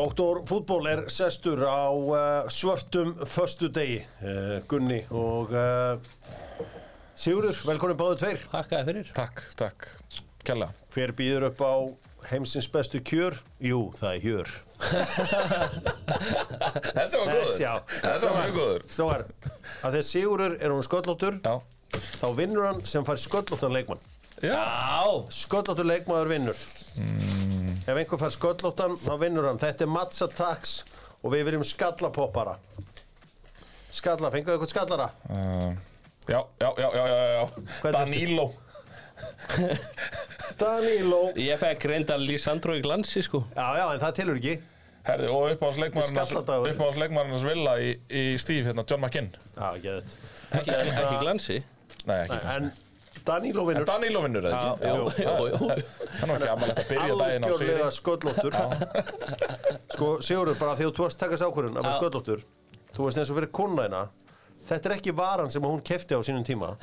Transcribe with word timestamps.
Doktor 0.00 0.38
fútból 0.48 0.86
er 0.88 1.00
sestur 1.12 1.60
á 1.60 1.92
uh, 1.92 2.48
svörtum 2.48 3.10
förstu 3.28 3.68
degi 3.68 3.98
uh, 4.24 4.62
Gunni 4.64 5.02
og 5.12 5.52
uh, 5.52 6.00
Sigurður, 7.20 7.58
velkomin 7.68 7.98
báðu 8.00 8.16
tveir. 8.22 8.46
Hakkaði 8.48 8.86
fyrir. 8.86 9.10
Takk, 9.12 9.42
takk, 9.60 9.90
kella. 10.46 10.70
Hver 10.94 11.12
býður 11.18 11.50
upp 11.50 11.60
á 11.60 11.74
heimsins 12.30 12.70
bestu 12.72 13.02
kjör? 13.04 13.36
Jú, 13.60 13.82
það 14.00 14.14
er 14.14 14.24
hjör. 14.24 14.54
Þessi 16.96 17.20
var 17.20 17.28
góður. 17.34 17.54
Já. 17.60 17.74
Þessi 17.92 18.24
var 18.24 18.40
mjög 18.40 18.56
góður. 18.56 18.88
Stóðar, 18.96 19.28
að 19.52 19.98
þegar 19.98 20.10
Sigurður 20.14 20.56
er 20.62 20.78
hún 20.78 20.88
sköllóttur 20.88 21.40
Já. 21.44 21.54
þá 22.22 22.28
vinnur 22.40 22.70
hann 22.70 22.80
sem 22.88 23.04
fær 23.04 23.20
sköllóttan 23.20 23.76
leikmann. 23.76 24.00
Já. 24.40 24.64
Sköllóttur 25.42 25.92
leikmaður 25.92 26.38
vinnur 26.38 27.49
Ef 27.90 27.98
einhver 27.98 28.20
fær 28.20 28.34
sköllóttan 28.36 28.96
þá 29.00 29.12
vinnur 29.24 29.48
hann. 29.50 29.58
Þetta 29.60 29.86
er 29.86 29.90
Mats 29.90 30.22
Attacks 30.26 30.74
og 31.20 31.32
við 31.34 31.46
verðum 31.48 31.64
skallapoppara. 31.66 32.56
Skalla, 33.90 34.30
fenguðu 34.30 34.56
eitthvað 34.58 34.70
skallara? 34.74 35.08
uh, 35.30 35.70
Já, 36.30 36.44
já, 36.60 36.68
já, 36.78 36.88
já, 36.94 37.04
já, 37.34 37.90
Danilo. 37.90 38.44
Danilo. 40.60 41.22
Ég 41.40 41.58
fekk 41.58 41.86
reynda 41.90 42.18
Lísandro 42.20 42.76
í 42.78 42.82
glansi 42.84 43.22
sko. 43.26 43.42
Já, 43.56 43.66
já, 43.80 43.86
en 43.96 44.02
það 44.04 44.14
tilur 44.20 44.38
ekki. 44.38 44.54
Herði, 45.08 45.30
og 45.32 45.54
uppáðsleikmarinn 45.56 46.12
Skalladagur. 46.12 46.70
Uppáðsleikmarinn 46.74 47.42
Villa 47.42 47.74
í, 47.82 47.90
í 48.12 48.24
Steve, 48.40 48.68
hérna, 48.68 48.84
John 48.86 49.02
McKinn. 49.02 49.32
Já, 49.56 49.66
ekki 49.72 49.96
þetta 49.96 50.60
Ekki, 50.60 50.76
ekki 50.76 51.18
glansi? 51.24 51.58
Nei, 52.06 52.16
ekki 52.26 52.38
Nei, 52.44 52.70
En 53.20 53.42
vinnur. 53.68 53.84
Danilo 53.88 54.22
vinnur 54.24 54.46
það 54.46 54.54
já, 54.54 54.92
ekki? 54.94 55.24
já, 55.24 55.32
já. 55.50 55.58
Hann 56.20 56.32
var 56.32 56.40
ekki 56.40 56.52
aðmælega 56.52 56.76
að 56.76 56.88
byrja 56.90 57.18
daginn 57.20 57.44
á 57.44 57.50
sigri. 57.50 57.74
Algjörlega 57.74 57.90
sköllóttur. 57.98 58.52
Sko, 59.94 60.08
Sigurður, 60.24 60.58
bara 60.60 60.76
því 60.78 60.86
að 60.88 60.94
þú 60.96 61.04
varst 61.06 61.20
takast 61.20 61.44
ákvörðun 61.46 61.76
að 61.76 61.84
vera 61.84 61.92
Já. 61.94 62.00
sköllóttur 62.00 62.42
Þú 62.96 63.06
veist 63.06 63.20
eins 63.20 63.30
og 63.30 63.38
fyrir 63.38 63.52
konuna 63.54 64.02
Þetta 64.70 64.90
er 64.90 64.94
ekki 64.98 65.12
varan 65.16 65.50
sem 65.52 65.64
hún 65.64 65.80
kefti 65.80 66.12
á 66.12 66.20
sínum 66.20 66.42
tíma. 66.44 66.74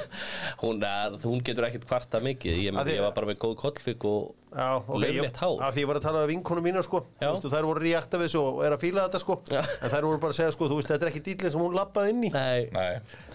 Hún, 0.62 0.80
er, 0.82 1.12
hún 1.22 1.42
getur 1.44 1.66
ekkert 1.68 1.84
kvarta 1.86 2.18
mikið. 2.24 2.56
Ég, 2.64 2.72
Að 2.72 2.88
því- 2.88 2.94
ég 2.96 3.02
var 3.04 3.12
bara 3.14 3.28
með 3.28 3.36
góð 3.44 3.52
kollfik 3.60 4.06
og 4.08 4.32
Já, 4.48 4.68
ok, 4.80 5.02
hár. 5.38 5.56
Af 5.68 5.74
því 5.76 5.82
ég 5.82 5.88
var 5.90 5.98
að 5.98 6.04
tala 6.06 6.20
um 6.24 6.28
vinkonu 6.30 6.62
mína 6.64 6.82
sko. 6.82 7.02
Veistu, 7.20 7.50
Þær 7.52 7.66
voru 7.68 7.82
reakta 7.84 8.16
við 8.20 8.28
þessu 8.30 8.40
og 8.40 8.60
er 8.64 8.72
að 8.76 8.80
fíla 8.84 9.02
þetta 9.08 9.20
sko. 9.22 9.36
Já. 9.52 9.60
En 9.84 9.92
þær 9.92 10.06
voru 10.08 10.20
bara 10.22 10.32
að 10.32 10.38
segja 10.38 10.54
sko, 10.54 10.68
þú 10.72 10.78
veist, 10.78 10.88
þetta 10.92 11.04
er 11.04 11.10
ekki 11.12 11.22
dýlinn 11.28 11.52
sem 11.54 11.60
hún 11.64 11.76
lappaði 11.76 12.12
inn 12.14 12.22
í. 12.24 12.30
Nei, 12.32 12.62
Nei, 12.72 12.94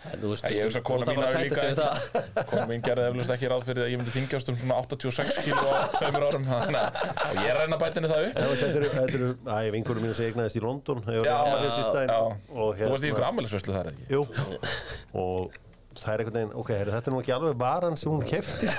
en 0.09 0.23
þú 0.23 0.31
veist 0.34 0.47
ég 0.50 0.66
hugsa 0.67 0.81
að 0.81 0.88
kona 0.89 1.08
mín 1.11 1.22
hafi 1.22 1.38
að 1.38 1.45
líka. 1.45 2.45
Kona 2.53 2.66
mín 2.72 2.86
gerði 2.88 3.06
eflust 3.11 3.34
ekki 3.38 3.52
ráð 3.53 3.67
fyrir 3.69 3.86
að 3.86 3.91
ég 3.94 4.02
myndi 4.02 4.16
þingjast 4.17 4.50
um 4.53 4.58
svona 4.64 4.80
86 4.81 5.41
kíló 5.45 5.66
á 5.69 5.78
tveimur 6.00 6.28
árum. 6.30 6.47
Þannig 6.50 6.80
að 6.81 6.89
og 7.30 7.41
ég 7.44 7.59
reyna 7.61 7.80
bætinni 7.84 8.09
það 8.14 8.25
upp. 8.30 8.38
En 8.38 8.47
þú 8.47 8.53
veist, 8.53 8.64
Þetta 8.64 8.80
eru, 8.81 8.89
þetta 8.97 9.19
eru, 9.19 9.30
æ, 9.45 9.58
vinkonu 9.78 10.03
mína 10.08 10.16
sem 10.17 10.31
eignaðist 10.31 10.58
í 10.58 10.64
London 10.64 11.03
Ég 11.14 11.28
Já, 11.28 11.36
að 11.36 11.64
já, 11.64 12.08
já. 12.09 12.17
og 12.58 12.73
Þú 12.80 12.89
varst 12.89 13.03
í 13.03 13.08
hérna- 13.08 13.14
ykkur 13.14 13.28
ammælisvöslu 13.30 13.75
þar 13.78 13.91
ekki? 13.94 14.08
Jú, 14.14 14.23
og 15.14 15.61
það 15.99 16.13
er 16.13 16.19
einhvern 16.23 16.38
veginn, 16.39 16.55
ok, 16.61 16.69
heru, 16.77 16.91
þetta 16.95 17.08
er 17.09 17.13
nú 17.13 17.19
ekki 17.22 17.36
alveg 17.36 17.53
varan 17.61 17.97
sem 17.99 18.09
hún 18.11 18.23
kefti 18.27 18.67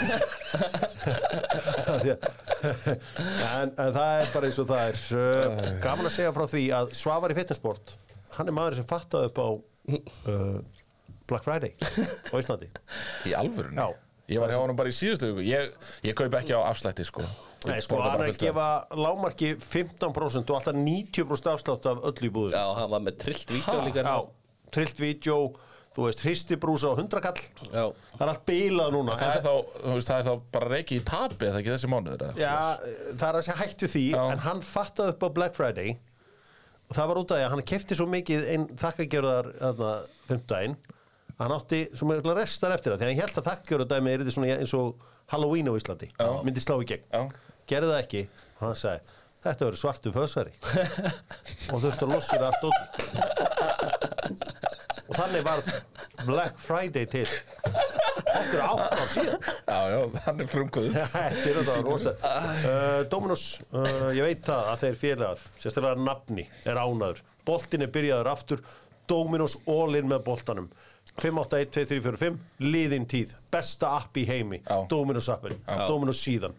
en, 3.55 3.69
en 3.71 3.91
það 3.95 4.11
er 4.21 4.27
bara 4.35 4.47
eins 4.49 4.61
og 4.63 4.69
það 4.71 4.83
er. 4.89 4.97
Uh, 5.15 5.19
gaman 5.85 6.09
að 6.09 6.17
segja 6.17 6.37
frá 6.37 6.45
því 6.51 6.65
að 6.79 6.85
Svavar 6.99 7.35
í 7.35 7.39
fitnessport 7.39 7.87
hann 8.39 8.49
er 8.51 8.57
maður 8.57 8.75
sem 8.81 8.91
fattaði 8.91 9.27
upp 9.31 9.39
á 9.41 9.49
uh, 9.51 10.59
Black 11.31 11.45
Friday 11.47 11.73
á 11.79 12.35
Íslandi. 12.41 12.69
Í 13.29 13.31
alvörunni? 13.39 13.79
Já. 13.79 13.89
Ég 14.33 14.39
var 14.41 14.49
hjá 14.53 14.61
honum 14.63 14.79
bara 14.79 14.89
í 14.89 14.95
síðustu 14.97 15.25
viku. 15.31 15.43
Ég, 15.45 15.63
ég 16.07 16.15
kaup 16.17 16.35
ekki 16.39 16.53
á 16.57 16.61
afslætti 16.65 17.05
sko. 17.05 17.23
Nei, 17.65 17.81
sko, 17.85 17.97
hann 18.05 18.21
er 18.21 18.27
að 18.33 18.41
gefa 18.41 18.67
lámarki 18.97 19.49
15% 19.61 20.51
og 20.53 20.57
alltaf 20.59 20.75
90% 20.77 21.51
afslátt 21.55 21.85
af 21.89 21.99
öllu 22.11 22.27
í 22.29 22.33
búður 22.33 22.53
Já, 22.57 22.65
hann 22.77 22.91
var 22.93 23.01
með 23.07 23.15
trillt 23.23 23.49
vídeo 23.55 23.79
líka 23.87 24.01
Já, 24.05 24.17
trillt 24.75 24.99
vídeo 25.01 25.37
þú 25.95 26.07
veist, 26.09 26.23
hristibrúsa 26.27 26.91
og 26.91 26.99
hundrakall 26.99 27.39
Já. 27.71 27.85
það 28.15 28.25
er 28.25 28.33
allt 28.33 28.47
bílað 28.49 28.95
núna 28.97 29.19
það 29.21 29.37
er, 29.37 29.45
þá, 29.45 29.53
þú 29.85 29.95
veist, 29.99 30.09
það 30.11 30.19
er 30.19 30.27
þá 30.29 30.49
bara 30.57 30.71
reiki 30.73 30.99
í 30.99 31.05
tapi 31.07 31.49
eða 31.51 31.61
ekki 31.61 31.73
þessi 31.75 31.91
mánuður 31.93 32.25
eða? 32.27 32.35
Já, 32.41 32.57
það 33.15 33.29
er 33.29 33.39
að 33.39 33.47
segja 33.47 33.61
hættu 33.61 33.91
því 33.95 34.05
Já. 34.11 34.23
en 34.35 34.43
hann 34.49 34.65
fattaði 34.67 35.15
upp 35.15 35.23
á 35.23 35.29
Black 35.39 35.55
Friday 35.59 35.95
og 36.85 36.99
það 36.99 37.11
var 37.11 37.21
út 37.23 37.31
af 37.31 37.39
því 37.39 37.47
að 37.47 37.55
hann 37.55 37.65
kefti 37.71 37.99
svo 37.99 38.07
mikið 38.11 38.51
einn 38.55 38.67
þakkagjörðar 38.83 39.47
að 39.71 39.79
hann 41.39 41.51
átti 41.55 41.81
svo 41.97 42.07
mjög 42.11 42.29
restar 42.39 42.75
eftir 42.75 42.93
það 42.95 43.01
því 43.01 43.07
að 43.07 43.11
hann 43.11 43.23
held 43.23 43.39
að 43.41 43.49
þakkagjörðardæmi 43.49 44.13
er 44.13 44.23
þetta 44.23 44.35
svona 44.37 44.55
eins 44.59 44.75
og 44.79 44.87
Halloween 45.33 45.71
á 45.71 45.75
Íslandi 45.75 46.09
Já. 46.15 46.29
myndi 46.47 46.63
slá 46.63 46.77
í 46.79 46.87
gegn, 46.91 47.07
Já. 47.11 47.23
gerði 47.71 47.91
það 47.91 48.03
ekki 48.05 48.23
og 48.55 48.63
hann 48.69 48.79
sagði, 48.79 49.01
þetta 49.47 49.67
verður 49.67 49.81
svartu 49.83 50.09
fösari 50.15 50.53
og 51.75 51.83
þurfti 51.83 52.07
að 52.07 52.13
lossa 52.15 52.39
það 52.39 52.49
allt 52.51 52.65
út 52.71 52.83
og 55.09 55.19
þannig 55.19 55.45
var 55.47 55.63
Black 56.25 56.59
Friday 56.61 57.07
til. 57.13 57.27
Er 58.35 58.63
átt 58.65 58.95
á 58.97 59.05
síðan. 59.13 59.45
Já, 59.69 59.81
já, 59.93 60.01
hann 60.27 60.41
er 60.43 60.49
frumkvöður 60.51 60.95
Þetta 61.13 61.51
er 61.51 61.59
þetta 61.61 61.77
rosa. 61.87 62.15
uh, 62.25 63.03
Dominos, 63.13 63.45
uh, 63.75 64.09
ég 64.17 64.25
veit 64.27 64.43
það 64.47 64.71
að 64.73 64.83
þeir 64.87 64.99
félagar 65.03 65.45
sérstaklega 65.61 66.07
nafni 66.07 66.47
er 66.65 66.81
ánaður 66.81 67.23
boltin 67.45 67.85
er 67.85 67.93
byrjaður 67.93 68.31
aftur. 68.33 68.65
Dominos 69.11 69.59
all 69.69 69.99
in 69.99 70.09
með 70.09 70.23
boltanum. 70.25 70.69
5, 71.21 71.37
8, 71.45 71.59
1, 71.63 71.73
2, 71.77 71.83
3, 71.93 72.01
4, 72.03 72.19
5 72.25 72.39
liðin 72.65 73.05
tíð, 73.07 73.35
besta 73.53 73.93
app 74.01 74.17
í 74.19 74.25
heimi. 74.27 74.63
Já. 74.65 74.79
Dominos 74.91 75.29
appin, 75.31 75.55
Dominos 75.87 76.23
síðan. 76.25 76.57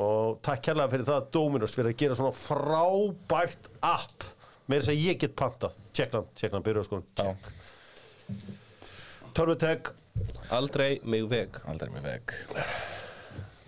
Og 0.00 0.38
takk 0.46 0.62
kærlega 0.68 0.92
fyrir 0.94 1.08
það 1.08 1.26
Dominos 1.34 1.74
fyrir 1.76 1.90
að 1.92 1.98
gera 2.04 2.16
svona 2.18 2.32
frábært 2.36 3.68
app. 3.84 4.24
Með 4.66 4.80
þess 4.82 4.92
að 4.94 5.02
ég 5.10 5.20
get 5.22 5.34
pantað. 5.38 5.76
Tjekkland, 5.94 6.30
Tjekkland, 6.38 6.64
byrjuðu 6.66 6.88
sko 6.88 7.02
Já, 8.26 9.32
Törvuteg, 9.36 9.92
Aldrei 10.54 11.00
mig 11.04 11.26
veg 11.28 11.58
aldrei 11.68 11.90
með 11.92 12.06
veg 12.10 12.36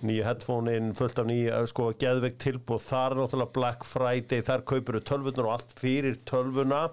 nýju 0.07 0.25
headphone-in 0.27 0.93
fullt 0.97 1.19
af 1.19 1.27
nýju, 1.27 1.55
sko, 1.71 1.89
geðveik 1.99 2.39
tilbúð 2.43 2.85
þar 2.87 3.15
er 3.15 3.21
náttúrulega 3.23 3.55
Black 3.57 3.87
Friday, 3.89 4.45
þar 4.47 4.65
kaupir 4.69 5.01
tölvunar 5.03 5.49
og 5.49 5.55
allt 5.57 5.75
fyrir 5.79 6.19
tölvuna 6.29 6.85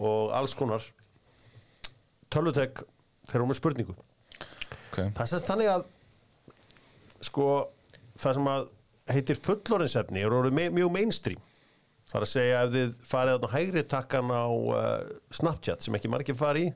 og 0.00 0.32
alls 0.36 0.54
konar. 0.56 0.84
Tölvutek 2.32 2.82
þeir 3.28 3.40
eru 3.40 3.48
með 3.50 3.60
spurningu. 3.60 3.96
Okay. 4.86 5.10
það 5.12 5.28
sést 5.28 5.48
þannig 5.50 5.68
að 5.68 5.82
sko, 7.26 7.46
það 8.16 8.38
sem 8.38 8.46
að 8.48 8.68
heitir 9.12 9.40
fullorinsefni 9.44 10.22
er 10.24 10.36
orðið 10.36 10.72
mjög 10.78 10.92
mainstream 10.94 11.42
það 12.06 12.16
er 12.20 12.26
að 12.26 12.30
segja 12.32 12.58
ef 12.66 12.72
þið 12.76 12.96
farið 13.10 13.36
þarna 13.36 13.52
hægri 13.56 13.82
takkan 13.92 14.30
á 14.34 14.46
uh, 14.46 15.14
Snapchat 15.34 15.82
sem 15.86 15.96
ekki 15.98 16.10
margir 16.12 16.38
fari 16.38 16.66
í. 16.68 16.74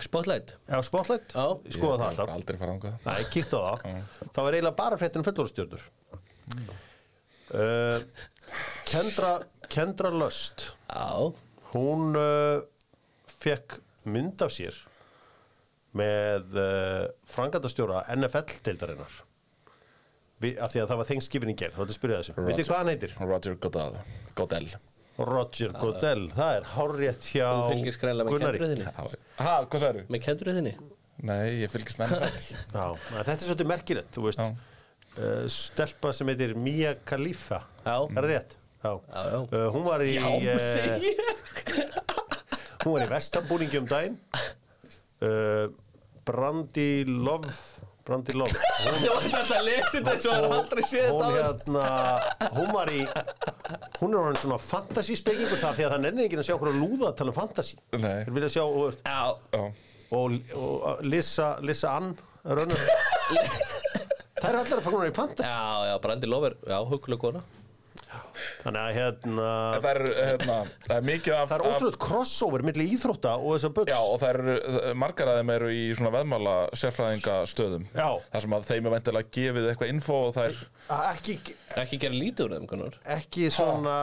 Spotlight. 0.00 0.52
Eða 0.70 0.84
Spotlight, 0.86 1.32
Já. 1.34 1.46
skoða 1.74 1.96
það 1.98 2.08
alltaf. 2.12 2.28
aldrei 2.36 2.58
farað 2.60 2.74
ángað 2.76 3.08
Nei, 3.08 3.24
kíkt 3.34 3.54
á 3.56 3.60
það. 3.64 4.04
Það 4.36 4.44
var 4.46 4.56
eiginlega 4.58 4.78
bara 4.78 4.98
fréttin 5.00 5.24
fullorðstjörnur 5.26 5.86
uh, 7.54 7.98
Kendra 8.90 9.32
Kendra 9.70 10.10
Löst. 10.14 10.68
Já, 10.90 11.32
Hún 11.72 12.14
uh, 12.18 12.62
fekk 13.40 13.76
mynd 14.10 14.42
af 14.42 14.50
sér 14.54 14.78
með 15.94 16.54
uh, 16.54 17.04
frangandastjóra 17.30 18.04
NFL-deildarinnar 18.14 19.10
Vi- 20.40 20.54
af 20.56 20.70
því 20.72 20.80
að 20.84 20.88
það 20.92 20.98
var 21.02 21.08
þengskipin 21.10 21.50
í 21.52 21.56
gerð 21.58 21.74
þá 21.76 21.80
þetta 21.82 21.96
spyrja 21.98 22.20
þessu, 22.22 22.34
veitir 22.46 22.68
hvað 22.70 22.78
hann 22.80 22.90
heitir? 22.94 23.14
Roger 23.20 23.56
Goodell 23.60 23.98
Goodell. 24.40 24.70
Roger 25.20 25.74
Goodell, 25.76 26.22
það 26.32 26.54
er 26.56 26.66
hárrétt 26.74 27.26
hjá 27.28 27.44
þú 27.50 27.64
fylgist 27.74 28.00
greinlega 28.00 28.30
með 28.30 28.44
kendruðinni 28.46 28.86
Ha, 29.36 29.56
hvað 29.68 29.82
sagður? 29.82 30.06
Með 30.14 30.22
kendruðinni 30.24 30.72
Nei, 31.28 31.42
ég 31.60 31.72
fylgist 31.74 32.00
með 32.00 32.14
na, 32.72 32.84
þetta 33.18 33.34
er 33.34 33.42
svolítið 33.44 33.68
merkilegt, 33.68 34.08
þú 34.16 34.22
veist. 34.30 34.40
Uh, 35.20 35.42
stelpa 35.52 36.14
sem 36.16 36.30
heitir 36.32 36.54
Mia 36.56 36.94
Khalifa. 37.04 37.58
Já. 37.84 37.96
Er 38.06 38.16
það 38.16 38.28
rétt? 38.30 38.56
Já, 38.80 38.92
Já, 38.94 39.20
já. 39.34 39.40
Uh, 39.52 39.66
Hún 39.74 39.84
var 39.84 40.00
í 40.06 40.14
Já, 40.14 40.30
eh, 40.54 40.62
segi 40.64 41.10
ég. 41.10 41.20
Hún 42.86 42.94
var 42.96 43.04
í 43.04 43.10
vestambúningi 43.10 43.82
um 43.82 43.90
daginn. 43.90 44.16
Uh, 45.20 45.68
Brandi 46.24 47.04
Love 47.04 47.52
Brandi 48.08 48.32
Love. 48.40 48.56
Hún, 48.80 49.02
Þú 49.04 49.12
ætti 49.20 49.54
að 49.58 49.66
lesa 49.66 49.90
þetta 49.98 50.14
svo 50.22 50.32
er 50.38 50.46
aldrei 50.56 50.82
séð 50.88 51.10
hún 51.12 51.20
þetta 51.20 51.44
áður. 51.44 51.44
hérna 51.44 52.54
Hún 52.56 52.72
var 52.78 52.92
í 52.96 53.02
Hún 54.00 54.14
er 54.14 54.20
orðin 54.22 54.40
svona 54.42 54.58
fantasy 54.62 55.16
spekingur 55.18 55.60
það 55.60 55.76
því 55.78 55.86
að 55.86 55.94
það 55.94 56.02
nennir 56.06 56.26
ekki 56.26 56.40
að 56.40 56.46
sjá 56.48 56.56
að 56.56 56.78
lúða 56.80 57.10
að 57.10 57.16
tala 57.20 57.32
um 57.32 57.38
fantasy. 57.38 57.78
Nei. 57.96 58.18
Þeir 58.24 58.34
vilja 58.38 58.50
sjá 58.56 58.64
og, 58.64 58.98
Já, 59.04 59.20
Já, 59.54 59.62
og, 60.18 60.36
og 60.64 61.04
Lissa, 61.06 61.48
Lissa 61.64 61.94
Ann 61.98 62.12
Það 64.40 64.48
er 64.48 64.56
allir 64.56 64.78
að 64.78 64.84
fara 64.86 65.08
í 65.10 65.14
fantasy. 65.14 65.50
Já, 65.50 65.90
já, 65.90 65.94
Brandi 66.00 66.30
Lover 66.30 66.56
Já, 66.64 66.78
huguleg 66.88 67.20
kona 67.20 67.42
Þannig 68.60 68.80
að 68.80 68.96
hérna 68.98 69.50
Það 69.80 69.86
er, 69.90 70.00
hérna, 70.20 70.56
það 70.86 70.94
er 70.96 71.06
mikið 71.08 71.36
af 71.36 71.48
Það 71.50 71.54
er 71.56 71.64
ótrúlega 71.70 72.00
crossover 72.04 72.64
milli 72.68 72.86
íþrótta 72.94 73.32
og 73.38 73.54
þessar 73.54 73.72
buds 73.78 73.92
Já, 73.92 73.98
og 74.00 74.18
það 74.20 74.34
eru, 74.34 74.56
margar 75.00 75.30
af 75.32 75.38
þeim 75.40 75.52
eru 75.54 75.70
í 75.72 75.80
svona 75.96 76.12
veðmála 76.18 76.54
sérfræðingastöðum. 76.82 77.86
Já. 77.94 78.08
þar 78.34 78.44
sem 78.44 78.56
að 78.58 78.68
þeim 78.70 78.90
er 78.90 78.94
vendilega 78.96 79.32
gefið 79.38 79.68
eitthvað 79.72 79.92
info 79.94 80.18
og 80.26 80.36
það 80.36 80.50
er 80.50 80.60
Ekki, 80.90 81.36
Ekki 81.78 81.98
gera 82.02 82.16
lítið 82.18 82.46
úr 82.48 82.54
þeim, 82.56 82.64
Gunnar. 82.70 82.96
Ekki 83.16 83.50
svona 83.54 83.96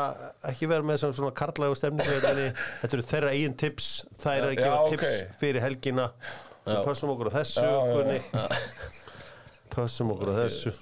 ekki 0.48 0.70
vera 0.72 0.86
með 0.88 1.02
svona, 1.02 1.18
svona 1.20 1.34
karlægu 1.36 1.76
stemningu 1.76 2.20
þetta 2.22 2.46
þetta 2.82 2.96
eru 2.98 3.08
þeirra 3.10 3.34
eigin 3.36 3.58
tips. 3.60 3.90
Þær 4.22 4.38
eru 4.38 4.48
að 4.48 4.54
Já, 4.54 4.62
gefa 4.62 4.78
ok. 4.86 4.94
tips 4.96 5.42
fyrir 5.42 5.66
helgina. 5.66 6.06
Við 6.68 6.80
pössum 6.88 7.12
okkur 7.14 7.30
á 7.32 7.34
þessu 7.42 7.64
Já, 7.64 7.76
já, 7.92 8.16
já. 8.16 8.48
pössum 9.78 10.12
okkur 10.16 10.34
á 10.34 10.36
þessu. 10.42 10.74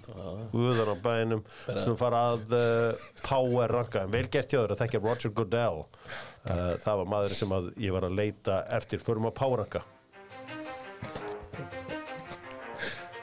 uðan 0.56 0.92
á 0.92 0.96
bænum 1.04 1.44
svona 1.68 1.98
fara 2.00 2.22
að 2.32 2.56
uh, 2.56 3.04
power 3.26 3.76
ranka 3.76 4.06
vel 4.12 4.26
gert 4.32 4.54
hjá 4.54 4.62
þér 4.62 4.76
að 4.76 4.82
þekkja 4.86 5.04
Roger 5.04 5.36
Goodell. 5.36 5.84
Uh, 6.46 6.74
það 6.82 7.04
var 7.04 7.12
maður 7.16 7.38
sem 7.42 7.56
að 7.58 7.70
ég 7.82 7.96
var 7.96 8.08
að 8.08 8.18
leita 8.22 8.64
eftir. 8.78 9.04
Förum 9.04 9.30
að 9.30 9.38
power 9.42 9.64
ranka. 9.64 9.84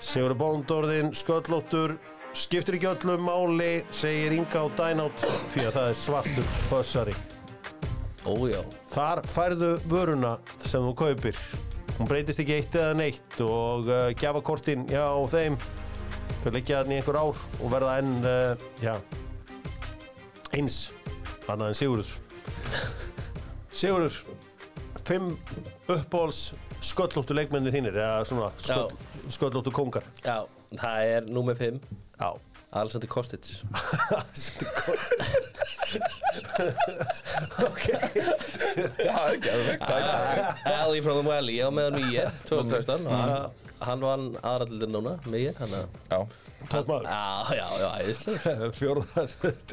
Sigur 0.02 0.34
Bóndorðin, 0.36 1.12
sköllóttur 1.14 1.94
skiptir 2.36 2.78
ekki 2.78 2.88
öllu 2.88 3.18
máli 3.20 3.82
segir 3.92 4.32
Inga 4.36 4.64
á 4.64 4.66
Dynout 4.78 5.24
því 5.52 5.66
að 5.66 5.74
það 5.76 5.90
er 5.90 5.98
svartur 6.00 6.48
fössari. 6.70 7.14
Ójá 8.22 8.60
Þar 8.92 9.20
færðu 9.26 9.70
vöruna 9.90 10.36
sem 10.62 10.84
þú 10.84 10.92
kaupir 10.98 11.38
hún 11.98 12.08
breytist 12.08 12.40
ekki 12.42 12.56
eitt 12.58 12.76
eða 12.78 12.96
neitt 12.98 13.40
og 13.44 13.88
uh, 13.90 14.08
gjafakortin 14.18 14.86
já 14.90 15.04
þeim 15.32 15.58
þau 16.42 16.52
leggja 16.54 16.82
þannig 16.82 16.96
í 16.96 17.00
einhver 17.00 17.20
ár 17.20 17.42
og 17.60 17.72
verða 17.72 17.98
enn 18.02 18.14
uh, 18.26 18.66
já 18.82 18.94
eins 20.52 20.78
annað 21.48 21.72
en 21.72 21.78
Sigurður. 21.78 22.12
Sigurður 23.82 24.18
fimm 25.06 25.32
uppbóls 25.90 26.52
sköllóttu 26.82 27.34
leikmenni 27.36 27.72
þínir 27.74 27.96
eða 27.98 28.22
svona 28.28 28.50
sköll, 28.62 28.92
sköllóttu 29.32 29.72
kongar 29.74 30.06
Já, 30.22 30.44
það 30.78 31.12
er 31.16 31.28
númer 31.30 31.58
5 31.58 31.80
já. 32.18 32.30
Alexander 32.72 33.08
Kostic. 33.08 33.44
Já, 34.08 34.16
ekki, 37.68 37.92
það 37.92 38.51
er 38.76 39.66
veikt 39.66 39.84
það 39.84 40.06
er 40.06 40.78
Ali 40.78 41.02
from 41.04 41.20
the 41.20 41.26
Valley, 41.28 41.58
á 41.62 41.68
með 41.74 41.88
hann 41.90 42.00
í 42.00 42.14
ég 42.16 42.40
2016 42.48 43.06
og 43.06 43.12
hann, 43.16 43.60
hann 43.82 44.04
vann 44.06 44.26
aðrallir 44.40 44.92
núna 44.92 45.16
hann 45.24 45.76
að 45.80 45.86
Já, 46.12 46.20
Já, 46.62 47.56
já, 47.58 47.66
já, 47.82 47.88
æðislega 48.02 48.68
fjórða 48.78 49.24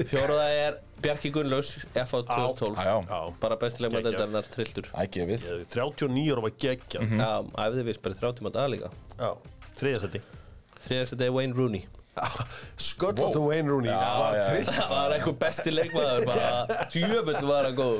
Fjóruða 0.10 0.48
er 0.57 0.80
Bjarki 1.04 1.31
Gunnlaus 1.36 1.69
FA 1.94 2.24
2012 2.25 2.75
já, 2.75 2.90
já, 2.90 2.96
já. 3.13 3.19
Bara 3.44 3.60
bestilega 3.62 3.96
með 3.96 4.10
deildarinnar 4.10 4.50
trilltur 4.51 4.90
ægið 5.06 5.30
39 5.75 6.34
ára 6.34 6.44
var 6.48 6.57
geggja 6.66 7.06
Já, 7.06 7.31
æfði 7.68 7.86
bara 8.04 8.18
í 8.18 8.22
30 8.25 8.44
maður 8.48 8.57
dag 8.57 8.74
líka. 8.74 8.92
Já 9.19 9.31
þriðasetti 9.80 10.24
Þriðast 10.80 11.13
þetta 11.13 11.25
er 11.28 11.34
Wayne 11.36 11.56
Rooney. 11.57 11.81
Sköllóttu 12.80 13.42
Wayne 13.44 13.68
Rooney. 13.68 13.92
Já. 13.92 14.63
Það 14.69 14.92
var 14.94 15.13
eitthvað 15.16 15.38
besti 15.44 15.74
leikmaður 15.74 16.25
bara 16.28 16.50
Djöfull 16.94 17.48
var 17.50 17.68
hann 17.68 17.75
góð 17.78 17.98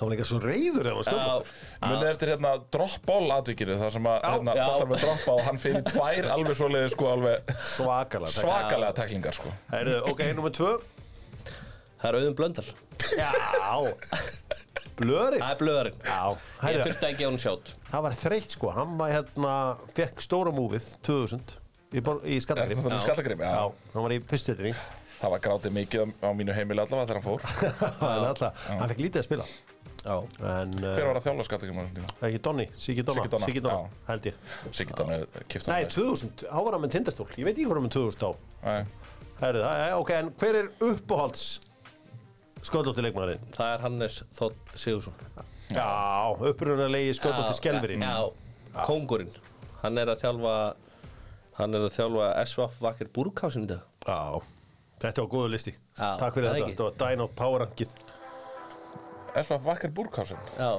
hann 0.00 0.08
var 0.08 0.14
líka 0.14 0.24
svo 0.30 0.38
reyður 0.40 0.88
ef 0.90 0.96
hann 0.96 1.06
sköllóttur 1.10 1.90
Munið 1.90 2.10
eftir 2.10 2.32
hérna 2.32 2.52
drop-ball 2.72 3.34
atvikinu 3.36 3.76
þar 3.80 3.92
sem 3.96 4.08
að 4.10 4.18
hérna, 4.24 4.54
Já. 4.56 4.64
boltar 4.70 4.88
með 4.90 5.04
droppa 5.04 5.34
og 5.36 5.42
hann 5.46 5.60
fyrir 5.60 5.84
tvær 5.90 6.28
alveg 6.34 6.56
svoleiði 6.58 6.92
sko 6.94 7.10
alveg 7.12 7.54
svakalega 7.74 8.32
svakalega 8.34 8.96
teklingar 9.00 9.36
sko. 9.36 9.52
Heyrðu, 9.74 9.98
ok, 10.12 10.22
nummer 10.38 10.54
tvö. 10.56 10.72
Það 12.00 12.08
er 12.10 12.18
auðum 12.20 12.36
blöndal. 12.40 12.68
Já. 13.20 13.30
Blöri 15.00 15.38
Það 15.40 15.50
er 15.54 15.58
blöðarinn 15.60 16.00
Já, 16.04 16.18
Ég 16.28 16.64
heyrðu, 16.64 16.82
þurfti 16.84 17.06
að 17.08 17.14
gefa 17.20 17.30
hún 17.30 17.40
sjátt. 17.40 17.70
Það 17.90 18.02
var 18.06 18.16
þreytt 18.20 18.54
sko. 18.56 18.72
Hann 18.76 18.96
var 19.00 19.12
hérna, 19.14 19.54
fekk 19.96 20.24
stóra 20.24 20.52
múfið 20.52 20.88
2000 21.08 21.54
í, 21.96 22.02
í 22.02 22.40
Skallagrim 22.44 22.82
það 22.82 22.88
þannig 22.90 23.06
skallagrim? 23.06 23.44
Já, 23.44 23.54
Já, 23.56 23.92
hann 23.94 24.04
var 24.06 24.14
í 24.14 24.20
fyrstutri 24.30 24.74
það 25.20 25.32
var 25.34 25.42
grátið 25.44 25.74
mikið 25.76 26.04
á- 26.04 26.12
á 26.24 26.28
mínu 26.36 26.54
heimili 26.56 26.80
allavega 26.84 27.08
þegar 27.08 27.18
hann 27.20 27.26
fór. 27.26 27.40
Hann 28.00 28.28
alltaf, 28.30 28.62
hann 28.70 28.88
fekk 28.92 29.02
lítið 29.04 29.20
að 29.22 29.26
spila 29.26 29.48
En 30.00 30.70
Hver 30.80 31.02
uh, 31.02 31.08
var 31.10 31.18
að 31.20 31.24
þjála 31.26 31.44
skallagrim 31.44 31.76
á 31.76 31.82
þessum 31.84 31.96
tíma? 31.98 32.12
ekki 32.28 32.38
Donni, 32.46 32.66
Siggi 32.72 33.02
Donna. 33.04 33.40
Siggi 33.44 33.60
Donna, 33.64 33.88
held 34.06 34.28
ég. 34.30 34.38
Siggi 34.72 34.94
Donna 34.96 35.18
kipta 35.52 35.74
Nei, 35.74 35.84
2000, 35.92 36.30
þá 36.46 36.60
var 36.64 36.76
hann 36.76 36.84
með 36.86 36.94
tindastól. 36.94 37.26
Ég 37.36 37.44
veit 37.44 37.52
ekki 37.52 37.66
hvað 37.68 37.80
hann 37.80 37.88
með 37.88 37.96
2000 37.98 38.24
á 38.24 38.30
Nei, 38.64 38.84
Herðu, 39.40 39.60
það 39.66 39.82
er- 39.84 39.98
ok, 40.00 40.10
en 40.16 40.30
hver 40.40 40.58
er 40.62 40.70
uppáhalds 40.88 41.44
sköldótti 42.64 43.04
leikmaðurinn? 43.04 43.44
það 43.56 43.74
er 43.74 43.84
Hannes 43.84 44.16
Þótt 44.36 44.74
Sigursson 44.76 45.14
Já, 45.70 45.86
upprunalegi 46.50 47.12
sköldótti 47.20 47.54
skelverinn 47.60 48.02
Já, 48.04 48.32
kóngurinn. 48.88 49.30
Hann 49.82 49.96
er 50.00 50.10
að 50.12 50.24
þjálfa 50.24 50.54
Hann 51.60 51.76
er 51.76 51.84
að 51.86 51.94
þjálfa 51.98 52.30
SVF 52.46 52.80
Vakker 52.80 53.08
Búrkásin 53.12 53.66
í 53.66 53.68
dag. 53.68 53.84
Já, 54.08 54.40
þetta 55.02 55.24
var 55.26 55.30
góðu 55.34 55.50
listi. 55.52 55.74
Já, 55.76 56.16
Takk 56.20 56.38
fyrir 56.38 56.48
þetta, 56.48 56.60
ekki. 56.64 56.72
þetta 56.72 56.86
var 56.88 56.94
Dino 57.02 57.26
Power 57.36 57.64
Esfa 59.34 59.60
Vakker 59.64 59.92
Já, 60.58 60.70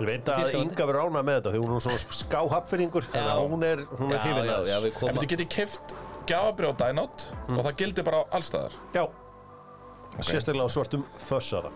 Ég 0.00 0.08
veit 0.08 0.28
að. 0.32 0.54
Inga 0.56 0.86
verður 0.88 1.04
ánað 1.04 1.26
með 1.28 1.38
þetta 1.38 1.50
því 1.52 1.58
hún 1.60 1.74
er 1.76 1.84
svona 1.84 2.16
skáhapfinningur 2.18 3.08
Já. 3.12 3.24
hún 3.44 3.66
er, 3.66 3.82
er 3.84 4.86
við 4.86 5.02
En 5.10 5.18
þú 5.20 5.28
getið 5.34 5.48
keift 5.52 5.94
gjafabrið 6.30 6.72
á 6.72 6.74
Dynout 6.80 7.24
og 7.50 7.60
það 7.66 7.74
gildir 7.82 8.06
bara 8.06 8.22
á 8.22 8.24
allstæðar 8.38 8.76
Já, 8.96 9.04
sérstaklega 10.20 10.64
á 10.64 10.70
svartum 10.72 11.04
fössara. 11.28 11.72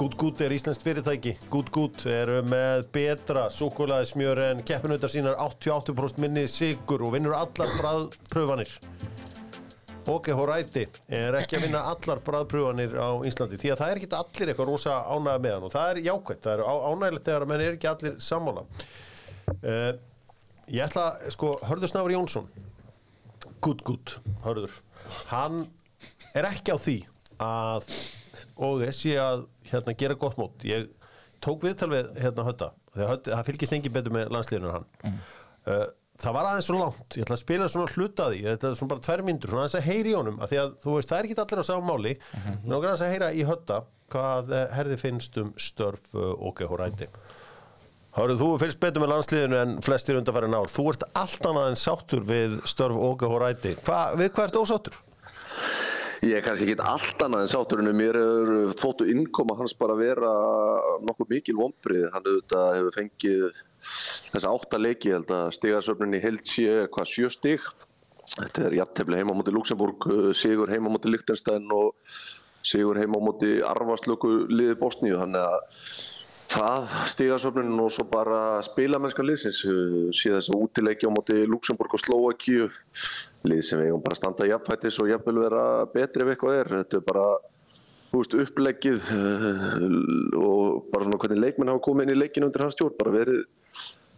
Good 0.00 0.16
Good 0.16 0.40
er 0.40 0.54
íslenskt 0.56 0.82
fyrirtæki. 0.86 1.36
Good 1.52 1.70
Good 1.74 2.06
eru 2.08 2.40
með 2.48 2.86
betra 2.94 3.46
súkulaði 3.52 4.08
smjör 4.08 4.42
en 4.48 4.62
keppinautar 4.66 5.12
sínar. 5.12 5.36
88% 5.36 6.22
minni 6.22 6.46
sigur 6.48 7.04
og 7.04 7.14
vinnur 7.14 7.36
allar 7.36 7.74
bræðpröfanir 7.78 8.78
OK 10.08 10.30
Horæti 10.36 10.86
er 11.12 11.36
ekki 11.40 11.58
að 11.58 11.66
vinna 11.66 11.82
allar 11.90 12.22
bræðpröfanir 12.24 12.94
á 12.96 13.08
Íslandi? 13.28 13.58
Því 13.60 13.72
að 13.74 13.80
það 13.82 13.90
er 13.92 14.00
ekki 14.00 14.10
allir 14.20 14.52
eitthvað 14.52 14.70
rosa 14.70 15.00
ánægða 15.10 15.42
með 15.44 15.56
hann 15.56 15.66
og 15.68 15.74
það 15.74 15.90
er 15.90 16.02
jákvæmt, 16.06 16.46
það 16.46 16.54
er 16.54 16.62
ánægilegt 16.90 17.28
þegar 17.30 17.46
menn 17.50 17.64
er 17.64 17.76
ekki 17.76 17.90
allir 17.90 18.16
sammála. 18.24 18.64
Uh, 19.60 19.92
Ég 20.70 20.86
ætla, 20.86 21.16
sko, 21.34 21.56
Hörður 21.66 21.90
Snafur 21.90 22.12
Jónsson 22.14 22.44
Good 23.64 23.80
Good, 23.82 24.12
Hörður 24.44 24.76
Hann 25.32 25.64
er 26.38 26.46
ekki 26.46 26.70
á 26.70 26.78
því 26.78 26.96
að 27.42 27.88
og 28.60 28.82
sé 28.92 29.14
að 29.16 29.46
hérna, 29.70 29.94
gera 29.96 30.16
gott 30.20 30.36
mót. 30.36 30.64
Ég 30.68 30.90
tók 31.40 31.62
viðtal 31.64 31.88
við 31.88 32.10
hérna 32.20 32.44
hötta, 32.44 32.68
það 32.92 33.46
fylgist 33.48 33.72
engin 33.72 33.94
betur 33.94 34.12
með 34.12 34.32
landsliðinu 34.34 34.68
en 34.68 34.74
hann. 34.76 35.16
Uh, 35.64 35.86
það 36.20 36.36
var 36.36 36.48
aðeins 36.50 36.68
svo 36.68 36.78
langt 36.78 37.16
ég 37.16 37.26
ætla 37.26 37.36
að 37.36 37.42
spila 37.42 37.68
svona 37.72 37.92
hluta 37.94 38.26
af 38.26 38.34
því 38.34 38.40
þetta 38.46 38.68
er 38.70 38.78
svona 38.78 38.92
bara 38.92 39.04
tvær 39.06 39.22
myndur, 39.26 39.52
svona 39.52 39.64
aðeins 39.64 39.78
að 39.80 39.88
heyri 39.88 40.12
í 40.12 40.16
honum 40.18 40.40
af 40.40 40.50
því 40.50 40.60
að 40.62 40.72
þú 40.84 40.96
veist, 40.96 41.10
það 41.10 41.18
er 41.18 41.28
ekki 41.28 41.38
allir 41.44 41.62
á 41.62 41.70
sama 41.70 41.86
máli 41.90 42.14
mm 42.16 42.40
-hmm. 42.40 42.64
en 42.64 42.74
okkur 42.76 42.88
aðeins 42.90 43.04
að 43.06 43.12
heyra 43.14 43.32
í 43.32 43.46
hötta 43.50 43.82
hvað 44.10 44.52
eh, 44.56 44.66
herði 44.74 44.96
finnst 44.96 45.38
um 45.40 45.52
störf 45.56 46.14
uh, 46.14 46.34
OK 46.48 46.64
Horæti 46.66 47.08
Hárið, 48.10 48.40
þú 48.40 48.48
fylgst 48.58 48.80
betur 48.82 49.04
með 49.04 49.12
landsliðinu 49.12 49.56
en 49.60 49.76
flestir 49.86 50.16
undanfæri 50.18 50.48
nál. 50.50 50.66
Þú 50.66 50.88
ert 50.90 51.04
allt 51.14 51.44
annað 51.46 51.68
en 51.70 51.76
sáttur 51.78 52.24
við 52.26 52.56
störf 52.66 52.96
OK 52.96 53.22
Horæti. 53.22 53.76
Hva, 53.86 54.00
við 54.18 54.32
hvað 54.34 54.48
ert 54.48 54.58
ósáttur? 54.58 54.96
Ég 56.20 56.36
er 56.36 56.42
kannski 56.44 56.66
ekki 56.66 56.84
allt 56.84 57.22
annað 57.24 57.46
en 57.46 57.48
sáturinn 57.48 57.94
mér 57.96 58.18
er 58.20 58.50
þóttu 58.76 59.06
innkoma 59.08 59.54
hans 59.56 59.72
bara 59.78 59.94
vera 59.96 60.32
nokkuð 61.06 61.30
mikil 61.32 61.54
vombrið 61.56 62.10
hann 62.12 62.26
auðvitað 62.26 62.74
hefur 62.76 62.96
fengið 62.98 63.46
þessa 63.80 64.52
átta 64.52 64.80
leiki, 64.80 65.10
ég 65.10 65.20
held 65.20 65.32
að 65.36 65.54
stigasöfnin 65.56 66.18
í 66.18 66.22
held 66.22 66.44
sé 66.48 66.68
hvað 66.92 67.10
sjö 67.14 67.32
stig. 67.32 67.66
Þetta 68.30 68.68
er 68.68 68.78
jafntefli 68.78 69.18
heima 69.18 69.34
á 69.34 69.38
móti 69.40 69.54
Luxemburg 69.54 70.06
sigur 70.38 70.70
heima 70.70 70.92
á 70.92 70.94
móti 70.94 71.10
Lichtenstein 71.10 71.66
og 71.74 71.96
sigur 72.62 73.00
heima 73.00 73.18
á 73.18 73.26
móti 73.26 73.56
Arvaslöku 73.64 74.46
liði 74.52 74.76
Bosníu, 74.78 75.16
þannig 75.18 75.42
að 75.42 75.84
það 76.50 76.94
stigasöfnin 77.12 77.78
og 77.78 77.92
svo 77.94 78.04
bara 78.10 78.60
spilamennska 78.66 79.22
liðsins 79.22 79.60
sé 79.62 80.32
þess 80.32 80.50
að 80.50 80.64
útileiki 80.64 81.06
á 81.06 81.14
móti 81.14 81.36
Luxemburg 81.46 81.94
og 81.94 82.02
Slovakíu 82.02 82.66
lið 83.46 83.62
sem 83.66 83.78
við 83.78 83.90
eigum 83.90 84.02
bara 84.02 84.16
að 84.16 84.22
standa 84.22 84.48
jafnfættis 84.50 84.98
og 85.02 85.10
jafnvel 85.12 85.44
vera 85.44 85.64
betri 85.94 86.26
ef 86.26 86.32
eitthvað 86.34 86.58
er. 86.58 86.72
Þetta 86.80 86.98
er 86.98 87.06
bara 87.06 87.26
veist, 88.12 88.36
uppleggið 88.44 89.10
uh, 89.14 89.74
og 90.40 90.86
bara 90.92 91.06
svona 91.06 91.20
hvernig 91.22 91.44
leikmenn 91.44 91.72
hafa 91.72 91.84
komið 91.86 92.08
inn 92.08 92.14
í 92.16 92.20
leikinu 92.20 92.50
undir 92.50 92.64
hans 92.66 92.76
stjórn 92.76 92.98
bara 92.98 93.14
verið, 93.14 93.44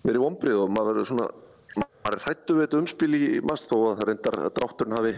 verið 0.03 0.25
vombrið 0.27 0.63
og 0.65 0.73
maður 0.73 0.93
verður 0.93 1.11
svona 1.13 1.29
maður 1.77 2.17
er 2.17 2.25
hrættu 2.27 2.57
við 2.57 2.67
þetta 2.67 2.81
umspil 2.83 3.13
í 3.19 3.27
mast 3.47 3.71
þó 3.71 3.77
að 3.79 4.01
það 4.01 4.09
reyndar 4.09 4.39
að 4.41 4.55
drátturinn 4.59 4.99
hafi 4.99 5.15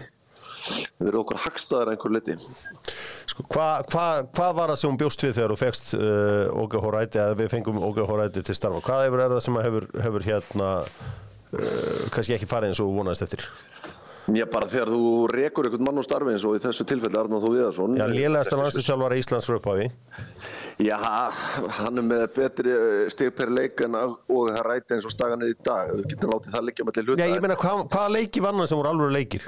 verið 0.99 1.19
okkur 1.21 1.41
hagstaðar 1.45 1.93
einhver 1.93 2.13
liti 2.15 2.37
Sko, 3.25 3.43
hvað 3.51 3.87
hva, 3.91 4.05
hva 4.37 4.49
var 4.55 4.71
það 4.71 4.81
sem 4.81 4.97
bjóst 5.01 5.25
við 5.25 5.37
þegar 5.37 5.53
þú 5.53 5.59
fegst 5.59 5.93
uh, 5.97 6.63
OK 6.63 6.77
Horæti 6.83 7.21
að 7.21 7.33
við 7.41 7.51
fengum 7.51 7.81
OK 7.83 8.01
Horæti 8.07 8.43
til 8.45 8.55
starfa? 8.55 8.83
Hvað 8.85 9.05
hefur 9.07 9.23
er 9.23 9.33
það 9.33 9.41
sem 9.47 9.57
hefur, 9.65 9.87
hefur 10.05 10.25
hérna 10.27 10.69
uh, 10.85 12.03
kannski 12.15 12.37
ekki 12.37 12.49
farið 12.49 12.71
eins 12.71 12.83
og 12.83 12.93
vonaðist 12.95 13.25
eftir? 13.25 13.47
Ég 14.33 14.47
bara 14.49 14.65
þegar 14.65 14.89
þú 14.89 14.99
rekur 15.29 15.67
einhvern 15.67 15.83
mann 15.85 16.01
á 16.01 16.03
starfi 16.05 16.31
eins 16.33 16.43
og 16.49 16.55
í 16.57 16.61
þessu 16.63 16.85
tilfelli 16.89 17.19
Arnáð 17.19 17.43
Þú 17.45 17.49
Viðarsson 17.53 17.97
Já, 17.99 18.05
lélegasta 18.09 18.57
landslýsjálfara 18.57 19.19
Íslands 19.21 19.45
frá 19.45 19.57
upphafi. 19.59 19.85
Já, 20.81 20.97
hann 21.77 22.01
er 22.01 22.05
með 22.09 22.23
betri 22.35 22.73
eh, 22.73 23.03
stig 23.13 23.35
per 23.37 23.51
leik 23.53 23.83
en 23.85 23.93
að- 23.99 24.15
og 24.33 24.49
það 24.49 24.63
ræti 24.65 24.97
eins 24.97 25.05
og 25.05 25.13
stagan 25.13 25.45
er 25.45 25.53
í 25.53 25.57
dag. 25.63 25.93
Þú 25.93 26.07
getur 26.09 26.33
látið 26.33 26.55
það 26.57 26.65
liggja 26.71 26.87
með 26.89 26.97
til 26.97 27.05
hluta 27.05 27.21
Já, 27.21 27.29
ég 27.35 27.45
meina, 27.45 27.55
hvað, 27.61 27.85
hvaða 27.93 28.15
leiki 28.17 28.43
vann 28.47 28.57
hann 28.63 28.67
sem 28.73 28.81
voru 28.81 28.89
alveg 28.95 29.13
leikir? 29.13 29.45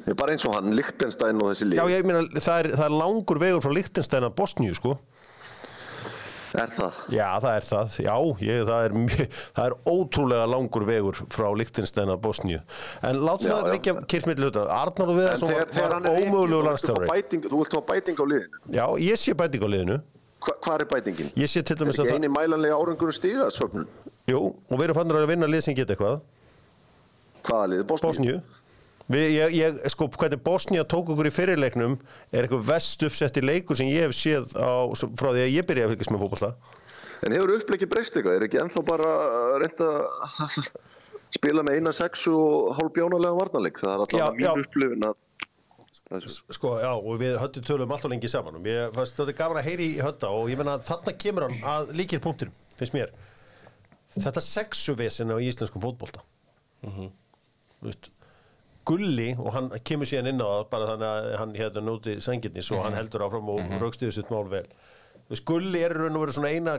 Ég 0.00 0.10
er 0.10 0.18
bara 0.18 0.34
eins 0.34 0.44
og 0.48 0.54
hann, 0.58 0.74
Lichtenstein 0.74 1.38
og 1.40 1.52
þessi 1.52 1.70
lið. 1.70 1.78
Já, 1.78 1.86
ég 1.94 2.04
meina, 2.10 2.24
það 2.34 2.58
er, 2.64 2.68
það 2.80 2.86
er 2.90 2.98
langur 2.98 3.38
vegur 3.46 3.62
frá 3.62 3.72
Lichtenstein 3.78 4.26
að 4.26 4.34
Bosníu, 4.42 4.74
sko 4.74 4.98
Er 6.58 6.70
það? 6.74 6.96
Já, 7.14 7.26
það 7.44 7.52
er 7.56 7.66
það, 7.68 7.92
já, 8.02 8.14
ég, 8.42 8.60
það, 8.66 8.84
er 8.86 8.94
mjög, 8.98 9.20
það 9.56 9.66
er 9.68 9.74
ótrúlega 9.92 10.46
langur 10.50 10.86
vegur 10.88 11.20
frá 11.30 11.46
Lichtenstein 11.60 12.10
að 12.10 12.18
Bosníu 12.24 12.58
En 13.06 13.20
látum 13.22 13.46
Já, 13.46 13.52
það 13.54 13.68
liggja 13.76 13.94
kyrkt 14.10 14.30
milli 14.30 14.48
hluta 14.48 14.64
Arnar 14.74 15.12
og 15.12 15.20
Viðarsson 15.20 15.52
þegar, 15.52 15.70
var, 15.78 15.94
er 16.00 16.24
ómögulegu 16.24 17.06
bæting- 17.12 17.46
Þú 17.46 17.60
vilt 17.62 17.76
fá 17.76 17.82
bæting 17.92 18.18
á 18.18 18.24
liðinu 18.32 18.62
Já, 18.80 18.84
ég 19.06 19.20
sé 19.22 19.36
bæting 19.38 19.62
á 19.62 19.68
liðinu 19.70 19.98
Hva, 20.40 20.54
Hvað 20.64 20.74
er 20.80 20.86
bætingin? 20.96 21.32
Ég 21.38 21.52
sé 21.52 21.62
til 21.62 21.76
Er 21.76 21.84
dæmis 21.84 22.00
að 22.00 22.06
ekki 22.08 22.16
það 22.16 22.22
eini 22.24 22.32
mælanlega 22.34 22.78
árangur 22.80 23.14
stiga 23.14 23.46
söfnun? 23.54 23.86
Jú, 24.30 24.40
og 24.56 24.74
við 24.80 24.86
erum 24.88 24.98
fannir 25.02 25.20
að 25.22 25.30
vinna 25.34 25.48
lið 25.50 25.66
sem 25.68 25.76
geta 25.78 25.94
eitthvað 25.94 26.22
Hvaða 27.46 27.70
lið? 27.74 27.84
Bosníu? 27.88 28.10
Bosníu 28.10 28.40
Við, 29.10 29.24
ég, 29.34 29.54
ég, 29.58 29.78
sko, 29.90 30.06
hvernig 30.14 30.42
Bosnía 30.46 30.84
tók 30.86 31.08
okkur 31.10 31.26
í 31.26 31.32
fyrirleiknum 31.34 31.96
er 32.30 32.44
eitthvað 32.44 32.68
vest 32.68 33.02
uppsetti 33.06 33.42
leikur 33.42 33.78
sem 33.78 33.90
ég 33.90 34.06
hef 34.06 34.14
séð 34.14 34.52
á, 34.54 34.86
frá 35.18 35.32
því 35.32 35.46
að 35.46 35.54
ég 35.56 35.66
byrjaði 35.66 35.88
að 35.88 35.94
fylgjast 35.96 36.14
með 36.14 36.22
fótballa 36.24 36.52
En 37.20 37.34
hefur 37.36 37.50
upplegið 37.52 37.90
breyst 37.90 38.14
eitthvað? 38.16 38.36
Er 38.38 38.44
ekki 38.46 38.60
ennþá 38.62 38.82
bara 38.86 39.08
reynda 39.60 39.88
að 40.38 40.54
spila 41.36 41.64
með 41.66 41.80
eina 41.80 41.92
sexu 41.92 42.32
og 42.32 42.70
hálf 42.78 42.94
bjónalega 42.96 43.36
varnarleik? 43.36 43.80
Það 43.82 43.90
er 43.92 44.04
alltaf 44.04 44.38
mín 44.38 44.62
upplifin 44.64 45.08
að. 45.10 45.18
Sko, 46.50 46.72
já, 46.80 46.90
og 46.96 47.18
við 47.20 47.36
höttu 47.38 47.60
tölum 47.62 47.92
alltaf 47.94 48.10
lengi 48.10 48.30
saman 48.30 48.56
og 48.58 48.64
mér 48.64 48.88
fannst 48.96 49.20
þetta 49.20 49.34
gaman 49.36 49.60
að 49.60 49.68
heyri 49.68 49.90
í 49.92 50.00
hötta 50.02 50.30
og 50.34 50.48
ég 50.50 50.58
menna 50.58 50.78
að 50.78 50.88
þarna 50.88 51.14
kemur 51.22 51.46
hann 51.46 51.60
að 51.74 51.92
líkir 52.00 52.22
punktur, 52.24 52.50
finnst 52.80 52.96
mér 52.96 53.12
þetta 54.16 54.42
sexuvesen 54.42 55.30
á 55.30 55.38
íslenskum 55.38 55.84
fótbolta 55.84 56.24
mm 56.82 57.12
veist 57.80 58.10
Gulli 58.88 59.28
og 59.36 59.52
hann 59.54 59.68
kemur 59.86 60.08
síðan 60.08 60.30
inn 60.32 60.40
á 60.40 60.48
það 60.48 60.64
bara 60.72 60.88
þannig 60.92 61.10
að 61.10 61.28
hann 61.40 61.52
hérna 61.58 61.82
núti 61.84 62.16
sengirnis 62.24 62.70
og 62.74 62.84
hann 62.86 62.96
heldur 62.96 63.26
áfram 63.26 63.52
og 63.52 63.60
mm 63.62 63.82
raukstuði 63.82 64.14
sitt 64.16 64.32
mál 64.32 64.48
vel. 64.50 64.64
Veist, 65.28 65.44
Gulli 65.46 65.82
er 65.84 65.94
raun 65.94 66.16
og 66.16 66.24
verið 66.24 66.38
svona 66.38 66.54
eina 66.54 66.78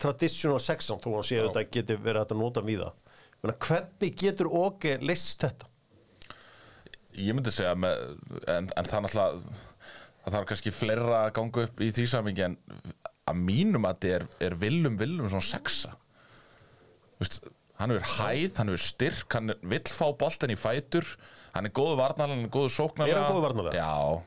traditional 0.00 0.60
sexan 0.60 1.00
þó 1.00 1.14
hann 1.14 1.26
sé 1.28 1.40
að 1.40 1.50
þetta 1.50 1.64
geti 1.76 1.96
verið 2.00 2.26
að 2.26 2.40
nota 2.40 2.64
Menna, 3.40 3.56
hvernig 3.56 4.16
getur 4.20 4.50
Óge 4.52 4.98
list 5.00 5.40
þetta? 5.40 5.68
Ég 7.16 7.34
myndi 7.34 7.52
segja 7.54 7.72
með, 7.78 8.02
en, 8.44 8.68
en 8.76 8.88
það 8.88 8.98
er 8.98 9.04
náttúrulega 9.06 9.54
það 10.20 10.34
þarf 10.34 10.48
kannski 10.50 10.72
fleira 10.74 11.22
að 11.22 11.30
ganga 11.38 11.64
upp 11.64 11.80
í 11.80 11.88
því 11.96 12.04
samingi 12.12 12.44
en 12.44 12.58
að 13.30 13.40
mínum 13.40 13.88
að 13.88 13.96
þetta 13.96 14.12
er, 14.18 14.26
er 14.46 14.56
villum 14.60 14.98
villum 15.00 15.30
svona 15.32 15.46
sexa. 15.48 15.94
Vist, 17.20 17.40
hann 17.80 17.90
hefur 17.94 18.08
hæð, 18.20 18.56
hann 18.60 18.68
hefur 18.72 18.84
styrk 18.86 19.32
hann 19.38 19.50
er- 19.54 19.60
vill 19.62 19.80
fá 19.90 20.06
boltan 20.16 20.50
í 20.52 20.56
fætur. 20.60 21.06
Hann 21.54 21.66
er 21.66 21.70
góðu 21.74 21.96
varnarlega, 21.98 22.36
hann 22.36 22.44
er 22.44 22.52
góðu 22.54 22.70
sóknarlega. 22.70 23.16
Er 23.16 23.22
hann 23.24 23.32
góður 23.32 23.46
varnarlega? 23.48 23.74
Já, 23.80 24.22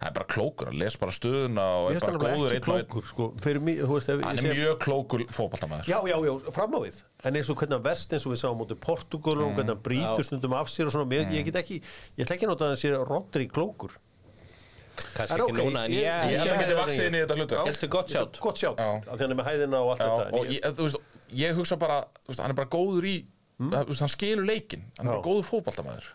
hann 0.00 0.08
er 0.10 0.12
bara 0.18 0.26
klókur, 0.28 0.66
hann 0.68 0.78
les 0.78 0.96
bara 1.00 1.12
stöðuna 1.16 1.64
og 1.80 1.92
er 1.94 2.00
bara 2.00 2.12
hann 2.12 2.20
góður 2.20 2.52
einn 2.52 2.68
og 2.68 2.76
einn. 2.76 2.84
klókur 2.84 3.06
sko, 3.08 3.28
fyrir 3.40 3.60
mig, 3.64 3.78
þú 3.80 3.94
veist, 3.94 4.10
Hann 4.24 4.38
er 4.44 4.54
mjög 4.58 4.78
klókur 4.84 5.24
fótballtamaður 5.32 5.88
Já, 5.88 5.98
já, 6.04 6.16
já, 6.28 6.52
fram 6.52 6.74
á 6.76 6.80
við. 6.84 7.02
En 7.24 7.34
eins 7.40 7.48
og 7.48 7.56
hvernig 7.56 7.78
hann 7.78 7.86
vest 7.86 8.12
eins 8.12 8.26
og 8.26 8.32
við 8.34 8.40
sáum 8.44 8.58
mútið 8.60 8.80
Portugal 8.84 9.38
og 9.40 9.54
hvernig 9.56 9.72
hann 9.72 9.82
brýtur 9.86 10.24
stundum 10.28 10.52
af 10.52 10.68
sér 10.68 10.86
og 10.86 10.92
svona. 10.92 11.08
Mér, 11.08 11.30
ég 11.32 11.44
get 11.48 11.54
ekki, 11.62 11.80
ég 12.18 12.26
ætla 12.26 12.36
ekki 12.36 12.44
að 12.44 12.52
nota 12.52 12.64
að 12.64 12.74
hann 12.74 12.82
sé 12.82 12.92
Rodri 13.08 13.48
klókur. 13.48 13.96
Kannski 15.14 15.34
ekki 15.40 15.50
ok, 15.50 15.56
núna 15.58 15.84
en 15.86 15.90
ég- 15.90 15.96
ég 15.96 16.04
Ég 16.04 16.30
ég- 16.30 16.38
held 16.38 16.50
að 16.50 16.54
ég- 16.54 16.60
geti 16.60 16.76
vaksið 16.78 17.06
inn 17.06 17.14
í 17.14 17.20
þetta 17.24 17.36
hlutu 17.40 17.88
gott 17.88 18.56
sjátt 18.60 18.78
af 18.78 19.02
því 19.16 19.18
hann 19.24 19.30
er 19.32 19.34
með 19.40 19.46
hæðina 19.48 19.78
og 19.80 19.90
allt 19.90 20.00
Já, 20.04 20.60
þetta 20.68 21.00
ég- 21.38 21.56
hugsa 21.58 21.78
bara 21.80 22.02
þú 22.24 22.32
veist, 22.32 22.40
hann 22.44 22.50
er 22.54 22.58
bara 22.62 22.70
góður 22.72 23.08
í 23.10 23.16
þú 23.60 23.86
veist, 23.90 24.00
hann 24.04 24.14
skilur 24.14 24.46
leikinn, 24.48 24.86
hann 24.98 25.06
er 25.08 25.12
bara 25.18 25.26
góður 25.28 25.48
fótballtamaður 25.50 26.08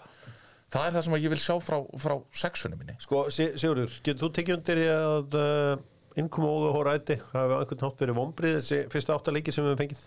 það 0.70 0.84
er 0.86 0.92
það 0.98 1.04
sem 1.08 1.14
ég 1.24 1.30
vil 1.34 1.40
sjá 1.42 1.56
frá, 1.66 1.80
frá 1.98 2.16
sexunum 2.32 2.78
minni. 2.78 2.94
Sko, 3.02 3.24
Si- 3.34 3.56
Sigurður, 3.58 3.96
getur 4.06 4.28
þú 4.28 4.34
tekið 4.38 4.58
undir 4.60 4.78
því 4.78 4.90
að 4.94 5.38
uh, 5.40 5.80
innkomu 6.20 6.50
og 6.68 6.76
hóræti 6.76 7.16
hafi 7.32 7.56
á 7.56 7.62
einhvern 7.64 7.82
hátt 7.88 8.02
verið 8.04 8.18
vombrið 8.20 8.54
þessi 8.60 8.78
fyrstu 8.94 9.14
áttaleiki 9.16 9.54
sem 9.56 9.64
við 9.66 9.72
höfum 9.72 9.80
fengið? 9.82 10.04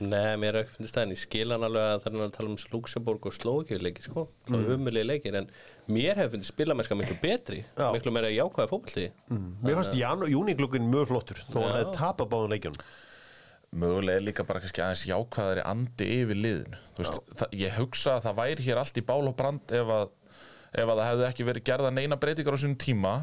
Nei, 0.00 0.34
mér 0.40 0.56
er 0.56 0.58
ekki 0.64 0.74
finnst 0.80 0.96
það 0.96 1.04
en 1.06 1.12
ég 1.14 1.20
skil 1.20 1.52
hann 1.52 1.66
alveg 1.68 1.84
að 1.92 2.02
það 2.02 2.16
er 2.16 2.24
að 2.26 2.32
tala 2.38 2.50
um 2.50 2.56
Luxemburg 2.72 3.26
og 3.30 3.36
Slókjöf 3.36 3.82
leiki 3.84 4.02
sko, 4.08 4.24
það 4.48 4.64
er 4.64 4.74
umulegi 4.78 5.06
leikir 5.12 5.36
en 5.42 5.50
mér 5.94 6.16
hefur 6.18 6.32
finnst 6.38 6.50
spilamennska 6.54 6.96
miklu 6.98 7.18
betri 7.22 7.60
Já. 7.76 7.86
miklu 7.94 8.14
meira 8.16 8.32
jákvæða 8.34 8.70
fótballti 8.72 9.06
Mér 9.62 9.78
fannst 9.78 9.94
júniglugin 10.32 10.90
mjög 10.90 11.06
flottur 11.12 11.42
þó 11.52 11.60
hann 11.60 11.70
Já. 11.70 11.76
hefði 11.76 11.94
tapað 12.00 12.32
báðum 12.34 12.54
leikjunum 12.56 12.82
mögulega 13.70 14.22
líka 14.24 14.44
bara 14.46 14.62
kannski 14.62 14.82
aðeins 14.82 15.04
jákvæðari 15.06 15.62
andi 15.70 16.08
yfir 16.20 16.38
það, 17.38 17.52
ég 17.60 17.76
hugsa 17.78 18.16
að 18.16 18.24
það 18.26 18.40
væri 18.40 18.66
hér 18.66 18.80
allt 18.82 18.98
í 18.98 19.04
bál 19.06 19.22
og 19.30 19.36
brand 19.38 19.74
ef 19.78 19.92
að, 19.94 20.08
ef 20.74 20.86
að 20.88 21.00
það 21.00 21.08
hefði 21.10 21.26
ekki 21.28 21.46
verið 21.50 21.66
gerða 21.70 21.92
neina 21.94 22.18
breytingar 22.20 22.58
á 22.58 22.62
sínum 22.62 22.80
tíma. 22.82 23.14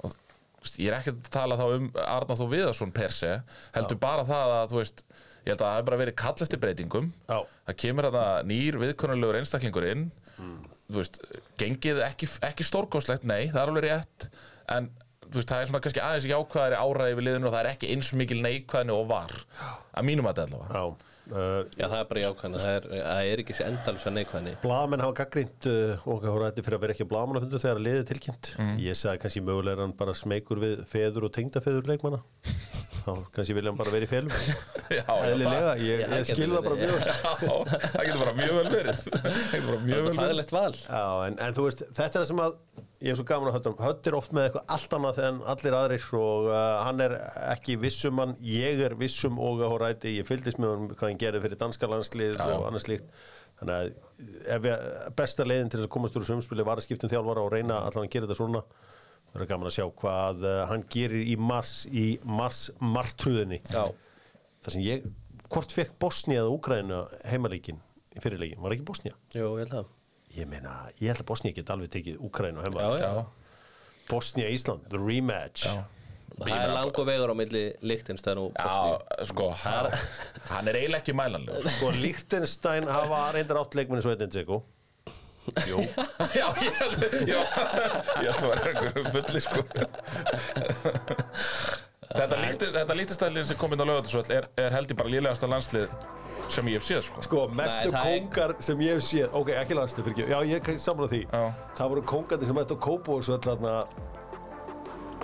Og 0.00 0.14
þú 0.14 0.64
veist, 0.64 0.80
ég 0.80 0.88
er 0.88 0.96
ekki 0.98 1.12
að 1.12 1.30
tala 1.36 1.60
þá 1.60 1.64
um 1.76 1.90
Arnar 2.06 2.40
Þó 2.40 2.44
Viðarsson 2.54 2.94
per 2.96 3.12
se 3.12 3.34
heldur 3.76 4.00
bara 4.00 4.24
það 4.28 4.56
að 4.62 4.72
þú 4.72 4.80
veist 4.80 5.04
ég 5.44 5.52
held 5.52 5.60
að 5.60 5.66
það 5.66 5.74
hefði 5.76 5.88
bara 5.90 6.00
verið 6.00 6.18
kall 6.24 6.36
eftir 6.46 6.62
breytingum. 6.62 7.10
Já. 7.28 7.38
það 7.68 7.80
kemur 7.84 8.08
þarna 8.08 8.26
nýr 8.48 8.80
viðkonulegur 8.80 9.40
einstaklingur 9.42 9.88
inn. 9.90 10.06
Þú 10.88 11.00
veist, 11.00 11.20
gengið 11.60 12.00
ekki, 12.04 12.28
ekki 12.44 12.64
stórkostlegt, 12.64 13.24
nei, 13.28 13.50
það 13.52 13.60
er 13.60 13.70
alveg 13.72 13.84
rétt. 13.86 14.26
En 14.72 14.88
veist, 15.32 15.48
það 15.50 15.62
er 15.62 15.70
svona 15.70 15.82
kannski 15.84 16.04
aðeins 16.04 16.28
jákvæðari 16.30 16.78
áræði 16.78 17.16
við 17.18 17.26
liðinu 17.28 17.48
og 17.48 17.54
það 17.54 17.64
er 17.64 17.70
ekki 17.72 17.90
eins 17.94 18.12
mikil 18.18 18.40
neikvæðni 18.44 18.94
og 18.94 19.10
var 19.10 19.34
að 19.94 20.08
mínum 20.08 20.28
að 20.28 20.40
þetta 20.40 20.46
allavega. 20.48 20.74
Já, 20.74 21.14
uh, 21.34 21.58
Já, 21.78 21.84
það 21.84 21.96
er 21.98 22.08
bara 22.10 22.24
jákvæðan, 22.24 22.56
það 22.64 22.76
er, 22.78 22.88
það 22.92 23.30
er 23.32 23.42
ekki 23.42 23.54
þessi 23.56 23.66
endalisa 23.68 24.12
neikvæðni. 24.14 24.54
Blaðamenn 24.64 25.04
hafa 25.04 25.16
gaggrínt 25.22 25.68
uh, 25.70 26.06
og 26.14 26.28
hóræti 26.28 26.64
fyrir 26.66 26.78
að 26.78 26.84
vera 26.86 26.96
ekki 26.96 27.08
blaðamenn 27.10 27.40
að 27.40 27.46
fundu 27.46 27.62
þegar 27.64 27.82
liðið 27.88 28.02
er 28.02 28.08
tilkynnt. 28.12 28.52
Ég 28.84 29.00
sagði 29.00 29.24
kannski 29.24 29.44
mögulega 29.44 29.78
er 29.78 29.84
hann 29.86 29.96
bara 29.98 30.16
smeykur 30.18 30.62
við 30.64 30.84
feður 30.90 31.28
og 31.28 31.34
tengdafeður 31.38 31.90
leikmanna. 31.92 32.22
Þá 33.04 33.12
kannski 33.36 33.56
vilja 33.56 33.72
hann 33.72 33.78
bara 33.80 33.92
vera 33.92 34.06
í 34.06 34.10
já, 34.98 35.12
Eðlilega, 35.28 35.74
ég, 35.80 36.02
ég 36.08 36.26
skil 36.28 36.38
getur 36.38 36.54
það 36.54 36.66
bara 36.66 36.78
mjög 36.80 36.94
Já, 37.04 37.80
það 37.84 38.06
getur 38.06 38.22
bara 38.22 38.34
mjög 38.38 38.54
vel 38.58 38.70
verið. 38.72 39.02
Það 39.04 39.36
getur 39.52 39.68
bara 39.68 39.82
mjög 39.84 40.06
vel 40.08 40.14
er 40.14 40.54
verið. 40.56 40.80
Já, 40.88 41.04
en, 41.28 41.38
en 41.44 41.56
þú 41.58 41.66
veist, 41.68 41.84
þetta 41.90 42.08
er 42.08 42.16
það 42.16 42.28
sem 42.30 42.42
að 42.44 42.56
ég 43.04 43.12
er 43.12 43.18
svo 43.18 43.26
gaman 43.28 43.50
að 43.50 43.58
hötta 43.58 43.72
Hött 43.84 44.08
er 44.08 44.16
oft 44.16 44.32
með 44.34 44.48
eitthvað 44.48 44.70
allt 44.76 44.94
annað 44.96 45.20
en 45.26 45.40
allir 45.52 45.76
aðrir 45.76 46.04
og 46.16 46.48
uh, 46.48 46.58
hann 46.86 47.02
er 47.04 47.14
ekki 47.52 47.76
vissum 47.80 48.20
hann, 48.22 48.34
ég 48.48 48.80
er 48.86 48.96
vissum 48.98 49.40
og 49.42 49.60
að 49.64 49.72
hóræti, 49.74 50.14
ég 50.18 50.28
fylgdist 50.28 50.60
með 50.62 50.72
hann 50.72 50.86
hvað 50.94 51.10
hann 51.10 51.20
gerði 51.20 51.42
fyrir 51.44 51.60
danska 51.60 51.90
landslið 51.90 52.38
og 52.40 52.68
annars 52.68 52.86
slíkt. 52.88 53.10
Þannig 53.60 53.74
að 53.76 54.68
ég, 54.68 54.86
besta 55.18 55.46
leiðin 55.46 55.70
til 55.70 55.80
þess 55.80 55.88
að 55.88 55.94
komast 55.96 56.16
úr 56.18 56.26
sumspili 56.26 56.66
var 56.66 56.80
að 56.80 56.88
skipta 56.88 57.06
um 57.06 57.12
þjálfara 57.12 57.44
og 57.44 57.52
reyna 57.52 57.82
allan 57.84 58.08
að 58.08 58.14
gera 58.14 58.28
þetta 58.28 58.38
svona. 58.40 58.64
Það 59.34 59.44
er 59.44 59.50
gaman 59.50 59.70
að 59.70 59.76
sjá 59.76 59.84
hvað 60.00 60.46
uh, 60.48 60.60
hann 60.70 60.86
gerir 60.94 61.26
í 61.28 61.36
mars 61.38 61.74
í 61.90 62.06
mars 62.24 62.68
martröðinni. 62.80 63.60
Já, 63.68 63.84
þar 64.64 64.76
sem 64.76 64.86
ég, 64.86 65.04
hvort 65.50 65.76
fekk 65.76 65.98
Bosnia 66.00 66.42
eða 66.42 66.54
Úkraina 66.56 67.04
heimalíkin 67.28 67.82
í 68.14 68.22
fyrirleikin, 68.22 68.62
var 68.62 68.74
ekki 68.74 68.86
Bosnia? 68.88 69.18
jú, 69.34 69.50
ég 69.58 69.66
held 69.66 69.74
það 69.74 69.92
Ég 70.34 70.48
meina, 70.50 70.74
ég 70.98 71.10
held 71.12 71.22
að 71.22 71.28
Bosnia 71.30 71.54
geti 71.54 71.72
alveg 71.74 71.90
tekið. 71.94 72.16
Já, 72.18 72.88
já, 72.98 73.04
Já, 73.04 73.24
Bosnia-Ísland, 74.10 74.88
the 74.90 74.98
rematch. 74.98 75.64
já 75.68 75.84
það 76.34 76.50
er 76.58 76.72
langur 76.74 77.06
vegur 77.06 77.30
á 77.30 77.34
milli 77.38 77.60
Lichtenstein 77.86 78.38
og 78.42 78.48
Bosníu 78.56 78.94
Já, 78.98 79.26
sko, 79.30 79.44
hann, 79.62 79.86
hann 80.50 80.66
er 80.70 80.78
eiginlega 80.80 81.02
ekki 81.04 81.14
mælanlegur 81.14 81.68
Sko, 81.76 81.90
Liechtenstein 81.94 82.88
hafa 82.90 83.20
reyndar 83.36 83.60
átt 83.62 83.76
leikmenni 83.78 84.02
svo 84.02 84.10
eitthvað 84.14 84.32
Dzeko. 84.34 84.58
Jú. 85.68 85.78
Já, 86.40 86.46
ég 86.64 86.78
held 86.80 87.02
já, 87.28 87.40
ég 88.24 88.30
held 88.32 88.40
að 88.40 88.48
vera 88.50 88.62
einhver 88.72 88.92
fulli 89.14 89.40
sko 89.44 89.60
Þetta, 92.14 92.36
líktist, 92.38 92.74
þetta 92.76 92.94
lítistæðlið 92.94 93.46
sem 93.48 93.58
kom 93.58 93.72
inn 93.74 93.82
á 93.82 93.86
lögatarsvöld 93.90 94.28
er, 94.30 94.44
er 94.62 94.74
held 94.76 94.92
ég 94.92 94.98
bara 95.00 95.10
lélegasta 95.10 95.48
landslið 95.50 95.94
sem 96.54 96.68
ég 96.70 96.78
hef 96.78 96.86
séð 96.86 97.00
sko. 97.08 97.22
Sko, 97.26 97.44
mestu 97.50 97.90
Nei, 97.90 97.96
það 97.96 98.06
er- 98.06 98.20
kóngar 98.20 98.52
sem 98.62 98.82
ég 98.84 98.94
hef 98.94 99.06
séð, 99.08 99.28
ok, 99.40 99.50
ekki 99.62 99.78
landslið, 99.78 100.06
fyrir 100.06 100.14
ekki, 100.14 100.30
já, 100.30 100.38
ég 100.54 100.62
kann 100.68 100.78
samla 100.78 101.08
því. 101.10 101.22
Já. 101.26 101.44
Það 101.80 101.94
voru 101.94 102.04
kóngarnir 102.12 102.50
sem 102.50 102.60
ættu 102.62 102.76
að 102.76 102.82
kópa 102.86 103.16
og 103.16 103.24
svo 103.26 103.38
þarna 103.48 103.74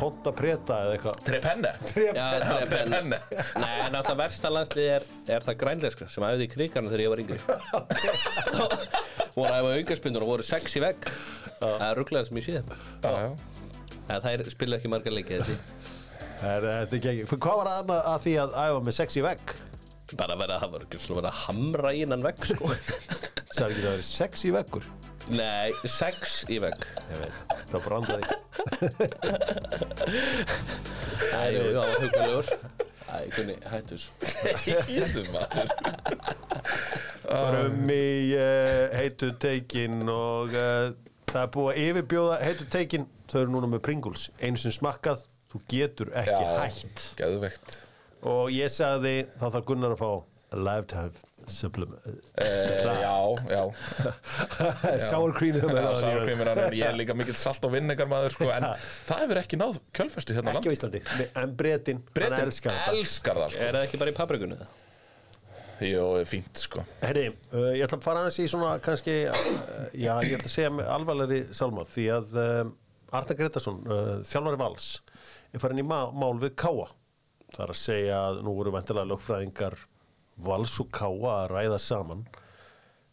Ponta 0.01 0.33
Preta 0.33 0.77
eða 0.87 0.93
eitthvað. 0.97 1.17
Trepenne. 1.29 1.71
Já, 1.93 2.13
það 2.15 2.37
er 2.41 2.71
Trepenne. 2.71 3.19
Penn 3.29 3.61
Nei, 3.61 3.75
en 3.85 3.99
alltaf 3.99 4.17
versta 4.17 4.51
landslið 4.51 4.87
er, 4.97 5.05
er 5.37 5.45
það 5.45 5.59
grænleiska 5.61 6.09
sem 6.09 6.25
æfði 6.25 6.47
í 6.47 6.53
krigarna 6.55 6.91
þegar 6.91 7.03
ég 7.05 7.13
var 7.13 7.23
yngri. 7.25 7.41
Voru 9.37 9.51
að 9.51 9.59
æfa 9.61 9.75
aukarspinnur 9.77 10.25
og 10.25 10.33
voru 10.33 10.47
sex 10.47 10.79
í 10.79 10.83
vegg. 10.83 11.05
Það 11.61 11.85
er 11.91 12.01
rugglega 12.01 12.31
sem 12.31 12.41
ég 12.41 12.49
sé. 12.49 12.63
Já, 13.05 13.13
já. 13.13 13.31
En 14.09 14.25
það 14.25 14.33
er 14.33 14.51
spila 14.51 14.81
ekki 14.81 14.91
margar 14.91 15.15
leiki 15.15 15.37
þessi 15.37 15.59
hvað 16.41 17.59
var 17.61 17.69
annað 17.75 18.07
að 18.15 18.23
því 18.25 18.35
að 18.45 18.57
æfa 18.65 18.81
með 18.87 18.97
sexy 18.97 19.25
vegg? 19.25 19.59
bara 20.19 20.35
að 20.35 20.41
vera, 20.43 20.57
það 20.63 20.73
var 20.75 20.85
ekki 20.87 20.99
svona 21.01 21.13
að 21.13 21.21
vera 21.21 21.31
að 21.31 21.41
hamra 21.45 21.91
í 21.95 22.01
innan 22.05 22.25
vegg 22.25 22.41
sko. 22.49 22.67
Það 23.55 23.65
er 23.65 23.71
ekki 23.71 23.83
að 23.83 23.91
vera 23.91 24.07
sexy 24.07 24.51
veggur. 24.55 24.85
Nei, 25.31 25.71
sex 25.91 26.45
í 26.51 26.59
vegg. 26.63 26.81
Ég 27.11 27.19
veit, 27.21 27.35
það 27.71 27.81
brandaði 27.85 28.25
Æ, 31.31 31.43
jú, 31.55 31.61
það 31.71 31.83
var 31.85 31.99
hugulegur 32.03 32.47
Æ, 33.11 33.13
kunni, 33.35 33.57
hættu 33.71 33.99
þessu. 33.99 34.11
Íðum 34.97 35.29
maður. 35.35 35.69
Förum 37.27 37.91
í 37.91 38.11
uh, 38.39 38.85
heitu 38.97 39.33
teikin 39.43 39.97
og 40.11 40.55
uh, 40.55 40.95
það 41.31 41.43
er 41.43 41.51
búið 41.57 41.71
að 41.73 41.81
yfirbjóða 41.85 42.37
heitu 42.47 42.69
teikin. 42.71 43.07
Þau 43.31 43.41
eru 43.43 43.55
núna 43.55 43.71
með 43.71 43.85
Pringles. 43.87 44.29
Einu 44.39 44.59
sem 44.63 44.75
smakkað, 44.75 45.27
þú 45.51 45.63
getur 45.71 46.13
ekki 46.21 46.43
hætt. 46.61 47.07
Geðveikt. 47.21 47.77
Og 48.31 48.51
ég 48.53 48.71
sagði 48.73 49.17
þá 49.41 49.47
þarf 49.49 49.67
Gunnar 49.71 49.97
að 49.97 50.03
fá 50.03 50.11
a 50.51 50.59
lifetime 50.59 51.13
supplement 51.51 52.01
uh, 52.05 53.01
Já, 53.01 53.17
já. 53.57 53.63
Sour 55.09 55.33
cream 55.33 55.57
Já, 55.57 55.95
sárkrímur 56.01 56.51
hann 56.51 56.75
Ég 56.77 56.85
er 56.87 56.99
líka 56.99 57.15
mikill 57.17 57.37
salt 57.39 57.65
og 57.67 57.73
vinnegar 57.75 58.09
maður 58.11 58.35
sko, 58.37 58.51
En 58.55 58.67
það 59.09 59.23
hefur 59.25 59.41
ekki 59.41 59.59
náð 59.61 59.79
kjölfestu 59.97 60.37
hérna 60.37 60.55
á 60.55 60.59
ekki 60.61 60.69
á 60.69 60.75
landi 60.75 61.01
Íslandi, 61.01 61.27
en 61.43 61.55
bretin 61.59 62.03
hann 62.03 62.15
Bretin 62.19 62.45
elskar 62.45 62.77
þetta. 62.77 62.95
elskar 62.99 63.41
það 63.41 63.55
sko. 63.55 63.65
Er 63.67 63.79
það 63.79 63.87
ekki 63.89 64.01
bara 64.03 64.13
í 64.13 64.17
paprikunni 64.21 64.61
það? 64.61 64.77
Jó, 65.81 66.05
fínt 66.29 66.61
sko. 66.61 66.83
Herri, 67.01 67.27
uh, 67.55 67.71
ég 67.73 67.87
ætla 67.87 67.97
að 67.97 68.05
fara 68.05 68.27
aðeins 68.27 68.41
í 68.43 68.49
svona 68.53 68.75
kannski, 68.85 69.15
uh, 69.33 69.87
já, 69.97 70.13
ég 70.27 70.35
ætla 70.37 70.51
að 70.51 70.53
segja 70.59 70.73
með 70.77 70.91
alvarlegri 70.93 71.39
salma 71.57 71.87
því 71.89 72.05
að 72.19 72.35
um, 72.43 72.75
Arna 73.17 73.37
Gretarsson, 73.39 73.79
uh, 73.89 74.11
þjálfari 74.29 74.61
Vals 74.61 74.91
er 75.53 75.63
farin 75.63 75.83
í 75.83 75.87
má, 75.87 76.11
mál 76.15 76.37
við 76.41 76.55
Káa 76.61 76.89
það 77.51 77.65
er 77.65 77.73
að 77.75 77.81
segja 77.81 78.19
að 78.29 78.41
nú 78.47 78.55
voru 78.59 78.75
vendilega 78.75 79.11
lögfræðingar 79.11 79.77
Vals 80.41 80.77
og 80.81 80.91
Káa 80.95 81.33
að 81.35 81.49
ræða 81.53 81.79
saman. 81.83 82.25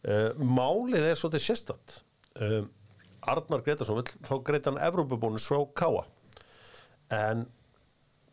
Uh, 0.06 0.30
Málið 0.38 1.08
er 1.10 1.18
svolítið 1.18 1.44
sérstatt 1.44 1.96
uh, 2.38 2.62
Arnar 3.28 3.64
Gretarsson 3.66 3.98
vil 3.98 4.28
fá 4.28 4.36
greitan 4.46 4.78
Evrópubónus 4.80 5.48
frá 5.50 5.64
Káa 5.76 6.04
en 7.14 7.46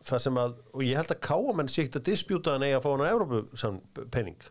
það 0.06 0.22
sem 0.22 0.40
að, 0.40 0.58
og 0.76 0.84
ég 0.86 1.00
held 1.00 1.14
að 1.16 1.22
káamenn 1.26 1.70
sé 1.72 1.84
ekkert 1.84 2.02
að 2.04 2.10
dispjúta 2.12 2.56
hann 2.56 2.66
eigi 2.68 2.78
að 2.78 2.84
fá 2.86 2.90
hann 2.92 3.06
að 3.06 3.14
Evrópu 3.16 4.06
pening 4.14 4.50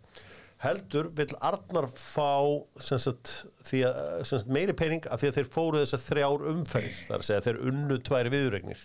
heldur 0.65 1.11
vill 1.19 1.35
Arnar 1.45 1.87
fá 1.93 2.35
sagt, 2.83 3.33
að, 3.71 4.25
sagt, 4.27 4.51
meiri 4.51 4.75
pening 4.77 5.07
af 5.13 5.23
því 5.23 5.31
að 5.31 5.39
þeir 5.39 5.51
fóru 5.55 5.83
þessar 5.83 6.05
þrjár 6.09 6.47
umferð 6.55 6.95
það 7.05 7.15
er 7.15 7.21
að 7.21 7.27
segja 7.29 7.45
þeir 7.47 7.61
unnu 7.71 7.99
tværi 8.09 8.33
viðuregnir 8.35 8.85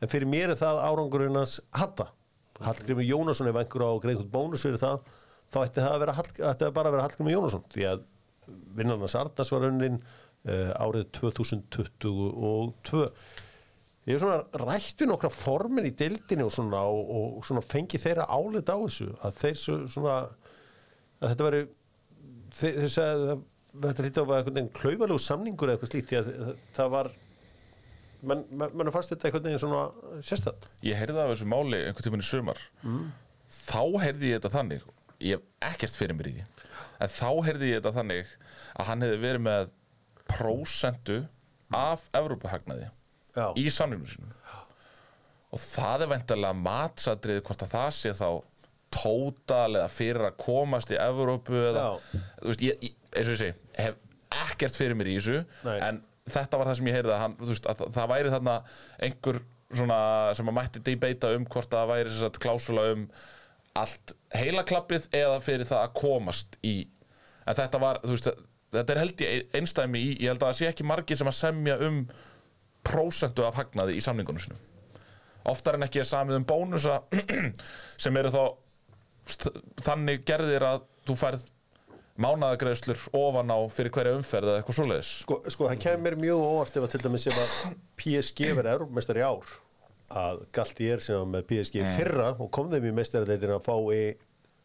en 0.00 0.10
fyrir 0.10 0.28
mér 0.30 0.52
er 0.52 0.58
það 0.60 0.82
árangurinn 0.88 1.38
hans 1.38 1.60
Hatta 1.74 2.10
Hallgrimur 2.64 3.06
Jónasson 3.06 3.50
ef 3.50 3.56
einhver 3.58 3.86
á 3.86 3.90
greiðkvæmt 4.02 4.32
bónus 4.34 4.64
fyrir 4.66 4.80
það 4.82 5.00
þá 5.54 5.58
ætti 5.64 5.80
það 5.82 5.94
að 5.94 6.02
vera, 6.04 6.14
ætti 6.24 6.64
það 6.64 6.76
bara 6.76 6.90
að 6.90 6.96
vera 6.96 7.06
Hallgrimur 7.06 7.34
Jónasson 7.34 7.66
því 7.74 7.88
að 7.90 8.04
vinnarnas 8.76 9.16
Arnars 9.18 9.50
var 9.54 9.66
unnin 9.70 9.98
uh, 10.02 10.70
árið 10.78 11.08
2022 11.18 13.08
Ég 14.04 14.18
hef 14.18 14.20
svona 14.20 14.64
rætt 14.68 15.00
við 15.00 15.08
nokkra 15.08 15.30
formin 15.32 15.86
í 15.88 15.94
dildinni 15.96 16.44
og 16.44 16.52
svona, 16.52 16.82
og, 16.84 17.38
og 17.38 17.46
svona 17.48 17.62
fengi 17.64 17.96
þeirra 18.00 18.26
álit 18.28 18.68
á 18.68 18.76
þessu 18.76 19.08
að 19.24 19.38
þeir 19.38 19.56
svo, 19.56 19.76
svona 19.88 20.16
að 21.24 21.30
þetta 21.30 21.46
veri 21.46 21.62
þeir, 22.52 22.74
þeir 22.82 22.92
sagði 22.92 23.30
að 23.32 23.44
þetta 23.86 24.04
hlýtti 24.04 24.20
á 24.20 24.24
að 24.24 24.34
einhvern 24.36 24.58
veginn 24.58 24.74
klaufalegu 24.76 25.22
samningur 25.24 25.70
eða 25.70 25.78
eitthvað 25.78 25.92
slíkt 25.94 26.10
því 26.10 26.18
að 26.20 26.50
það 26.76 26.92
var 26.94 27.10
menn 28.30 28.44
man 28.58 28.90
fannst 28.94 29.12
þetta 29.12 29.28
einhvern 29.28 29.46
veginn 29.48 29.62
svona 29.62 29.82
sérstætt. 30.24 30.68
Ég 30.86 30.98
heyrði 31.00 31.20
af 31.22 31.30
þessu 31.34 31.48
máli 31.50 31.80
einhvern 31.84 32.06
tímann 32.06 32.24
í 32.24 32.28
sumar. 32.28 32.60
Þá 33.54 33.82
heyrði 34.02 34.32
ég 34.32 34.40
þetta 34.40 34.52
þannig 34.58 34.84
Ég 35.24 35.38
hef 35.38 35.72
ekkert 35.72 35.94
fyrir 35.96 36.16
mér 36.18 36.26
í 36.26 36.32
því 36.34 36.46
En 37.04 37.10
þá 37.12 37.28
heyrði 37.46 37.68
ég 37.70 37.78
þetta 37.78 37.92
þannig 38.00 38.32
Að 38.74 38.88
hann 38.88 39.04
hefði 39.04 39.20
verið 39.22 39.44
með 39.44 39.68
prósentu 40.30 41.18
Af 41.74 42.08
Evrópuhagnaði 42.18 42.88
Já. 43.34 43.46
Í 43.58 43.64
samningnum 43.74 44.06
sínum. 44.10 44.34
Og 45.54 45.62
það 45.62 46.04
er 46.04 46.10
vendarlega 46.12 46.58
matsadrið 46.64 47.40
Hvort 47.46 47.64
að 47.66 47.72
það 47.76 47.88
sé 48.00 48.12
þá 48.18 48.28
Tótal 48.94 49.74
eða 49.74 49.88
fyrir 49.90 50.22
að 50.28 50.36
komast 50.38 50.92
í 50.94 50.98
Evrópu 51.02 51.56
eða, 51.58 51.86
þú 52.38 52.50
veist, 52.52 52.60
ég, 52.62 52.76
ég, 52.86 52.92
eins 53.10 53.26
og 53.26 53.32
ég 53.34 53.40
segi 53.40 53.54
hef 53.80 53.96
ekkert 54.44 54.76
fyrir 54.78 54.94
mér 54.98 55.10
í 55.10 55.16
þessu 55.18 55.40
Nei. 55.66 55.78
en 55.82 55.98
þetta 56.30 56.58
var 56.60 56.70
það 56.70 56.78
sem 56.80 56.88
ég 56.90 56.96
heyrði 56.98 57.18
hann, 57.20 57.36
veist, 57.40 57.66
að 57.68 57.84
það- 57.92 58.10
væri 58.14 58.32
þarna 58.32 58.56
einhver 59.08 59.40
sem 59.74 60.48
að 60.48 60.54
mætti 60.54 60.82
debeita 60.86 61.32
um 61.34 61.46
hvort 61.50 61.72
að 61.74 61.80
það 61.82 61.90
væri 61.92 62.18
að 62.28 62.38
klásula 62.44 62.84
um 62.94 63.06
allt 63.74 64.12
heilaklappið 64.34 65.08
eða 65.18 65.40
fyrir 65.42 65.66
það 65.66 65.82
að 65.82 65.94
komast 65.98 66.58
í 66.62 66.74
en 67.44 67.58
þetta 67.58 67.80
var, 67.82 67.98
þú 68.04 68.14
veist, 68.14 68.28
þetta 68.74 68.94
er 68.94 69.00
held 69.02 69.24
ég 69.24 69.56
einstæmi 69.58 69.98
í, 70.00 70.12
ég 70.22 70.30
held 70.30 70.42
að 70.42 70.52
það 70.52 70.58
sé 70.60 70.68
ekki 70.70 70.86
margir 70.86 71.18
sem 71.18 71.30
að 71.30 71.38
semja 71.40 71.76
um 71.88 72.04
prósentu 72.86 73.44
af 73.46 73.58
hagnaði 73.58 73.96
í 73.98 74.04
samningunum 74.04 74.44
sinum 74.44 74.62
oftar 75.50 75.76
en 75.76 75.84
ekki 75.86 76.00
er 76.00 76.08
samið 76.08 76.38
um 76.40 76.46
bónusa 76.48 77.00
sem 78.04 78.16
eru 78.16 78.30
þá 78.32 78.42
þannig 79.84 80.24
gerðir 80.28 80.64
að 80.68 80.86
þú 81.08 81.16
færð 81.20 81.44
mánaðagreðslur 82.20 83.00
ofan 83.18 83.50
á 83.50 83.58
fyrir 83.74 83.94
hverja 83.94 84.14
umferð 84.14 84.52
eða 84.52 84.60
eitthvað 84.60 84.78
svoleiðis? 84.78 85.12
Sko, 85.24 85.40
sko 85.50 85.68
það 85.70 85.80
kemur 85.82 86.04
mér 86.06 86.18
mjög 86.22 86.42
óvart 86.44 86.76
ef 86.78 86.86
að 86.86 86.92
til 86.94 87.00
dæmis 87.06 87.26
ef 87.30 87.40
að 87.42 87.54
PSG 87.98 88.52
verið 88.54 88.74
Evrópumestar 88.76 89.18
í 89.18 89.24
ár 89.26 89.56
að 90.14 90.44
Galti 90.54 90.90
er 90.94 91.02
sem 91.02 91.18
var 91.18 91.26
með 91.32 91.48
PSG 91.50 91.80
í 91.80 91.88
fyrra 91.96 92.28
og 92.38 92.52
kom 92.54 92.70
þeim 92.70 92.86
í 92.90 92.94
mestaradeildina 93.00 93.58
að 93.58 93.66
fá 93.66 93.74
í 93.96 94.04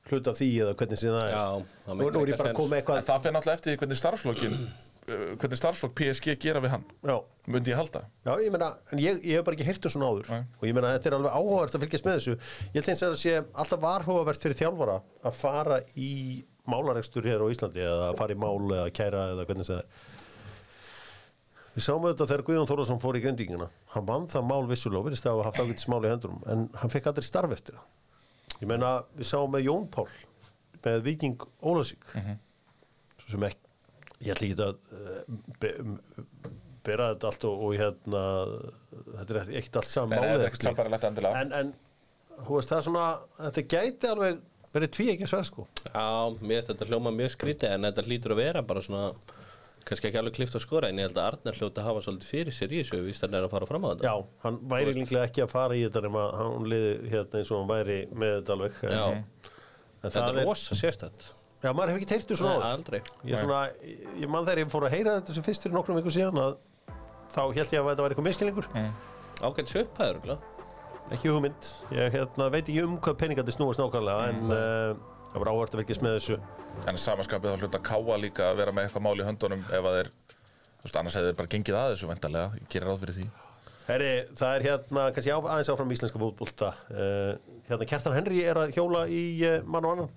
hlut 0.09 0.29
af 0.29 0.37
því 0.37 0.49
eða 0.63 0.75
hvernig 0.77 1.01
sem 1.01 1.13
það 1.13 1.25
er. 1.25 1.33
Já, 1.33 1.73
það 1.87 1.97
nú, 1.97 2.11
nú 2.13 2.21
er 2.21 2.31
ég 2.31 2.39
bara 2.39 2.51
að 2.51 2.59
koma 2.59 2.69
með 2.69 2.77
En 2.77 2.83
eitthvað 2.83 3.01
það 3.09 3.23
fyrir 3.23 3.35
náttúrulega 3.35 3.59
eftir 3.59 3.81
hvernig 3.81 3.99
starfslokkin 3.99 4.55
uh, 4.59 5.25
hvernig 5.41 5.59
starfslokk 5.59 5.95
PSG 5.99 6.37
gera 6.45 6.61
við 6.63 6.73
hann 6.75 6.85
já, 7.05 7.15
myndi 7.49 7.73
ég 7.73 7.81
halda. 7.81 8.03
Já, 8.25 8.31
ég 8.45 8.53
meina, 8.53 8.69
en 8.93 9.03
ég, 9.03 9.19
ég 9.25 9.39
hef 9.39 9.47
bara 9.47 9.57
ekki 9.57 9.67
heyrt 9.69 9.89
um 9.89 9.93
svona 9.95 10.11
áður. 10.13 10.29
Nei. 10.29 10.47
og 10.59 10.69
ég 10.69 10.77
meina 10.77 10.93
þetta 10.95 11.11
er 11.11 11.17
alveg 11.17 11.37
áhugavert 11.39 11.77
að 11.77 11.85
fylgjast 11.85 12.07
með 12.07 12.19
þessu. 12.19 12.37
Ég 12.69 12.79
held 12.79 12.93
eins 12.93 13.03
og 13.03 13.13
að 13.13 13.19
sé 13.23 13.35
alltaf 13.63 13.83
varhugavert 13.85 14.45
fyrir 14.47 14.59
þjálfara 14.61 14.97
að 15.29 15.37
fara 15.39 15.81
í 15.97 16.13
málarekstur 16.71 17.27
hér 17.27 17.43
á 17.43 17.47
Íslandi 17.51 17.83
eða 17.83 18.07
að 18.11 18.17
fara 18.21 18.35
í 18.35 18.39
mál 18.39 18.73
eða 18.77 18.95
kæra 18.95 19.27
eða 19.33 19.45
hvernig 19.49 19.69
það 19.69 19.81
er? 19.81 20.07
Við 21.75 21.85
sáum 21.85 22.05
auðvitað 22.05 22.31
þegar 22.31 22.45
Guðjón 22.47 22.69
Þórðarsson 22.69 23.01
fór 23.03 23.17
í 23.19 23.23
grindingina 23.23 23.69
hann 23.93 24.07
vann 24.07 24.27
það 24.31 24.47
mál 24.49 24.65
vissulega 24.69 24.99
og 25.03 25.07
virðist 25.07 25.27
að 25.29 25.37
hafa 25.37 25.49
haft 25.49 25.61
ágætis 25.63 25.89
mál 25.91 26.01
í 26.03 26.11
hendunum 26.11 26.41
en 26.49 26.65
hann 26.81 26.91
fekk 26.93 27.11
aldrei 27.11 27.27
starf 27.27 27.53
eftir 27.55 27.77
það. 27.77 27.87
Ég 28.59 28.67
meina, 28.67 28.89
við 29.15 29.29
sáum 29.29 29.53
með 29.53 29.67
Jón 29.69 29.85
Pál 29.93 30.07
með 30.83 31.03
Viking 31.05 31.45
Ólasík 31.61 32.09
svo 33.19 33.33
sem 33.35 33.45
ekki 33.47 33.69
ég 34.25 34.33
ætla 34.33 34.47
ekki 34.47 34.63
að 34.65 34.79
uh, 34.95 35.37
be, 35.61 35.71
bera 36.87 37.11
þetta 37.13 37.29
allt 37.29 37.45
og, 37.47 37.61
og 37.67 37.75
hérna 37.79 38.23
þetta 39.19 39.37
er 39.43 39.53
ekkert 39.61 39.79
allt 39.81 39.93
saman 39.93 40.17
en, 41.39 41.53
en 41.61 41.73
þú 42.45 42.57
veist 42.57 42.71
það 42.71 42.79
er 42.81 42.87
svona 42.87 43.05
þetta 43.45 43.65
gæti 43.75 44.11
alveg 44.13 44.41
verið 44.75 44.91
tví 44.95 45.07
ekki 45.13 45.29
sver 45.29 45.45
sko. 45.47 45.67
Já, 45.85 46.05
mér 46.39 46.59
finnst 46.59 46.71
þetta 46.73 46.89
hljóma 46.89 47.13
mjög 47.15 47.33
skrítið 47.35 47.75
en 47.75 47.87
þetta 47.89 48.05
hlýtur 48.07 48.35
að 48.35 48.41
vera 48.43 48.63
bara 48.65 48.83
svona 48.85 49.07
kannski 49.89 50.09
ekki 50.09 50.19
alveg 50.21 50.35
klift 50.35 50.57
að 50.57 50.65
skora 50.65 50.91
en 50.91 50.99
ég 50.99 51.07
held 51.07 51.17
að 51.17 51.29
Arnar 51.31 51.57
hljóti 51.57 51.81
að 51.81 51.87
hafa 51.87 52.03
svolítið 52.05 52.29
fyrir 52.33 52.55
sér 52.55 52.75
í 52.75 52.81
þessu 52.83 52.99
víst 53.07 53.25
hann 53.25 53.37
er 53.39 53.47
að 53.47 53.53
fara 53.55 53.69
fram 53.69 53.87
á 53.87 53.89
þetta. 53.93 54.11
Já, 54.11 54.27
hann 54.43 54.59
væri 54.69 54.93
líklega 54.99 55.25
ekki 55.29 55.45
að 55.45 55.51
fara 55.55 55.77
í 55.79 55.83
þetta 55.87 56.03
nema 56.05 56.27
hann 56.35 56.69
liði 56.69 56.93
hérna 57.15 57.41
eins 57.41 57.51
og 57.53 57.63
hann 57.63 57.71
væri 57.71 57.99
með 58.13 58.35
þetta 58.37 58.55
alveg. 58.57 58.79
Já. 58.85 59.49
Þetta 60.03 60.15
það 60.19 60.41
er 60.43 60.49
rosa 60.51 60.77
sérstætt 60.79 61.29
já 61.59 61.71
maður 61.75 61.91
hefur 61.91 61.99
ekki 61.99 62.09
teirt 62.13 62.29
þessu 62.29 62.45
Nei, 62.45 62.51
náður 62.53 62.67
aldrei. 62.69 62.99
Ég, 62.99 63.33
er 63.33 63.41
svona, 63.43 63.63
ég 64.21 64.31
man 64.31 64.45
þegar 64.47 64.61
ég 64.61 64.71
fór 64.71 64.85
að 64.87 64.93
heyra 64.95 65.15
þetta 65.17 65.35
sem 65.35 65.45
fyrst 65.49 65.65
fyrir 65.65 65.75
nokkrum 65.75 65.99
viku 65.99 66.13
síðan 66.15 66.39
að 66.39 66.53
þá 67.33 67.41
held 67.57 67.73
ég 67.75 67.81
að 67.81 67.89
þetta 67.89 68.05
var 68.05 68.15
eitthvað 68.15 68.29
miskilningur 68.29 68.69
Ágætt 69.39 69.73
söpæður, 69.73 70.21
glæð 70.23 70.58
ekki 71.15 71.31
hugmynd. 71.31 71.69
Ég 71.95 72.13
hérna, 72.13 72.49
veit 72.53 72.65
ekki 72.65 72.83
um 72.85 72.97
hvað 73.01 73.17
peningandi 73.21 73.53
snúast 73.55 73.81
nákvæmlega 73.81 74.29
en 74.31 74.41
uh, 74.53 75.19
það 75.31 75.43
var 75.43 75.51
áhvert 75.51 75.75
að 75.75 75.83
fylgjast 75.83 76.05
með 76.05 76.17
þessu. 76.17 76.39
En 76.89 76.99
samanskapið 77.01 77.53
þá 77.53 77.65
hluta 77.65 77.81
káa 77.89 78.17
líka 78.21 78.49
að 78.49 78.61
vera 78.61 78.73
með 78.75 78.87
eitthvað 78.87 79.05
mál 79.07 79.17
í 79.17 79.27
höndunum 79.27 79.63
ef 79.67 79.89
að 79.89 79.97
þeir 79.99 80.11
þú 80.79 80.87
veist, 80.87 80.99
annars 81.01 81.17
hefði 81.17 81.31
þeir 81.31 81.39
bara 81.41 81.53
gengið 81.53 81.79
að 81.79 81.93
þessu 81.93 82.09
vendarlega 82.09 82.59
ég 82.59 82.69
gerir 82.71 82.89
ráð 82.89 83.03
fyrir 83.03 83.17
því. 83.17 83.27
Heri, 83.89 84.09
það 84.37 84.55
er 84.55 84.65
hérna 84.67 85.03
kannski 85.15 85.33
á, 85.33 85.39
aðeins 85.39 85.71
áfram 85.73 85.93
íslenska 85.95 86.21
fótbolta. 86.21 86.71
Uh, 86.93 87.59
hérna 87.67 87.89
Kjartan 87.89 88.15
Henry 88.15 88.43
er 88.45 88.61
að 88.61 88.75
hjóla 88.77 89.03
í 89.09 89.23
uh, 89.49 89.59
mann 89.65 89.87
og 89.89 89.95
annan. 89.95 90.11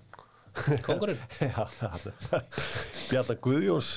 Kongurinn 0.85 1.17
Já, 1.41 1.65
Bjarnar 3.09 3.39
Guðjóns. 3.41 3.95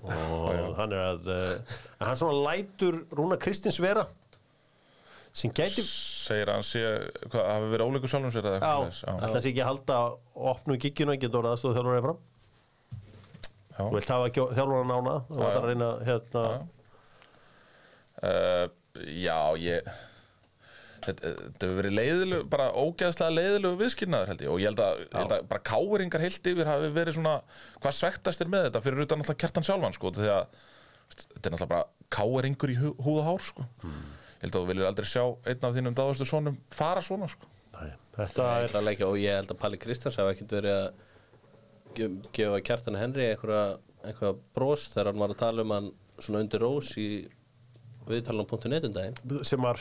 Og 0.00 0.78
hann 0.78 0.96
er 0.96 1.02
að 1.04 1.28
uh, 1.28 1.78
hann 2.00 2.16
svona 2.16 2.40
lætur 2.48 3.02
Rúna 3.12 3.36
Kristins 3.40 3.76
vera 3.84 4.06
sem 5.32 5.52
gæti 5.54 5.82
segir 5.86 6.50
hann 6.50 6.64
sé, 6.66 6.80
hvað, 7.30 7.44
hafi 7.54 7.68
verið 7.74 7.86
ólíkur 7.86 8.10
sjálfum 8.12 8.32
sér 8.34 8.48
eða 8.50 8.58
eitthvað 8.58 8.90
svoleiðis? 8.98 9.22
alltaf 9.28 9.42
sé 9.44 9.50
ekki 9.52 9.62
að 9.62 9.70
halda 9.70 9.98
opnu 10.54 10.76
gigginu, 10.82 11.14
getur 11.22 11.40
orðið 11.40 11.54
aðstóðu 11.54 11.76
þjálfur 11.78 12.04
fram 12.06 12.20
já. 13.70 13.80
Þú 13.80 13.90
vilt 13.94 14.10
hafa 14.12 14.30
þjálfur 14.34 14.86
nána 14.90 15.14
og 15.20 15.32
það 15.38 15.46
já. 15.46 15.56
að 15.60 15.68
reyna 15.70 15.90
hérna 16.10 16.44
Já. 16.50 16.60
Uh, 18.20 18.66
já, 19.06 19.38
ég 19.62 19.86
þetta 21.00 21.30
hefur 21.64 21.76
verið 21.78 21.94
leiðilegu, 21.96 22.44
bara 22.52 22.66
ógeðslega 22.76 23.32
leiðilegu 23.32 23.78
viðskilnaður 23.80 24.32
held 24.34 24.42
ég 24.44 24.50
og 24.52 24.58
ég 24.60 24.68
held 24.68 24.82
að, 24.84 24.98
ég 25.06 25.14
held 25.16 25.32
að 25.38 25.46
bara 25.48 25.62
káringar 25.70 26.20
heilt 26.26 26.50
yfir 26.52 26.68
hafi 26.68 26.90
verið 26.98 27.16
svona 27.16 27.38
hvað 27.80 27.96
svektastir 27.96 28.50
með 28.52 28.66
þetta 28.66 28.82
fyrir 28.84 29.06
utan 29.06 29.22
alltaf 29.24 29.38
kertan 29.40 29.64
sjálfan 29.64 29.96
sko 29.96 30.12
þetta 30.12 30.34
er 30.36 31.54
náttúrulega 31.54 31.70
bara 31.70 31.86
káringur 32.12 32.74
í 32.74 32.76
hú- 32.82 32.92
húð 33.00 33.22
og 33.22 33.28
hár 33.30 33.46
sko 33.48 33.64
ég 34.40 34.46
held 34.46 34.54
að 34.56 34.62
þú 34.64 34.68
viljur 34.72 34.88
aldrei 34.88 35.06
sjá 35.10 35.24
einn 35.52 35.66
af 35.68 35.74
þínum 35.76 35.96
dáðastu 35.98 36.26
sonum 36.28 36.56
fara 36.72 37.02
svona 37.04 37.28
sko. 37.28 37.46
Nei, 37.80 37.90
Þetta 38.16 38.46
er 38.64 38.72
Það 38.74 38.86
leikja, 38.88 39.06
og 39.08 39.18
ég 39.20 39.36
held 39.36 39.52
að 39.54 39.58
Palli 39.60 39.78
Kristjáns 39.80 40.16
hafa 40.20 40.32
ekkert 40.34 40.54
verið 40.56 40.78
að 40.78 40.88
ge- 41.96 42.30
gefa 42.36 42.60
kjartan 42.66 42.98
Henry 43.00 43.28
einhverja, 43.30 43.78
einhverja 44.04 44.34
bros 44.56 44.88
þegar 44.92 45.12
hann 45.12 45.20
var 45.22 45.34
að 45.34 45.40
tala 45.44 45.62
um 45.66 45.70
hann 45.76 45.90
svona 46.20 46.42
undir 46.44 46.60
rós 46.64 46.90
í 47.00 47.06
viðtalan.net 48.08 48.84
um 48.88 48.92
daginn. 48.96 49.44
sem 49.44 49.60
var 49.62 49.78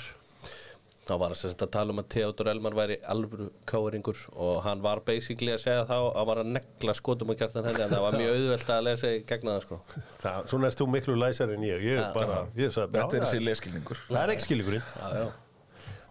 þá 1.10 1.14
var 1.22 1.34
sagt 1.38 1.64
að 1.66 1.72
tala 1.74 1.94
um 1.94 2.02
að 2.02 2.08
Theodor 2.14 2.50
Elmar 2.52 2.76
væri 2.78 2.98
alvöru 3.10 3.48
káringur 3.70 4.20
og 4.36 4.60
hann 4.66 4.84
var 4.84 5.02
basically 5.08 5.54
að 5.56 5.64
segja 5.64 5.86
þá 5.90 5.96
að 5.98 6.28
var 6.30 6.42
að 6.44 6.52
negla 6.58 6.96
skotum 6.98 7.34
á 7.34 7.36
kjartan 7.40 7.70
Henry 7.70 7.86
en 7.86 7.94
það 7.94 8.04
var 8.06 8.18
mjög 8.22 8.34
auðvelt 8.38 8.74
að 8.76 8.84
lesa 8.88 9.14
í 9.14 9.22
gegna 9.30 9.56
það 9.56 9.66
sko. 9.66 9.80
Það, 10.24 10.50
Svona 10.54 10.70
erst 10.70 10.82
þú 10.84 10.90
miklu 10.96 11.16
læsar 11.20 11.54
en 11.56 11.66
ég. 11.66 11.86
Ég 11.90 12.02
er 12.02 12.12
bara, 12.16 12.42
ég 12.60 12.74
sagði, 12.76 13.00
þetta 13.00 13.20
er 13.20 13.26
þessi 13.26 13.44
leskilningur 13.46 14.04
það 14.10 14.20
er 14.22 14.36
ekki 14.36 14.48
skilingurinn 14.48 14.86
já, 14.86 15.08
já. 15.24 15.26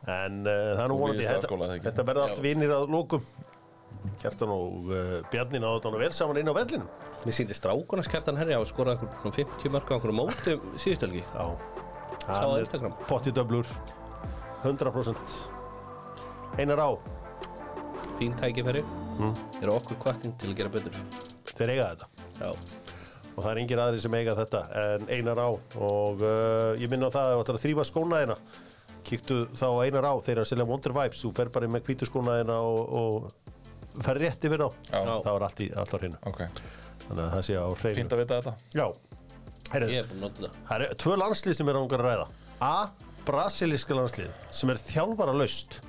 En 0.09 0.41
uh, 0.47 0.57
það 0.79 0.83
er 0.85 0.91
nú 0.93 0.99
vonandi 1.03 1.29
Þetta, 1.29 1.81
þetta 1.89 2.05
verða 2.09 2.27
allt 2.29 2.43
vinir 2.43 2.75
að 2.75 2.93
lókum 2.95 3.25
Kjartan 4.23 4.53
og 4.55 4.89
uh, 4.93 5.19
Bjarni 5.33 5.61
náðu 5.61 5.83
þetta 5.83 6.01
vel 6.01 6.11
saman 6.17 6.41
inn 6.41 6.49
á 6.49 6.55
vellinu 6.57 6.87
Mér 7.27 7.35
síndi 7.35 7.57
strákunars 7.57 8.09
kjartan 8.09 8.39
Henry 8.39 8.55
hafa 8.55 8.69
skorað 8.71 9.03
eitthvað 9.03 9.21
svona 9.25 9.39
50 9.41 9.75
mörg 9.75 9.91
á 9.91 9.95
einhverju 9.99 10.17
móti 10.17 10.57
síðustelgi 10.81 11.25
Já. 11.27 11.45
Sá 12.29 12.45
á 12.45 12.57
Instagram. 12.61 12.95
Potti 13.09 13.33
döblur 13.35 13.67
100% 14.64 15.37
Einar 16.59 16.81
á. 16.83 16.90
Þín 18.18 18.35
tækifæri 18.38 18.83
eru 19.62 19.75
okkur 19.75 19.99
kvartin 20.03 20.33
til 20.38 20.53
að 20.53 20.57
gera 20.59 20.73
betur. 20.75 20.97
Þeir 21.53 21.73
eiga 21.75 21.88
þetta. 21.92 22.09
Já, 22.38 22.49
og 23.35 23.42
það 23.44 23.51
er 23.51 23.61
engir 23.62 23.83
aðri 23.83 24.01
sem 24.03 24.16
eiga 24.18 24.35
þetta 24.38 24.62
en 24.83 25.05
einar 25.11 25.42
á. 25.42 25.49
Og 25.79 26.25
uh, 26.25 26.73
ég 26.79 26.90
minna 26.90 27.11
á 27.11 27.14
það 27.14 27.29
að 27.29 27.35
þú 27.37 27.44
ætlar 27.44 27.59
að 27.59 27.64
þrýfa 27.66 27.87
skóna 27.87 28.23
þeina 28.23 28.38
kíktu 29.09 29.38
þá 29.59 29.66
á 29.71 29.79
einar 29.87 30.09
á. 30.11 30.14
Þeir 30.23 30.35
eru 30.37 30.44
að 30.44 30.51
selja 30.53 30.68
Wonder 30.68 30.97
Vibes. 30.99 31.23
Þú 31.23 31.33
fer 31.38 31.53
bara 31.55 31.71
með 31.71 31.87
hvítu 31.88 32.09
skóna 32.09 32.38
þeina 32.40 32.59
og, 32.66 32.81
og 33.03 34.03
fer 34.07 34.21
rétt 34.23 34.49
yfir 34.49 34.64
þá. 34.64 34.68
Þá 34.90 35.31
er 35.35 35.47
allt, 35.49 35.62
í, 35.62 35.71
allt 35.79 35.94
á 35.94 35.99
hreinu. 35.99 36.21
Ok, 36.31 36.42
þannig 37.07 37.23
að 37.25 37.31
það 37.37 37.47
sé 37.49 37.59
á 37.59 37.66
hreinu. 37.66 37.99
Fínt 38.03 38.16
að 38.16 38.25
vita 38.25 38.40
þetta. 38.42 38.55
Já, 38.79 38.87
Heyrðu, 39.68 39.92
ég 39.92 40.01
er 40.01 40.09
búin 40.09 40.23
að 40.23 40.25
nota 40.25 40.42
það 40.42 40.61
það 40.68 40.83
eru 40.85 40.99
tvö 41.03 41.16
landslið 41.21 41.57
sem 41.59 41.71
er 41.71 41.79
ángar 41.79 42.03
að 42.03 42.07
ræða. 42.09 42.29
A, 42.64 42.75
brasilíska 43.29 43.97
landslið 43.97 44.33
sem 44.51 44.73
er 44.73 44.83
þjálfara 44.88 45.37
laust 45.37 45.81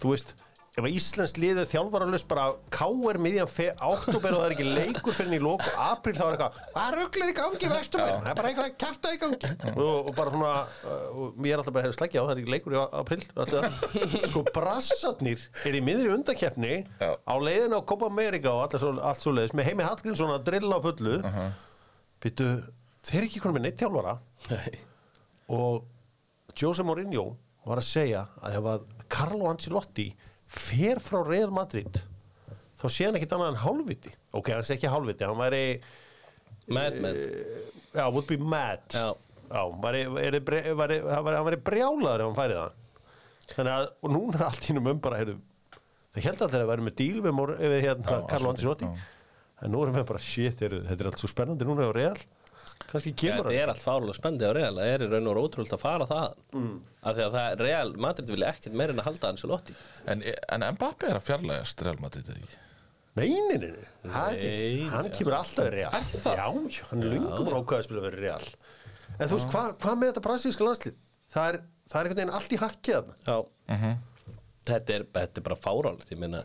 þú 0.00 0.14
veist 0.14 0.36
ef 0.78 0.86
að 0.86 0.94
Íslands 0.94 1.32
liðið 1.40 1.66
þjálfara 1.72 2.06
laust 2.08 2.28
bara 2.30 2.44
K.R. 2.72 3.18
miðjan 3.20 3.48
oktober 3.84 4.36
og 4.36 4.42
það 4.42 4.44
er 4.46 4.54
ekki 4.54 4.66
leikur 4.68 5.16
fyrir 5.16 5.40
í 5.40 5.42
lók 5.42 5.64
og 5.66 5.80
april 5.82 6.14
þá 6.16 6.22
er 6.24 6.36
eitthvað 6.36 6.60
hvað 6.76 6.96
rugglir 6.96 7.32
í 7.32 7.34
gangi 7.36 7.70
vestuminn 7.72 8.20
það 8.22 8.30
er 8.30 8.38
bara 8.38 8.52
eitthvað 8.52 8.76
kæfta 8.84 9.12
í 9.12 9.20
gangi 9.20 9.50
og, 9.72 9.96
og 9.96 10.12
bara 10.16 10.34
svona 10.34 10.52
uh, 10.62 11.04
og 11.10 11.42
ég 11.48 11.54
er 11.54 11.62
alltaf 11.62 11.74
bara 11.74 11.82
að 11.82 11.88
hefða 11.88 11.98
sleggja 11.98 12.22
á 12.22 12.24
það 12.24 12.34
er 12.34 12.42
ekki 12.42 12.54
leikur 12.54 12.76
í 12.76 12.80
april 13.02 13.20
alltaf. 13.34 13.86
sko 14.28 14.44
brassarnir 14.54 15.46
er 15.66 15.78
í 15.80 15.84
miðri 15.84 16.12
undakeppni 16.14 16.74
á 17.02 17.34
leiðin 17.42 17.74
á 17.76 17.80
Copa 17.82 18.10
America 18.10 18.54
og 18.54 18.66
allt 18.68 18.78
svo, 18.84 18.94
allt 19.10 19.24
svo 19.24 19.34
leiðis 19.34 19.56
með 19.58 19.72
heimi 19.72 19.88
Hallgrímsson 19.88 20.36
að 20.36 20.46
drilla 20.52 20.78
á 20.78 20.84
fullu 20.86 21.16
uh 21.18 21.32
-huh. 21.40 21.50
Býtu, 22.20 22.44
þeir 23.08 23.22
eru 23.22 23.26
ekki 23.30 23.40
konum 23.40 23.56
með 23.56 23.62
neitt 23.64 23.80
þjálfara 23.80 24.18
Nei. 24.50 24.78
og 25.56 25.86
Jose 26.56 26.82
Mourinho 26.86 27.24
var 27.66 27.80
að 27.82 27.86
segja 27.90 28.24
að 28.42 28.56
ef 28.60 28.68
að 28.74 28.86
Carlo 29.12 29.48
Ancelotti 29.50 30.08
fer 30.50 30.98
frá 31.02 31.20
Real 31.26 31.50
Madrid 31.54 32.00
þá 32.80 32.86
sé 32.88 33.04
hann 33.06 33.18
ekkit 33.18 33.34
annað 33.36 33.50
en 33.52 33.58
hálfviti. 33.60 34.10
Ok, 34.32 34.48
hann 34.56 34.64
sé 34.64 34.78
ekki 34.78 34.88
hálfviti, 34.88 35.26
hann 35.28 35.36
væri 35.36 35.64
Mad 36.70 36.96
Men. 37.02 37.16
já, 37.92 38.04
would 38.12 38.26
be 38.30 38.36
mad. 38.38 38.80
Já. 38.94 39.10
já 39.50 39.62
væri, 39.82 40.04
væri, 40.14 40.40
væri, 40.46 40.60
hann 40.70 41.24
væri, 41.24 41.36
hann 41.36 41.46
væri 41.50 41.60
brjálaður 41.66 42.24
ef 42.24 42.28
hann 42.30 42.38
færi 42.38 42.58
það 42.60 42.76
þannig 43.50 43.72
að, 43.74 43.86
og 44.06 44.12
núna 44.14 44.38
er 44.38 44.44
allt 44.46 44.68
ínum 44.70 44.86
um 44.92 45.00
bara, 45.02 45.18
heyrðu, 45.18 45.32
það 46.14 46.26
held 46.28 46.42
að 46.46 46.52
þeir 46.54 46.68
væri 46.70 46.84
með 46.86 46.94
díl 47.00 47.16
við, 47.24 47.32
Mor- 47.34 47.56
við 47.58 47.80
hérna, 47.82 48.04
Já, 48.20 48.26
Carlo 48.30 48.52
Ancelotti, 48.54 48.86
Ancelotti. 48.86 49.16
En 49.66 49.74
nú 49.74 49.80
erum 49.84 49.96
við 49.98 50.06
bara, 50.08 50.20
shit, 50.22 50.62
heyrðu, 50.62 50.84
þetta 50.86 51.04
er 51.04 51.08
allt 51.10 51.20
svo 51.24 51.28
spennandi 51.32 51.66
núna 51.68 51.88
á 51.90 51.92
Real 51.92 52.20
kannski 52.88 53.12
kemur 53.18 53.48
þetta 53.48 53.62
er 53.62 53.72
allt 53.72 53.82
fárulega 53.82 54.16
spendið 54.16 54.50
á 54.50 54.52
Real 54.56 54.72
það 54.78 54.90
er 54.94 55.04
í 55.04 55.08
raun 55.10 55.30
og 55.30 55.40
ótrúld 55.44 55.74
að 55.76 55.82
fara 55.82 56.08
það 56.10 56.34
mm. 56.56 56.72
af 57.02 57.14
því 57.18 57.26
að 57.26 57.36
það 57.36 57.62
Real, 57.64 57.92
Madrid 58.06 58.32
vilja 58.34 58.50
ekkert 58.54 58.78
meira 58.80 58.94
en 58.94 59.02
að 59.02 59.08
halda 59.10 59.30
Ancelotti. 59.34 59.76
En, 60.10 60.24
en 60.24 60.66
Mbappe 60.76 61.10
er 61.10 61.20
að 61.20 61.26
fjarlægast 61.28 61.86
Real 61.86 62.02
Madrid 62.02 62.30
eða 62.30 62.42
ekki? 62.42 62.60
Nei, 63.18 63.28
nei, 63.28 63.56
nei, 63.58 63.70
nei. 63.74 64.12
Hann, 64.14 64.36
Nei, 64.38 64.88
hann 64.92 65.08
kemur 65.12 65.34
alltaf 65.40 65.66
í 65.66 65.70
real. 65.74 65.94
Er 65.98 66.04
það? 66.06 66.36
Já, 66.38 66.84
hann 66.90 67.02
er 67.02 67.14
lungum 67.16 67.48
búin 67.48 67.56
að 67.58 67.86
spila 67.88 68.04
verið 68.04 68.22
real. 68.24 68.52
En 69.16 69.24
þú 69.26 69.34
veist, 69.34 69.48
hvað 69.50 69.72
hva 69.82 69.94
með 69.98 70.12
þetta 70.12 70.22
brasilíska 70.24 70.66
landslið? 70.66 71.00
Það 71.34 71.48
er, 71.48 71.58
það 71.90 71.98
er 71.98 72.08
einhvern 72.08 72.20
veginn 72.20 72.36
allt 72.38 72.54
í 72.54 72.60
hakkið 72.60 72.94
þarna. 72.96 73.16
Já. 73.26 73.90
Þetta, 74.70 74.94
er, 74.94 75.06
þetta 75.18 75.42
er 75.42 75.46
bara 75.48 75.58
fárálegt 75.58 76.12
ég 76.14 76.20
meina 76.22 76.44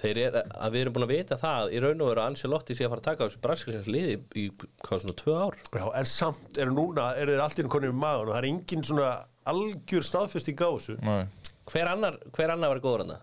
þeir 0.00 0.18
er 0.24 0.36
að 0.42 0.72
við 0.74 0.80
erum 0.84 0.94
búin 0.96 1.06
að 1.06 1.12
vita 1.14 1.36
það 1.38 1.72
í 1.76 1.80
raun 1.84 2.00
og 2.02 2.08
veru 2.10 2.22
að 2.24 2.30
Ancelotti 2.32 2.74
sé 2.74 2.86
að 2.86 2.92
fara 2.94 3.02
að 3.02 3.08
taka 3.08 3.20
á 3.22 3.26
þessu 3.28 3.42
brasilíska 3.44 3.92
liði 3.94 4.14
í, 4.16 4.18
í 4.42 4.46
hvað 4.84 5.04
svona 5.04 5.16
tvö 5.20 5.36
ár 5.44 5.58
Já, 5.78 5.84
en 6.00 6.08
samt 6.10 6.58
eru 6.64 6.74
núna, 6.74 7.04
eru 7.20 7.34
þeir 7.36 7.44
allt 7.44 7.60
í 7.62 7.66
konið 7.76 7.92
í 7.94 7.98
maður 8.02 8.30
og 8.30 8.34
það 8.34 8.40
er 8.42 8.48
engin 8.50 8.84
svona 8.88 9.12
algjör 9.54 10.08
staðfesting 10.08 10.58
á 10.64 10.68
þessu 10.74 10.96
Nei. 11.04 11.22
hver 11.70 11.92
annar, 11.92 12.18
hver 12.34 12.54
annar 12.56 12.74
var 12.74 12.82
góður 12.84 13.04
hann 13.04 13.14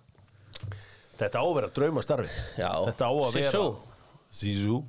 Þetta 1.21 1.37
á 1.37 1.45
að 1.45 1.55
vera 1.59 1.73
drauma 1.75 2.01
starfi 2.05 2.31
Já, 2.57 2.71
Þetta 2.87 3.09
á 3.09 3.11
að 3.11 3.35
vera 3.35 3.65
Zizou. 4.31 4.79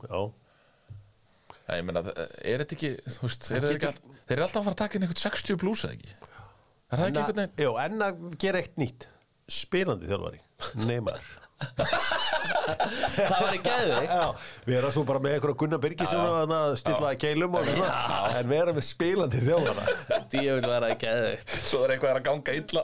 Já 1.67 1.77
ég 1.79 1.85
meina, 1.87 2.03
er 2.45 2.63
þetta 2.63 2.75
ekki, 2.77 2.89
þú 3.07 3.27
veist, 3.27 3.47
er 3.55 3.65
þeir, 3.65 3.77
ekki 3.79 3.89
all, 3.89 4.17
þeir 4.29 4.35
eru 4.37 4.45
alltaf 4.45 4.61
að 4.61 4.67
fara 4.67 4.75
að 4.75 4.81
taka 4.83 4.99
inn 4.99 5.05
einhvern 5.07 5.21
60 5.23 5.59
pluss 5.63 5.85
eða 5.87 5.95
ekki? 5.97 6.11
Er 6.13 7.01
það 7.01 7.05
ekki 7.07 7.13
En 7.13 7.21
einhvern 7.23 7.23
að- 7.23 7.39
veginn? 7.39 7.63
Jú, 7.65 7.73
en 7.85 8.05
að 8.07 8.39
gera 8.43 8.61
eitt 8.63 8.75
nýtt 8.83 9.07
Spilandi 9.53 10.09
þjálfari, 10.11 10.41
Neymar 10.87 11.23
það 13.17 13.37
var 13.37 13.57
í 13.57 13.61
Já, 13.63 14.25
við 14.67 14.77
erum 14.79 14.95
svo 14.95 15.05
bara 15.09 15.23
með 15.23 15.37
einhverja 15.37 15.59
Gunnar 15.63 15.81
Birgis 15.83 16.11
sem 16.13 16.21
var 16.21 16.55
að 16.57 16.75
stilla 16.81 17.13
keilum 17.21 17.57
og 17.59 17.69
svona, 17.69 17.99
en 18.39 18.51
við 18.51 18.63
erum 18.63 18.79
með 18.79 18.87
spilandi 18.87 19.43
þjálfara 19.43 20.23
Díu 20.33 20.57
vil 20.59 20.69
vera 20.69 20.91
í 20.93 20.97
geðu 21.03 21.33
Svo 21.59 21.83
er 21.87 21.95
eitthvað 21.95 22.19
að 22.19 22.25
ganga 22.29 22.57
illa. 22.57 22.83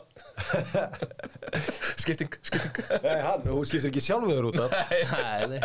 skipting, 2.03 2.37
skipting. 2.43 2.85
Nei, 3.05 3.17
hann, 3.25 3.47
hún 3.49 3.67
skiptir 3.69 3.91
ekki 3.91 4.03
sjálfur 4.05 4.51
út 4.51 4.61
af. 4.65 4.77
Nei, 5.51 5.61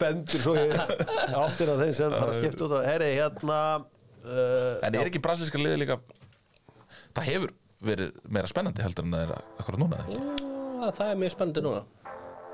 bendur 0.00 0.44
svo 0.44 0.54
í 0.58 0.68
áttir 0.72 1.72
af 1.72 1.82
þeim 1.82 1.96
sem 1.96 2.14
fara 2.14 2.30
að 2.30 2.38
skipta 2.40 2.66
út 2.68 2.76
af. 2.78 2.86
Herri, 2.88 3.10
hérna 3.16 3.58
uh, 3.80 4.84
En 4.84 4.94
er 4.94 5.08
ekki 5.10 5.22
brasilíska 5.22 5.60
liði 5.60 5.82
líka, 5.84 5.98
það 7.16 7.28
hefur 7.30 7.56
verið 7.82 8.14
meira 8.30 8.50
spennandi 8.50 8.84
heldur 8.84 9.08
en 9.08 9.16
það 9.16 9.26
er 9.26 9.36
akkurat 9.58 9.82
núna, 9.82 10.02
eða 10.02 10.06
ekki? 10.12 10.50
það 10.98 11.08
er 11.08 11.18
mjög 11.20 11.34
spennandi 11.34 11.64
núna 11.64 11.82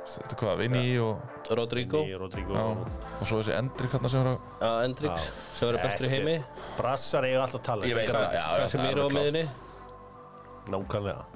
Þetta 0.09 0.33
er 0.33 0.39
hvað, 0.41 0.61
Vinni 0.63 0.85
og, 1.05 1.41
Rodrigo, 1.59 2.03
Í 2.09 2.17
Rodrigo. 2.17 2.55
Já, 2.57 2.65
og 3.21 3.29
svo 3.29 3.41
þessi 3.43 3.55
Endrik 3.59 3.93
hann 3.93 4.09
sem 4.09 4.23
er 4.23 4.31
að, 4.31 4.47
já, 4.63 4.71
Endrix 4.87 5.27
sem 5.53 5.69
verður 5.69 5.83
bestur 5.85 6.09
í 6.09 6.13
heimi. 6.15 6.37
Brassar 6.79 7.27
eiga 7.29 7.43
alltaf 7.45 7.61
að 7.61 7.67
tala. 7.69 7.89
Ég 7.91 7.99
veit 7.99 8.13
það, 8.13 8.39
er 8.65 8.87
eru 8.89 9.05
á 9.05 9.11
miðinni 9.13 9.45
Nákvæmlega. 10.69 11.27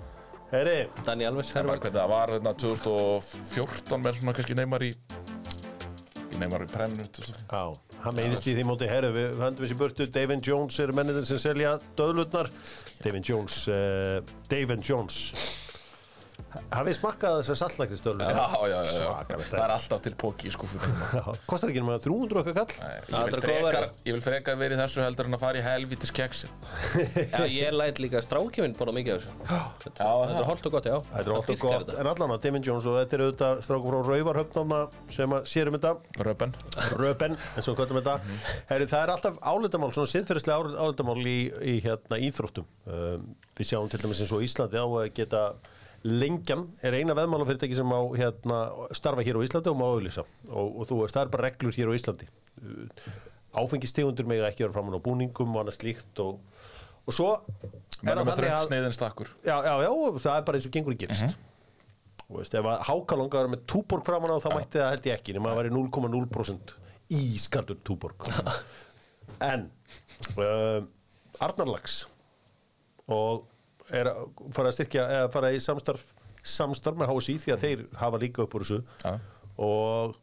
Herri, 0.52 0.76
Dani 1.06 1.24
Alves 1.24 1.52
hvernig 1.54 1.86
það 1.86 2.10
var 2.12 2.34
hérna 2.34 2.52
2014 2.60 4.02
með 4.04 4.18
svona 4.18 4.34
kannski 4.36 4.56
Neymar 4.58 4.84
í, 4.84 4.90
í 4.92 6.40
Neymar 6.42 6.66
í 6.66 6.68
premnu. 6.68 7.06
já, 7.08 7.62
hann 8.04 8.18
meinist 8.18 8.48
í 8.48 8.56
því 8.58 8.66
móti. 8.68 8.90
Herri, 8.90 9.08
við 9.16 9.40
höndum 9.40 9.64
þessi 9.64 9.78
burtu. 9.80 10.08
David 10.12 10.44
Jones 10.44 10.76
er 10.84 10.92
mennið 10.92 11.22
sem 11.30 11.40
selja 11.40 11.78
döðlutnar 11.96 12.52
David 13.02 13.24
Jones 13.28 13.62
uh, 13.72 14.20
David 14.52 14.84
Jones 14.84 15.22
Hafið 16.72 16.96
smakkað 16.98 17.38
þessar 17.40 17.58
saltlakri 17.62 17.98
Já, 18.02 18.46
já, 18.68 18.78
já, 18.84 18.92
já. 18.98 19.38
Það 19.48 19.62
er 19.62 19.72
alltaf 19.76 20.02
til 20.04 20.12
póki 20.20 20.48
í 20.48 20.52
skúfunum. 20.52 21.36
Kostar 21.48 21.72
ekki 21.72 21.82
nema 21.82 21.98
300 22.02 22.40
okkar 22.42 22.56
kall? 22.56 22.74
Nei, 22.82 23.22
Ég 23.22 23.30
vil 23.32 23.42
frekar, 23.44 23.86
ég 24.06 24.16
vil 24.16 24.24
frekar 24.24 24.58
verið 24.60 24.76
í 24.76 24.82
þessu 24.82 25.02
heldur 25.04 25.28
en 25.30 25.36
að 25.36 25.42
fara 25.44 25.60
í 25.60 25.64
helvítis 25.64 26.12
keksi. 26.14 26.50
Já, 27.32 27.44
ég 27.48 27.76
læt 27.76 28.00
líka 28.02 28.22
strákjuminn 28.24 28.76
borða 28.78 28.96
mikið 28.98 29.14
af 29.16 29.24
þessu 29.24 29.34
Þetta 29.84 30.06
Já, 30.06 30.12
þetta 30.22 30.40
er 30.42 30.48
holdt 30.48 30.68
og 30.68 30.76
gott, 30.76 30.88
já 30.88 30.96
Þetta 31.02 31.22
er 31.22 31.32
alltaf 31.36 31.50
dýrkar 31.52 31.84
gott, 31.84 31.94
en 32.02 32.10
allan 32.12 32.34
að 32.36 32.46
Damon 32.46 32.66
Jones 32.66 32.88
og 32.88 32.98
þetta 33.00 33.18
er 33.18 33.24
auðvitað 33.26 33.62
strákum 33.66 33.92
frá 33.92 34.12
Rauvarhöfnarna 34.12 34.80
sem 35.16 35.36
að 35.36 35.50
sérum 35.52 35.78
þetta 35.78 36.24
Röben. 36.28 36.56
Röben, 37.00 37.36
eins 37.56 37.70
og 37.70 37.78
kvöldum 37.78 38.00
þetta 38.00 38.16
Heri, 38.70 38.88
það 38.90 39.04
er 39.06 39.14
alltaf 39.16 39.38
álitamál, 39.42 39.92
svona 39.94 40.12
siðferðislega 40.12 40.74
álitamál 40.86 41.20
í, 41.22 41.38
í 41.74 41.76
hérna, 41.84 42.20
íþróttum 42.28 42.66
um, 42.86 43.28
við 43.58 43.70
sjáum 43.72 43.90
til 43.92 44.02
dæmis 44.02 44.22
eins 44.24 44.34
og 44.34 44.44
Íslandi 44.46 44.80
á 44.80 44.86
að 44.86 45.08
geta 45.16 45.44
lengjan 46.02 46.64
er 46.82 46.96
eina 46.98 47.14
veðmálafyrirtæki 47.14 47.76
sem 47.78 47.92
á 47.94 48.00
hérna, 48.18 48.58
starfa 48.96 49.22
hér 49.22 49.38
á 49.38 49.44
Íslandi 49.46 49.70
og 49.70 49.78
má 49.78 49.84
auðlýsa 49.86 50.24
og, 50.50 50.80
og 50.82 50.88
þú 50.88 50.98
er 51.06 51.30
bara 51.30 51.46
reglur 51.46 51.76
hér 51.76 51.92
á 51.92 51.96
Íslandi. 51.98 52.28
Áfengistegundur 53.52 54.26
mega 54.26 54.48
ekki 54.48 54.64
vera 54.64 54.74
framan 54.74 54.98
á 54.98 55.04
búningum 55.04 55.54
og 55.54 55.62
annað 55.62 55.78
slíkt 55.78 56.22
og, 56.24 56.40
og 57.06 57.14
svo 57.14 57.30
er 58.02 58.18
það 58.18 58.24
með 58.26 58.40
þannig 58.42 58.78
að 58.80 59.30
já, 59.46 59.56
já, 59.62 59.74
já, 59.84 59.90
það 60.24 60.36
er 60.36 60.46
bara 60.48 60.58
eins 60.58 60.68
og 60.68 60.74
gengur 60.76 60.98
gerist. 60.98 61.36
Og 62.32 62.40
veist, 62.40 62.56
ef 62.56 62.66
að 62.66 62.86
Háka 62.88 63.18
langar 63.18 63.38
að 63.38 63.44
vera 63.44 63.52
með 63.52 63.66
túborg 63.68 64.06
framan 64.08 64.32
á 64.32 64.42
þá 64.42 64.48
mætti 64.56 64.80
það 64.80 64.92
held 64.94 65.08
ég 65.10 65.20
ekki 65.20 65.36
nema 65.36 65.52
að 65.52 65.60
væri 65.60 65.74
0,0% 65.76 66.74
ískaldur 67.18 67.78
túborg. 67.86 68.26
En 69.42 69.64
uh, 70.38 70.82
Arnarlags 71.42 72.02
og 73.10 73.46
er 73.90 74.10
að 74.12 74.26
fara 74.54 74.70
að 74.70 74.76
styrkja 74.78 75.06
eða 75.16 75.30
fara 75.34 75.52
í 75.52 75.60
samstarf 75.62 76.04
samstarf 76.42 76.98
með 76.98 77.12
HSI 77.12 77.38
því 77.44 77.54
að 77.54 77.62
þeir 77.62 77.82
hafa 78.00 78.20
líka 78.22 78.44
upp 78.44 78.56
úr 78.58 78.66
þessu. 78.66 78.80
Já. 79.02 79.12
og 79.62 80.16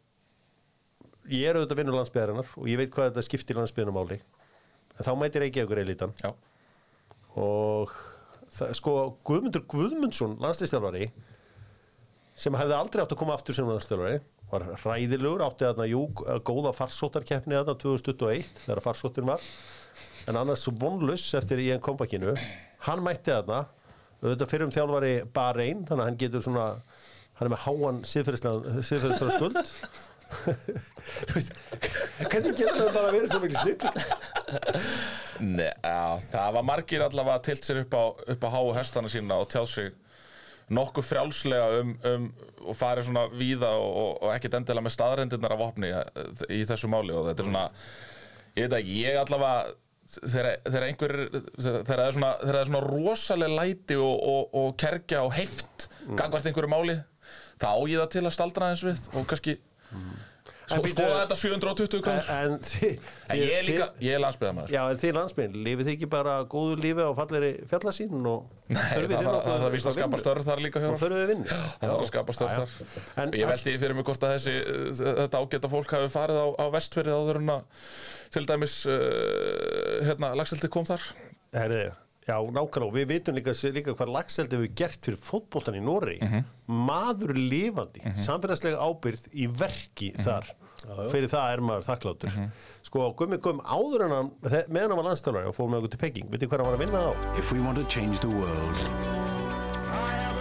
ég 1.30 1.48
er 1.48 1.60
auðvitað 1.60 1.80
vinnur 1.80 1.98
landsbyðarinnar 2.00 2.54
og 2.58 2.69
ég 2.69 2.80
veit 2.80 2.91
hvað 2.93 3.12
þetta 3.12 3.26
skiptir 3.28 3.60
landsbyðinum 3.60 3.95
máli. 4.00 4.19
En 4.98 5.08
þá 5.08 5.12
mætir 5.15 5.45
ekki 5.45 5.63
okkur 5.63 5.80
eilitan 5.80 6.15
Já, 6.19 6.34
og 7.39 7.93
það, 8.52 8.74
sko 8.80 8.95
Guðmundur 9.28 9.63
Guðmundsson 9.69 10.36
landslýstjálfari 10.43 11.12
sem 12.39 12.56
hefði 12.56 12.76
aldrei 12.76 13.04
átt 13.04 13.15
að 13.15 13.22
koma 13.22 13.36
aftur 13.38 13.56
sem 13.56 13.67
landslýstjálfari 13.69 14.19
var 14.50 14.65
hræðilegur, 14.82 15.43
átti 15.45 15.67
þarna 15.67 15.86
jú 15.86 16.08
góða 16.48 16.74
farsóttarkeppni 16.74 17.54
þarna 17.60 17.76
2021 17.78 18.48
þegar 18.63 18.82
farsóttin 18.82 19.30
var. 19.30 19.43
En 20.28 20.39
annars 20.39 20.65
vonlus 20.82 21.28
eftir 21.38 21.62
í 21.62 21.69
enn 21.76 21.84
kompakinu 21.86 22.34
hann 22.87 23.03
mætti 23.05 23.33
þarna. 23.33 23.59
Auðvitað 24.19 24.51
fyrir 24.51 24.67
um 24.67 24.75
þjálfari 24.75 25.13
bara 25.35 25.63
einn 25.63 25.85
þannig 25.87 26.03
að 26.03 26.09
hann 26.09 26.19
getur 26.19 26.41
svona 26.43 26.65
hann 27.39 27.47
er 27.47 27.53
með 27.53 27.63
háan 27.63 28.01
siðferðislega 28.03 29.37
skuld 29.37 29.59
hvernig 32.29 32.53
getur 32.59 32.75
það 32.75 32.91
bara 32.93 33.13
verið 33.15 33.29
svo 33.31 33.39
mikil 33.41 33.59
snill 33.63 33.83
Nei, 35.39 35.71
já, 35.71 36.19
það 36.33 36.49
var 36.57 36.65
margir 36.67 37.05
allavega 37.05 37.45
tilt 37.47 37.63
sér 37.65 37.79
upp 37.85 37.93
á, 37.95 38.03
upp 38.35 38.43
á 38.43 38.49
háu 38.51 38.67
hestana 38.75 39.09
sína 39.09 39.35
og 39.39 39.47
tjáð 39.49 39.67
sig 39.71 39.87
nokkuð 40.69 41.05
frjálslega 41.07 41.79
um, 41.81 41.91
um 42.05 42.29
og 42.69 42.75
farið 42.77 43.05
svona 43.07 43.25
víða 43.33 43.71
og, 43.79 43.89
og, 43.89 44.11
og 44.21 44.29
ekkert 44.35 44.55
endilega 44.59 44.85
með 44.85 44.97
staðrendirnar 44.97 45.55
af 45.55 45.65
opni 45.69 45.89
í 46.53 46.55
þessu 46.67 46.87
máli. 46.91 47.11
Og 47.15 47.23
þetta 47.29 47.41
er 47.41 47.47
svona 47.47 47.65
ég 48.59 48.63
veit 48.67 48.75
ekki, 48.77 48.95
ég 49.07 49.13
allavega 49.17 49.59
þegar 50.17 50.86
einhver 50.88 51.13
þegar 51.60 51.84
það 51.89 52.04
er 52.06 52.15
svona, 52.17 52.32
er 52.54 52.69
svona 52.69 52.82
rosaleg 52.88 53.54
læti 53.60 53.98
og, 54.00 54.15
og, 54.34 54.56
og 54.62 54.76
kerkja 54.82 55.24
og 55.28 55.34
heift 55.38 55.89
gangvart 56.17 56.48
einhverju 56.50 56.72
máli 56.72 56.98
þá 57.60 57.67
á 57.76 57.82
ég 57.91 58.00
það 58.00 58.12
til 58.15 58.26
að 58.26 58.36
staldra 58.38 58.69
aðeins 58.69 58.86
við 58.88 59.19
og 59.19 59.28
kannski 59.30 59.58
býtu- 59.60 60.17
skoða 60.69 61.19
þetta 61.23 61.38
720 61.39 62.03
krónur. 62.05 62.29
En 62.36 62.55
þið, 62.63 63.10
en 63.29 63.39
ég 63.39 63.53
er 63.58 63.65
líka, 63.67 63.88
ég 64.03 64.15
er 64.17 64.23
landsbyðamaður 64.23 64.73
Já, 64.75 64.79
en 64.93 65.01
þið 65.01 65.13
landsminn, 65.17 65.58
lifið 65.65 65.88
þið 65.89 65.93
ekki 65.95 66.10
bara 66.12 66.36
góðu 66.51 66.77
lífi 66.84 67.05
á 67.05 67.12
falleri 67.17 67.51
fjallasín 67.71 68.29
og 68.29 68.49
Nei, 68.69 68.82
það 68.82 69.05
þið 69.05 69.15
þarf 69.15 69.39
það 69.47 69.63
þarf 69.63 69.75
víst 69.75 69.89
að 69.89 69.95
skapa 69.97 70.19
störf 70.21 70.47
þar 70.49 70.63
líka 70.65 70.84
hjá 70.84 70.89
og 70.91 70.99
þurfið 71.01 71.23
þið 71.23 71.32
vinnu? 71.34 71.47
Það 71.49 71.93
þarf 71.93 72.03
að 72.03 72.12
skapa 72.12 72.36
störf 72.38 72.53
Já, 72.53 72.60
þar. 72.60 73.08
En 73.23 73.34
Ég 73.39 73.49
veldi 73.53 73.77
fyrir 73.82 73.97
mig 73.97 74.05
hvort 74.10 74.27
að 74.27 74.36
þessi 74.36 74.53
þetta 75.23 75.41
ágæta 75.41 75.71
fólk 75.73 75.95
hafi 75.97 76.12
farið 76.13 76.41
á, 76.43 76.47
á 76.53 76.65
vestfyrir 76.75 77.17
áður 77.17 77.41
en 77.41 77.55
að 77.55 77.88
til 78.36 78.45
dæmis 78.45 78.75
uh, 78.86 80.05
hérna, 80.05 80.36
lagseldi 80.38 80.69
kom 80.69 80.86
þar. 80.86 81.01
Herri, 81.55 81.88
já, 82.27 82.36
nákvæmlega, 82.51 82.86
og 82.88 82.93
við 82.93 83.05
vitum 83.08 83.36
líka, 83.36 83.51
líka 83.73 83.93
hvað 83.95 84.12
lagseldi 84.13 84.55
hefur 84.58 84.75
gert 84.75 85.01
fyrir 85.05 85.17
fótboltan 85.17 85.75
í 85.79 85.82
Noregi. 85.82 86.21
Mhm. 86.21 86.43
maður 86.69 87.34
lifandi, 87.36 88.01
samfélagslega 88.15 88.77
ábyrð 88.77 89.29
í 89.34 89.47
verki 89.47 90.13
Mhm. 90.15 90.23
þar. 90.25 90.45
Fyrir 91.12 91.27
það 91.27 91.53
er 91.53 91.60
maður 91.60 91.88
þakkláttur. 91.89 92.51
Sko, 92.84 93.13
gummi 93.13 93.38
gum 93.38 93.60
áður 93.62 94.05
en 94.05 94.12
hann 94.12 94.32
meðan 94.69 94.89
hann 94.89 94.97
var 95.03 95.03
landstælari 95.12 95.47
og 95.47 95.55
fór 95.55 95.67
með 95.69 95.82
okkur 95.84 95.89
til 95.91 95.97
Peking. 95.99 96.29
Veitir 96.32 96.47
hvað 96.47 96.58
hann 96.63 96.65
var 96.71 96.77
að 96.77 96.86
vinna 96.86 97.01
þá? 97.03 97.38
If 97.39 97.51
we 97.51 97.60
want 97.60 97.77
to 97.77 97.84
change 97.86 98.19
the 98.19 98.27
world, 98.29 98.75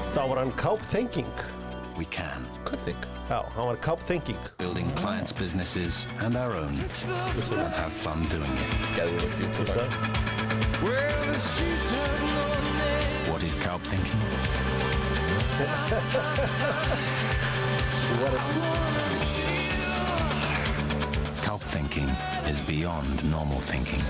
Þá 0.09 0.29
var 0.29 0.39
hann 0.39 0.53
Kaup 0.53 0.81
Thinking 0.83 1.27
we 1.99 2.05
can. 2.05 2.47
Kaupþing 2.65 2.97
Já, 3.29 3.45
hann 3.55 3.67
var 3.67 3.77
Kaup 3.77 4.01
Thinking 4.01 4.37
Building 4.59 4.91
clients' 4.97 5.33
businesses 5.33 6.07
and 6.21 6.37
our 6.37 6.57
own. 6.57 6.75
And 7.53 7.75
have 7.75 7.93
fun 7.93 8.27
doing 8.31 8.53
it. 8.53 8.69
Geðvögt 8.95 9.41
YouTube 9.41 9.69
sko. 9.69 9.81
What 13.31 13.43
is 13.43 13.55
Kaup 13.55 13.83
thinking? 13.83 14.21
Kaup 21.45 21.61
thinking 21.61 22.09
is 22.51 22.61
beyond 22.61 23.25
normal 23.31 23.61
thinking. 23.61 24.03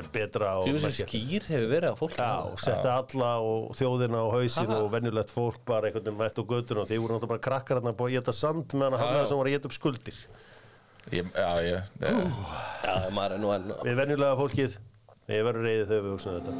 Er 0.00 0.08
betra 0.14 0.50
og 0.58 0.64
Þú 0.66 0.72
veist 0.76 0.86
merkilegt. 0.88 1.10
skýr 1.12 1.42
hefur 1.50 1.68
verið 1.74 1.88
að 1.90 1.98
fólk 2.00 2.16
Já, 2.16 2.32
setja 2.64 2.92
alla 3.02 3.30
og 3.44 3.72
þjóðina 3.78 4.18
á 4.20 4.26
hausin 4.34 4.70
Ha. 4.70 4.78
og 4.80 4.90
venjulegt 4.94 5.30
fólk 5.34 5.58
bara 5.68 5.88
einhvern 5.90 6.06
veginn 6.08 6.20
mætt 6.20 6.40
á 6.40 6.44
götuna 6.52 6.80
og 6.84 6.88
þeir 6.90 7.00
voru 7.04 7.12
náttúrulega 7.18 7.32
bara 7.34 7.44
krakkar 7.48 7.76
að 7.84 8.10
geta 8.16 8.32
sand 8.36 8.68
meðan 8.74 8.96
að 8.96 9.02
hafnaði 9.04 9.28
sem 9.30 9.38
var 9.42 9.46
að 9.50 9.54
geta 9.56 9.68
upp 9.70 9.76
skuldir. 9.76 10.16
Ég, 11.10 11.24
Já, 11.34 11.50
ég, 11.64 11.82
ég 12.00 12.12
Já, 12.84 12.94
maður 13.16 13.32
er 13.34 13.40
nú 13.40 13.48
enn 13.56 13.70
Við 13.84 13.94
venjulega 14.02 14.36
fólkið 14.40 14.78
ég 15.30 15.44
verður 15.46 15.64
reyðið 15.68 15.88
þegar 15.90 16.04
við 16.04 16.12
hugsaum 16.16 16.34
þetta 16.40 16.52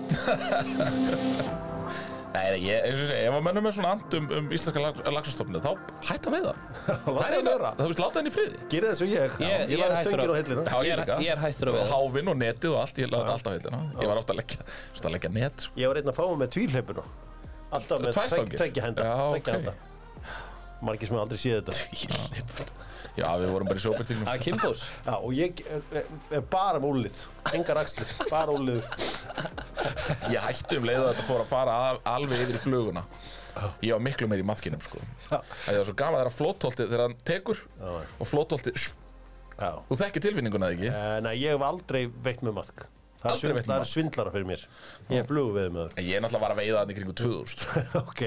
Nei, 2.31 2.61
ég, 2.63 2.85
eins 2.87 2.95
og 2.95 3.01
ég 3.03 3.09
segi, 3.11 3.23
ef 3.27 3.35
að 3.35 3.43
mönnum 3.43 3.67
er 3.67 3.75
svona 3.75 3.91
and 3.97 4.15
um, 4.15 4.27
um 4.39 4.51
íslenska 4.55 5.11
lagsastofninu, 5.11 5.61
þá 5.65 5.73
hætta 6.07 6.31
með 6.31 6.45
það. 6.47 6.61
Láta 7.17 7.25
Það. 7.25 7.33
hann 7.35 7.49
vera. 7.51 7.71
Þú 7.81 7.87
veist, 7.91 8.03
láta 8.05 8.21
henni 8.21 8.31
í 8.31 8.35
friði. 8.37 8.61
Gerið 8.71 8.93
þessu 8.93 9.09
ég, 9.11 9.35
Ég- 9.41 9.51
ég 9.51 9.73
ég 9.75 9.81
laði 9.83 9.97
stöngin 10.05 10.31
á 10.31 10.37
hillina 10.39 10.63
Já, 10.71 10.77
Ég 10.87 10.93
er- 10.95 11.25
ég 11.27 11.33
er 11.35 11.43
hættur 11.43 11.71
að 11.71 11.75
Og 11.75 11.79
veiða. 11.81 11.91
Háfinn 11.97 12.31
og 12.31 12.39
netið 12.45 12.71
og 12.77 12.79
allt, 12.85 13.01
ég 13.03 13.11
laði 13.11 13.25
þetta 13.25 13.35
alltaf 13.35 13.57
hillina 13.59 13.81
Ég 14.05 14.13
var 14.13 14.21
ofta 14.23 14.37
að 14.37 14.41
leggja, 14.45 14.69
svona 14.95 15.11
að 15.11 15.17
leggja 15.17 15.33
net 15.41 15.67
sko. 15.67 15.75
Ég 15.83 15.91
var 15.91 16.01
einn 16.03 16.13
að 16.15 16.19
fáa 16.21 16.39
með 16.45 16.53
tvílheipuna 16.55 17.07
Alltaf 17.81 18.05
með 18.07 18.13
tveggja 18.61 18.87
henda. 18.87 19.09
Já, 19.11 19.15
ok. 19.35 19.51
Margir 20.87 21.11
sem 21.11 21.19
hafa 21.19 21.27
aldrei 21.27 21.43
séð 21.43 21.59
þetta 21.67 22.71
Já, 23.19 23.27
við 23.41 23.51
vorum 23.51 23.69
bara 23.71 23.81
í 23.81 23.83
sjóbyrtingnum 23.83 24.29
Það 24.29 24.37
er 24.37 24.45
Kimbos 24.45 24.83
Já, 25.09 25.15
og 25.19 25.33
ég 25.35 25.63
er, 25.67 25.83
er, 25.99 26.05
er 26.39 26.45
bara 26.53 26.79
með 26.81 26.93
úlið 26.95 27.23
Engar 27.59 27.81
axlir, 27.83 28.13
bara 28.31 28.55
úlið 28.55 28.85
Ég 30.31 30.39
hætti 30.45 30.79
um 30.79 30.87
leiðu 30.87 31.03
að 31.07 31.11
þetta 31.15 31.27
fór 31.27 31.43
að 31.43 31.51
fara 31.51 31.75
al, 31.91 31.99
alveg 32.13 32.43
yfir 32.45 32.59
í 32.59 32.63
fluguna. 32.63 33.03
Ég 33.83 33.95
var 33.97 34.03
miklu 34.05 34.29
meir 34.31 34.43
í 34.43 34.47
maðkinum 34.47 34.83
sko. 34.85 35.01
Það 35.31 35.79
var 35.79 35.87
svo 35.89 35.95
gaman 35.99 36.21
þegar 36.21 36.35
flótholtið 36.37 36.91
þegar 36.93 37.03
hann 37.07 37.17
tekur 37.27 37.63
og 38.21 38.29
flótholtið 38.31 38.85
Þú 39.61 39.97
þekkir 40.01 40.25
tilfinninguna 40.25 40.71
eða 40.71 40.77
ekki? 40.77 40.89
Eh, 40.95 41.17
Nei, 41.27 41.35
ég 41.43 41.53
hef 41.57 41.65
aldrei 41.67 42.03
veitt 42.25 42.41
með 42.47 42.55
maðk. 42.57 42.87
Það 43.21 43.27
er, 43.27 43.33
Aldrei 43.35 43.41
svindl, 43.43 43.57
veitt 43.59 43.67
með 43.67 43.73
það 43.73 43.75
er 43.75 43.83
maðk? 43.83 43.91
svindlara 43.91 44.31
fyrir 44.37 44.49
mér. 44.49 44.63
Ég 45.11 45.19
er 45.21 45.27
flugu 45.29 45.51
við 45.59 45.69
með 45.75 45.91
En 46.01 46.07
Ég 46.07 46.15
er 46.17 46.23
náttúrulega 46.25 46.45
var 46.47 46.55
að 46.55 46.61
veiða 46.63 46.85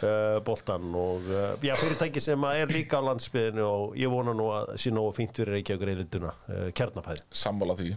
uh, 0.00 0.12
uh, 0.12 0.38
boltan 0.44 0.88
og 0.98 1.26
uh, 1.28 1.64
já, 1.64 1.74
fyrirtæki 1.80 2.22
sem 2.22 2.46
að 2.46 2.62
er 2.62 2.72
líka 2.74 3.00
á 3.00 3.02
landsbyðinu 3.08 3.64
og 3.66 3.96
ég 3.98 4.12
vona 4.12 4.34
nú 4.36 4.48
að 4.54 4.72
sé 4.82 4.92
nógu 4.94 5.12
fínt 5.16 5.36
fyrir 5.38 5.56
Reykjavíkur 5.58 5.92
eilinduna, 5.92 6.32
uh, 6.48 6.66
kjarnafæði 6.76 7.24
Sammála 7.42 7.76
því. 7.80 7.92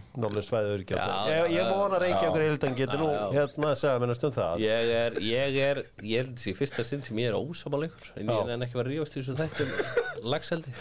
Ég, 1.32 1.56
ég 1.56 1.72
vona 1.72 1.98
að 1.98 2.04
Reykjavíkur 2.06 2.46
eilindun 2.46 2.78
getur 2.78 3.02
nú 3.02 3.10
hérna 3.36 3.72
að 3.72 3.80
segja 3.82 4.04
minnast 4.04 4.28
um 4.28 4.36
það. 4.36 4.64
Ég 4.66 4.94
er, 5.00 5.20
ég 5.26 5.60
er, 5.66 5.82
ég 6.02 6.24
held 6.24 6.32
þessi 6.36 6.56
fyrsta 6.60 6.86
sinn 6.86 7.04
sem 7.06 7.22
ég 7.22 7.32
er 7.32 7.38
ósamáleikur 7.38 8.12
En 8.16 8.24
ég 8.24 8.32
Já. 8.32 8.56
er 8.56 8.64
ekki 8.66 8.76
að 8.76 8.82
vera 8.82 8.88
að 8.88 8.94
rífast 8.94 9.16
í 9.16 9.22
þessu 9.22 9.36
þættum 9.42 10.30
lagseldi 10.32 10.74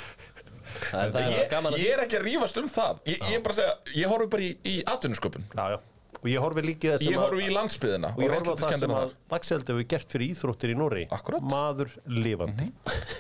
Það 0.75 1.01
er, 1.01 1.12
það 1.13 1.19
er 1.21 1.32
ég, 1.32 1.84
ég 1.86 1.91
er 1.93 2.01
ekki 2.04 2.17
að 2.19 2.23
rífast 2.25 2.58
um 2.60 2.69
það. 2.71 3.01
Ég, 3.08 3.21
ég 3.32 3.43
bara 3.45 3.56
segja, 3.56 3.75
ég 3.95 4.12
horfi 4.12 4.28
bara 4.34 4.43
í, 4.43 4.49
í 4.67 4.73
atvinnusköpun. 4.91 5.45
Já, 5.56 5.75
já, 5.75 5.78
og 6.25 6.31
ég 6.31 6.41
horfi 6.41 6.63
líka 6.65 6.88
í 6.88 6.91
það 6.95 7.03
sem 7.03 7.13
Ég 7.13 7.19
horfi 7.21 7.43
í 7.45 7.51
landsbyðina 7.53 8.09
og 8.15 8.23
ég 8.23 8.31
horfi 8.33 8.49
á 8.49 8.55
það 8.63 8.79
sem 8.81 8.93
að 8.97 9.11
Dagseld 9.29 9.67
hefur 9.69 9.85
gert 9.93 10.15
fyrir 10.15 10.31
íþróttir 10.33 10.71
í 10.73 10.77
Nóri 10.79 11.03
maður 11.45 11.91
lifandi. 12.09 12.71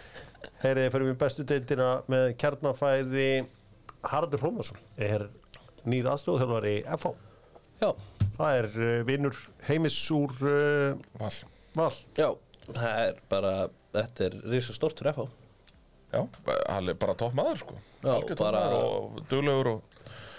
Heyriði 0.65 0.91
fyrir 0.95 1.05
mér 1.11 1.19
bestu 1.21 1.45
deildina 1.45 1.89
með 2.09 2.31
kjarnafæði 2.41 3.27
Haraldur 4.09 4.41
Hrómarsson 4.41 4.81
er 4.97 5.27
nýr 5.85 6.09
aðstofþjálfari 6.15 6.75
FH 6.97 7.13
Já, 7.83 7.89
það 8.39 8.57
er 8.57 8.67
uh, 8.73 8.91
vinnur 9.05 9.37
heimis 9.67 9.97
úr 10.15 10.33
uh, 10.41 10.97
Val. 11.21 11.33
Val. 11.77 11.91
Já, 12.17 12.29
það 12.71 13.01
er 13.03 13.19
bara, 13.29 13.53
þetta 13.93 14.29
er 14.31 14.39
risa 14.55 14.73
stórt 14.77 14.97
fyrir 15.03 15.13
FH 15.13 15.27
Já, 16.15 16.21
hann 16.71 16.89
er 16.89 16.97
bara 16.97 17.13
topp 17.19 17.35
maður 17.37 17.59
sko. 17.59 17.77
Já, 18.05 18.15
bara- 18.39 18.65
og 18.79 19.21
duglegur 19.29 19.73
og 19.75 19.95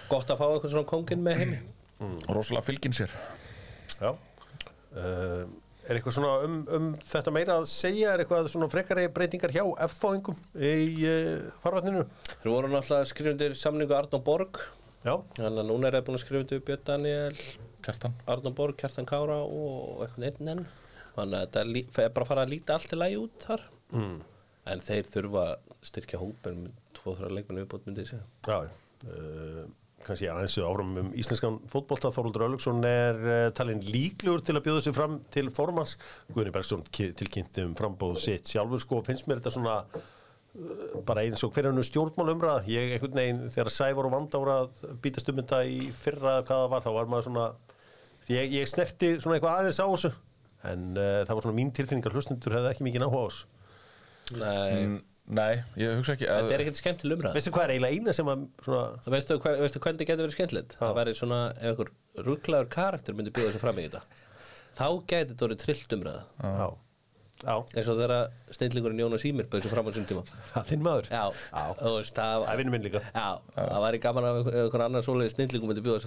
Gott 0.08 0.30
að 0.30 0.38
fá 0.40 0.46
eitthvað 0.48 0.72
svona 0.72 0.88
kongin 0.88 1.22
með 1.26 1.40
heimi 1.42 1.58
rosalega 2.28 2.66
fylgin 2.66 2.96
sér. 2.96 3.12
Já. 4.00 4.10
Uh, 4.96 5.46
Er 5.86 6.00
eitthvað 6.00 6.16
svona 6.16 6.30
um, 6.42 6.54
um 6.74 6.86
þetta 7.06 7.30
meira 7.30 7.56
að 7.60 7.68
segja? 7.70 8.10
Er 8.16 8.24
eitthvað 8.24 8.48
svona 8.50 8.66
frekari 8.72 9.04
breytingar 9.14 9.52
hjá 9.54 9.62
F-fáingum 9.86 10.34
í 10.58 10.72
uh, 11.06 11.44
farvatninu 11.62 12.00
Þeir 12.32 12.48
voru 12.50 12.70
náttúrulega 12.72 13.06
skrifundir 13.06 13.54
samningu 13.54 13.94
Arnó 13.94 14.18
Borg. 14.26 14.58
Já, 15.06 15.14
Þannig 15.36 15.60
að 15.62 15.68
núna 15.68 15.86
er 15.86 15.98
það 16.00 16.08
búin 16.08 16.18
að 16.18 16.24
skrifa 16.24 16.42
undir 16.42 16.64
Björn 16.66 16.82
Daniel, 16.88 17.38
Kjartan. 17.86 18.16
Arnó 18.34 18.50
Borg, 18.58 18.74
Kjartan 18.80 19.06
Kára 19.06 19.38
og 19.46 20.02
eitthvað 20.08 20.26
einn 20.32 20.52
enn. 20.56 20.64
Þannig 21.14 21.38
að 21.38 21.46
þetta 21.60 22.02
er 22.08 22.10
bara 22.16 22.26
að 22.26 22.32
fara 22.32 22.46
að 22.48 22.52
líta 22.56 22.74
allt 22.74 22.96
í 22.96 22.98
lagi 22.98 23.20
út 23.22 23.46
þar. 23.46 23.62
Mm. 23.94 24.16
En 24.74 24.82
þeir 24.88 25.10
þurfa 25.12 25.44
að 25.52 25.74
styrkja 25.86 26.18
hópen 26.24 26.62
með 26.64 26.78
tvo, 26.98 27.14
þrjá 27.14 27.30
leikmennu 27.38 27.62
uppbót 27.68 27.86
myndi 27.86 28.02
ég 28.02 28.10
segja. 28.10 28.26
Já 28.50 28.58
uh, 28.66 29.68
kannski 30.04 30.28
aðeins 30.30 30.56
áfram 30.60 30.90
um 31.00 31.08
íslenskan 31.18 31.56
fótbolta. 31.72 32.10
Þorvaldur 32.14 32.46
Ölugsson 32.48 32.82
er 32.86 33.16
uh, 33.22 33.36
talin 33.56 33.80
líklegur 33.84 34.44
til 34.44 34.56
að 34.58 34.66
bjóða 34.66 34.84
sig 34.84 34.96
fram 34.96 35.16
til 35.32 35.48
formans 35.54 35.96
Guðni 36.34 36.52
Bergson 36.54 36.84
tilkynnti 36.92 37.64
um 37.64 37.72
frambóð 37.78 38.20
sitt 38.22 38.52
sjálfur. 38.52 38.82
Sko, 38.82 39.00
finnst 39.06 39.26
mér 39.30 39.40
þetta 39.40 39.54
svona 39.56 39.78
uh, 39.88 41.00
bara 41.08 41.24
eins 41.26 41.42
og 41.46 41.54
hverjum 41.56 41.80
stjórnmál 41.86 42.34
umræða 42.34 42.66
ég 42.70 42.94
einhvern 42.96 43.18
veginn 43.22 43.42
þegar 43.54 43.72
Sævar 43.74 44.10
og 44.10 44.14
að 44.54 44.84
býtast 45.02 45.32
um 45.32 45.40
þetta 45.42 45.64
í 45.66 45.80
fyrra 45.96 46.38
hvað 46.42 46.62
það 46.62 46.70
var, 46.74 46.86
þá 46.86 46.90
var 47.00 47.10
maður 47.12 47.28
svona 47.30 47.48
ég, 48.30 48.56
ég 48.60 48.70
snerti 48.70 49.14
svona 49.18 49.38
eitthvað 49.38 49.60
aðeins 49.60 49.82
á 49.82 49.86
þessu. 49.88 50.14
En 50.66 50.88
uh, 50.94 51.20
það 51.26 51.34
var 51.38 51.46
svona 51.46 51.58
mín 51.58 51.74
tilfinningar 51.74 52.14
hlustundur 52.16 52.58
hefði 52.58 52.72
ekki 52.74 52.86
mikið 52.88 53.06
áhuga 53.08 53.22
á 53.22 53.28
þessu. 53.28 53.52
Nei, 54.36 54.86
Mm, 54.86 54.96
Nei, 55.26 55.56
ég 55.80 55.96
hugsa 55.98 56.14
ekki 56.14 56.26
þetta 56.28 56.54
er 56.54 56.62
ekkert 56.62 56.78
skemmtileg 56.78 57.18
umræð 57.18 57.32
veistu 57.34 57.50
hvað 57.50 57.64
er 57.64 57.72
eiginlega 57.74 57.96
eina 57.96 58.12
sem 58.14 58.28
að 58.30 58.44
svona, 58.62 58.84
Það 59.02 59.14
veistu, 59.16 59.32
hva, 59.42 59.50
veistu 59.58 59.80
hvernig 59.82 59.98
þetta 59.98 60.10
getur 60.12 60.22
verið 60.22 60.36
skemmtilegt? 60.36 60.76
Það 60.78 60.92
væri 61.00 61.14
svona, 61.18 61.38
ef 61.56 61.66
einhver 61.72 61.88
rugglaður 62.28 62.68
karakter 62.76 63.16
myndi 63.18 63.32
bjóða 63.34 63.56
sig 63.56 63.62
fram 63.64 63.80
í 63.82 63.88
þetta 63.88 64.02
þá 64.76 64.86
gæti 65.08 65.30
þetta 65.32 65.46
orðið 65.48 65.62
trillt 65.62 65.94
umræða. 65.96 66.22
Já, 66.42 66.66
já, 67.42 67.54
eins 67.74 67.88
og 67.90 67.96
þegar 67.98 68.30
snillingurinn 68.56 69.02
Jónas 69.02 69.26
Ímir 69.28 69.46
bjóða 69.50 69.64
sig 69.64 69.72
fram 69.72 69.88
á 69.88 69.90
sín 69.96 70.08
tíma. 70.08 70.22
Það 70.52 70.60
er 70.60 70.68
þinn 70.70 70.84
maður. 70.86 71.06
Já, 71.10 71.24
þú 71.80 71.92
veist, 71.96 72.14
það 72.16 72.36
það 72.36 72.52
er 72.52 72.58
vinnum 72.60 72.74
minn 72.76 72.86
líka. 72.86 73.00
Já, 73.10 73.28
það 73.56 73.84
væri 73.86 74.02
gaman 74.04 74.28
að 74.30 74.36
einhver 74.52 74.84
annar 74.86 75.06
svoleiði 75.06 75.32
snillingum 75.34 75.68
myndi 75.72 75.82
bjóða 75.86 76.04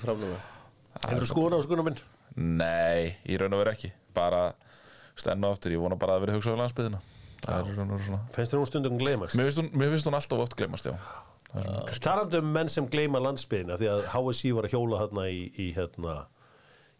og 7.47 7.53
að 7.53 8.03
Finnst 8.35 8.53
þér 8.53 8.59
hún 8.59 8.69
stundum 8.69 8.99
gleymast? 8.99 9.37
Mér 9.39 9.51
finnst 9.93 10.07
hún, 10.09 10.17
alltaf 10.17 10.45
oft 10.45 10.57
glemast, 10.59 10.89
já 10.89 10.97
Talandi 12.03 12.37
um 12.43 12.51
menn 12.53 12.69
sem 12.69 12.85
gleyma 12.91 13.21
landsbyðina 13.23 13.79
því 13.79 13.87
að 13.89 14.03
HSI 14.13 14.51
var 14.53 14.67
að 14.67 14.75
hjóla 14.75 14.99
þarna 15.01 15.23
í, 15.33 15.39
í 15.57 15.71
hérna 15.73 16.17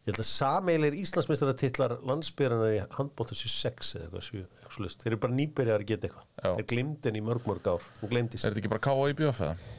ég 0.07 0.09
held 0.09 0.21
að 0.23 0.29
sameilir 0.31 0.97
Íslandsmeistaratitlar 0.97 1.93
landsbyðina 2.09 2.69
í 2.73 2.79
handbótt 2.95 3.35
þessu 3.35 3.51
sex 3.53 3.91
eða 3.99 4.07
eitthvað, 4.07 4.25
sjö, 4.25 4.41
eitthvað 4.47 4.73
svo 4.73 4.85
list. 4.87 5.03
Þeir 5.03 5.11
eru 5.11 5.21
bara 5.27 5.37
nýbyrjar 5.37 5.83
að 5.83 5.91
geta 5.91 6.09
Já. 6.09 6.15
eitthvað 6.15 6.55
Þeir 6.57 6.67
glemdi 6.73 7.09
henni 7.11 7.21
í 7.21 7.25
mörg 7.29 7.45
mörg 7.51 7.69
ár 7.69 7.85
Hún 8.01 8.13
glemdist 8.15 8.47
Er 8.47 8.55
þetta 8.55 8.63
ekki 8.63 8.73
bara 8.73 8.85
K.A. 8.87 9.09
í 9.11 9.17
BF 9.19 9.43
eða? 9.45 9.75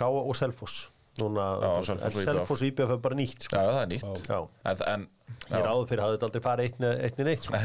Káa 0.00 0.22
og 0.22 0.38
Selfoss 0.38 0.78
Já, 1.16 1.70
Selfoss 1.88 2.16
og 2.16 2.24
IBF. 2.36 2.50
Og 2.56 2.64
IBF 2.70 2.90
er 2.96 3.04
bara 3.04 3.16
nýtt 3.16 3.44
Já, 3.44 3.48
sko. 3.50 3.60
það 3.60 3.82
er 3.82 3.92
nýtt 3.92 4.30
Já. 4.32 4.40
En, 4.72 4.82
en 4.94 5.06
Ég 5.46 5.58
er 5.60 5.68
áður 5.68 5.88
fyrir 5.90 6.04
hafði 6.04 6.16
þetta 6.16 6.28
aldrei 6.30 6.44
farið 6.44 6.82
eitt 7.04 7.20
neitt 7.20 7.46
sko. 7.48 7.60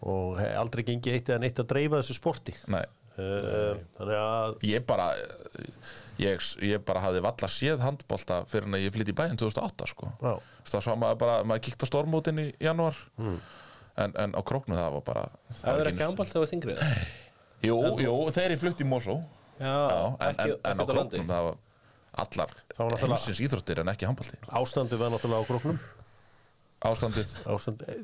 Nei, 0.00 0.08
og 0.12 0.40
aldrei 0.60 0.84
gengið 0.88 1.16
eitt 1.18 1.28
eða 1.30 1.42
neitt 1.44 1.60
að 1.60 1.68
dreifa 1.74 2.00
þessu 2.00 2.16
sporti. 2.16 2.54
Nei. 2.72 2.84
Uh, 3.20 3.76
Þannig 3.98 4.16
að 4.16 4.62
Ég 4.64 4.84
bara 4.88 5.08
Ég, 6.20 6.44
ég 6.64 6.82
bara 6.86 7.02
hafði 7.04 7.22
valla 7.24 7.48
séð 7.50 7.80
handbolta 7.84 8.42
fyrir 8.48 8.68
en 8.68 8.76
að 8.76 8.84
ég 8.84 8.94
flytti 8.94 9.12
í 9.12 9.16
bæinn 9.16 9.38
2008 9.40 9.88
sko. 9.90 10.10
Já. 10.20 10.34
það 10.68 10.86
var 10.86 11.00
maður 11.02 11.18
bara, 11.22 11.36
maður 11.48 11.62
kíkt 11.66 11.84
á 11.84 11.86
stormótin 11.88 12.40
í 12.42 12.46
janúar. 12.60 12.96
Hmm. 13.20 13.38
en, 14.00 14.14
en 14.24 14.36
á 14.36 14.40
króknu 14.46 14.76
það 14.76 14.92
var 14.98 15.04
bara 15.06 15.24
Það 15.60 15.78
verður 15.80 15.90
ekki 15.92 16.06
ámbalt 16.06 16.30
þegar 16.30 16.36
það 16.36 16.44
var 16.44 16.52
þingri 16.54 16.76
Jú, 17.60 17.78
jú, 18.00 18.14
þeir 18.32 18.46
eru 18.46 18.60
flutt 18.62 18.80
í 18.80 18.88
Mosó. 18.88 19.16
En, 19.60 20.16
en, 20.20 20.54
en 20.64 20.80
á 20.80 20.84
króknum 20.88 21.28
það 21.32 21.48
var 21.48 21.58
allar 22.24 22.52
Það 22.56 22.84
var 22.84 22.92
náttúrulega- 22.94 23.08
heimsins 23.08 23.42
íþróttir 23.46 23.80
en 23.82 23.92
ekki 23.92 24.08
handbolti. 24.08 24.38
Ástandið 24.60 25.02
var 25.02 25.12
náttúrulega 25.16 25.44
á 25.44 25.48
gróknum 25.50 25.80
Ástandið. 26.80 27.32
Ástand 27.52 27.82
eh, 27.84 27.98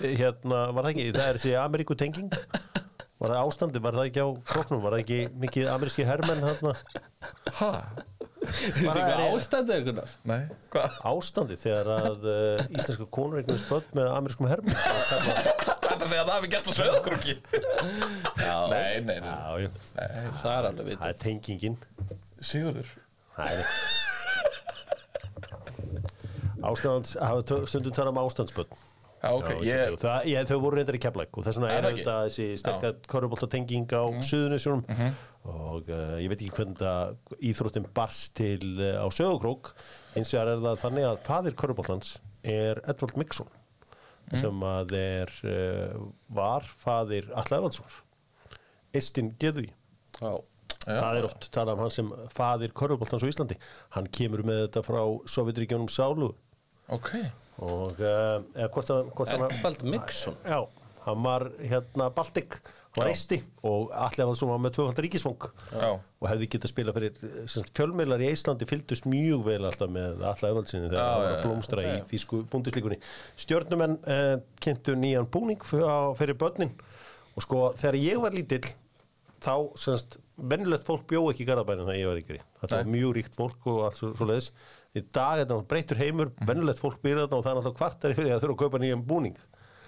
hérna 0.00 0.60
var 0.74 0.86
það 0.86 0.92
ekki, 0.94 1.08
það 1.16 1.26
er 1.26 1.38
þessi 1.40 1.56
Ameríku 1.60 1.96
tenging 1.98 2.30
var 3.20 3.34
það 3.34 3.42
ástandið, 3.44 3.82
var 3.84 3.98
það 3.98 4.06
ekki 4.10 4.22
á 4.24 4.28
króknum 4.52 4.80
var 4.84 4.94
það 4.96 5.02
ekki 5.04 5.18
mikið 5.42 5.68
ameríski 5.74 6.06
hermenn 6.08 6.46
hérna, 6.46 6.72
Ha? 7.58 7.70
Þetta 8.40 8.80
er 8.80 8.96
eitthvað 8.96 9.34
ástændið 9.36 9.74
eitthvað 9.74 10.12
Nei, 10.30 10.38
hvað? 10.72 10.94
ástandið 11.10 11.58
þegar 11.60 11.90
að 11.92 12.22
uh, 12.24 12.62
íslenska 12.72 13.06
konur 13.12 13.42
eignast 13.42 13.68
börn 13.68 13.90
með 13.98 14.08
amerískum 14.14 14.48
hermenn? 14.48 14.78
Það 14.80 15.90
er 15.90 16.00
að 16.00 16.06
segja 16.06 16.22
að 16.22 16.30
það 16.30 16.36
hafi 16.38 16.50
gæst 16.54 16.70
á 16.70 16.72
söðakrúki? 16.78 17.34
Nei, 18.72 18.92
nei, 19.04 19.18
nei, 19.20 19.28
Já, 19.28 19.66
já, 19.66 19.70
það 20.40 20.54
er 20.54 20.68
alveg 20.70 20.88
vit 20.88 21.02
það 21.02 21.12
er 21.12 21.18
tengingin. 21.26 21.76
Sigurður? 22.40 22.88
Það 23.36 23.48
er 23.52 23.60
ástands, 26.70 27.12
hafa 27.20 27.60
stundum 27.68 27.92
tala 27.96 28.14
um 28.14 28.22
ástandsbörn 28.24 28.72
Já, 29.20 29.30
ok, 29.36 29.48
Já, 29.60 29.64
ég, 29.68 29.96
það, 30.00 30.26
ég, 30.30 30.46
þau 30.48 30.58
voru 30.62 30.76
reyndar 30.78 30.96
í 30.96 31.00
keflæk 31.04 31.36
og 31.36 31.44
vegna 31.44 31.68
Er 31.68 31.74
er 31.76 31.82
það 31.84 31.90
ekki? 31.90 32.00
þetta 32.04 32.14
þessi 32.24 32.46
sterka 32.62 32.92
körubólta 33.12 33.48
tenging 33.52 33.86
á 33.92 34.02
mm. 34.08 34.22
suðunisjónum 34.30 34.84
Mhm. 34.88 35.10
og 35.50 35.90
uh, 35.92 36.16
ég 36.20 36.28
veit 36.32 36.40
ekki 36.40 36.54
hvernig 36.56 36.76
þetta 36.80 37.36
íþróttin 37.50 37.88
barst 37.96 38.34
til 38.40 38.64
uh, 38.80 39.04
á 39.04 39.06
sögukrók 39.12 39.72
eins 40.16 40.32
og 40.34 40.40
er 40.40 40.52
það 40.64 40.80
þannig 40.84 41.08
að 41.10 41.20
fadir 41.28 41.56
körubóltans 41.60 42.14
er 42.44 42.80
Edvald 42.88 43.16
Mikksson 43.20 43.48
Mhm. 44.30 44.38
sem 44.40 44.60
að 44.62 44.92
er 44.96 45.30
uh, 45.44 46.00
var 46.30 46.62
fadir 46.78 47.28
Alla 47.34 47.56
Evaldsson 47.60 47.86
Eistin 48.94 49.32
Geðví 49.40 49.68
Já, 50.20 50.32
það 50.86 51.16
er 51.20 51.26
oft 51.28 51.48
talað 51.54 51.74
um 51.76 51.82
hann 51.84 51.90
sem 51.94 52.12
fadir 52.32 52.72
körubóltans 52.72 53.22
á 53.22 53.28
Íslandi. 53.28 53.56
Hann 53.94 54.06
kemur 54.08 54.42
með 54.46 54.62
þetta 54.68 54.82
frá 54.86 55.00
Sovjetríkjónum 55.28 55.90
Sálu. 55.92 56.30
Ok 56.88 57.10
og 57.60 57.98
uh, 58.00 58.36
eða 58.56 58.68
hvort 58.74 58.92
að 58.94 59.50
Edvald 59.50 59.82
Mikksson 59.84 60.36
Já, 60.48 60.62
hann 61.04 61.24
var 61.24 61.46
hérna 61.60 62.08
Baltic, 62.16 62.56
hann 62.94 63.02
var 63.02 63.10
eisti 63.12 63.40
og 63.66 63.92
allir 63.96 64.30
var 64.30 64.38
svona 64.38 64.58
með 64.64 64.76
tvöfaldar 64.78 65.06
ríkisfang. 65.06 65.48
Já. 65.74 65.90
og 66.00 66.28
hefði 66.28 66.50
getað 66.54 66.72
spila 66.72 66.94
fyrir 66.96 67.66
fjölmiðlar 67.76 68.24
í 68.24 68.30
Íslandi 68.32 68.68
fylgdust 68.68 69.08
mjög 69.10 69.44
vel 69.48 69.60
alltaf 69.68 69.92
með 69.92 70.24
alla 70.32 70.52
öfaldsinni 70.54 70.88
þegar 70.88 71.06
hann 71.06 71.24
var 71.24 71.34
að 71.36 71.44
blómstra 71.46 71.86
já. 71.86 71.92
í 71.92 72.04
þýsku 72.10 72.42
búndislíkunni 72.52 73.00
Stjörnumenn 73.44 73.98
eh, 74.04 74.36
kynntu 74.64 74.96
nýjan 74.98 75.28
búning 75.32 75.64
fyrir 75.66 76.38
börnin. 76.40 76.72
Og 77.36 77.44
sko 77.46 77.70
þegar 77.78 78.00
ég 78.00 78.20
var 78.24 78.36
lítill 78.36 78.64
þá 79.40 79.54
semst 79.80 80.18
vennilegt 80.50 80.86
fólk 80.86 81.06
bjó 81.10 81.24
ekki 81.30 81.44
í 81.44 81.48
Garðabænum 81.48 81.88
þegar 81.88 82.00
ég 82.00 82.10
var 82.10 82.20
yngri 82.20 82.42
það 82.60 82.76
var 82.76 82.92
mjög 82.94 83.16
ríkt 83.18 83.36
fólk 83.36 83.66
og 83.70 83.80
allt 83.88 84.00
svo, 84.00 84.12
svo 84.16 84.28
leiðis 84.28 84.50
í 84.96 85.02
dag 85.06 85.38
er 85.38 85.44
þetta 85.46 85.58
breytur 85.70 86.00
heimur 86.00 86.30
vennilegt 86.46 86.82
fólk 86.82 87.00
býr 87.04 87.22
þarna 87.22 87.38
og 87.38 87.44
það 87.44 87.52
er 87.52 87.58
náttúrulega 87.58 87.78
kvartari 87.80 88.16
fyrir 88.18 88.34
að 88.34 88.44
þurfa 88.44 88.56
að 88.56 88.62
kaupa 88.64 88.80
nýjan 88.82 89.04
búning. 89.06 89.36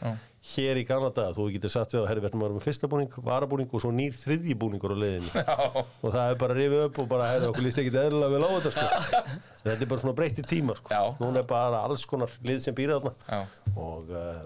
Já. 0.02 0.16
hér 0.42 0.78
í 0.80 0.82
daga, 0.82 1.28
þú 1.30 1.44
getur 1.54 1.70
sagt 1.70 1.92
við 1.94 2.00
að 2.00 2.08
herri 2.10 2.22
verðum 2.24 2.40
að 2.40 2.48
vera 2.48 2.56
með 2.56 2.64
fyrsta 2.64 2.88
búning, 2.90 3.12
varabúning 3.22 3.68
og 3.70 3.82
svo 3.84 3.92
nýr 3.94 4.16
þriðji 4.18 4.56
búningur 4.58 4.94
á 4.94 4.98
leiðinni. 4.98 5.30
Já, 5.38 5.54
og 5.78 6.08
það 6.08 6.32
er 6.32 6.40
bara 6.40 6.56
rifið 6.58 6.82
upp 6.88 6.98
og 6.98 7.06
bara 7.12 7.28
herri 7.30 7.46
okkur 7.46 7.66
líst 7.68 7.78
ekki 7.78 7.92
eðlilega 7.94 8.32
vel 8.34 8.42
á 8.42 8.50
þetta 8.56 8.72
sko. 8.74 9.28
þetta 9.62 9.76
er 9.76 9.90
bara 9.92 10.02
svona 10.02 10.16
breytti 10.18 10.46
tíma 10.50 10.74
sko. 10.80 11.02
Núna 11.22 11.44
er 11.44 11.46
bara 11.54 11.84
alls 11.86 12.06
konar 12.10 12.34
lið 12.42 12.64
sem 12.66 12.74
býr 12.74 12.96
þarna. 12.96 13.44
Og 13.78 14.10
uh, 14.10 14.42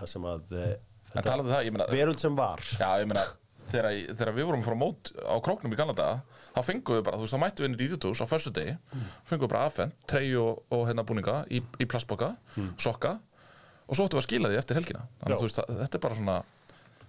það 0.00 0.12
sem 0.16 0.26
að 0.32 0.56
uh, 0.58 0.74
það, 1.14 1.54
ég 1.68 1.78
meina 1.78 1.90
veröld 1.94 2.26
sem 2.26 2.42
var. 2.42 2.66
Já, 2.74 2.90
ég 2.98 3.06
meina 3.06 3.28
Þegar, 3.70 3.88
þegar 4.18 4.32
við 4.36 4.48
vorum 4.50 4.64
frá 4.66 4.76
mót 4.78 5.10
á 5.22 5.34
króknum 5.44 5.74
í 5.74 5.78
daga 5.78 6.08
þá 6.56 6.60
fengum 6.66 6.98
við 6.98 7.04
bara, 7.06 7.16
þú 7.20 7.26
veist, 7.26 7.34
þá 7.36 7.42
mættum 7.44 7.64
við 7.64 7.68
inn 7.70 7.76
í 7.76 7.80
Ríðutús 7.84 8.22
á 8.22 8.26
förstu 8.30 8.52
degi, 8.56 8.76
fengum 9.28 9.46
við 9.46 9.52
bara 9.54 9.64
afhengt 9.70 9.96
trey 10.10 10.34
og, 10.40 10.62
og 10.74 10.86
hérna 10.88 11.04
búninga 11.06 11.44
í, 11.50 11.62
í 11.78 11.86
plastboka 11.86 12.32
sokka 12.80 13.16
og 13.86 13.96
svo 13.98 14.06
ættum 14.06 14.18
við 14.18 14.24
að 14.24 14.28
skila 14.28 14.50
því 14.52 14.58
eftir 14.60 14.78
helgina. 14.80 15.06
Þannig 15.22 15.34
að 15.36 15.40
þú 15.42 15.48
veist, 15.48 15.58
það- 15.60 15.80
þetta 15.84 15.98
er 15.98 16.04
bara 16.06 16.18
svona 16.20 16.36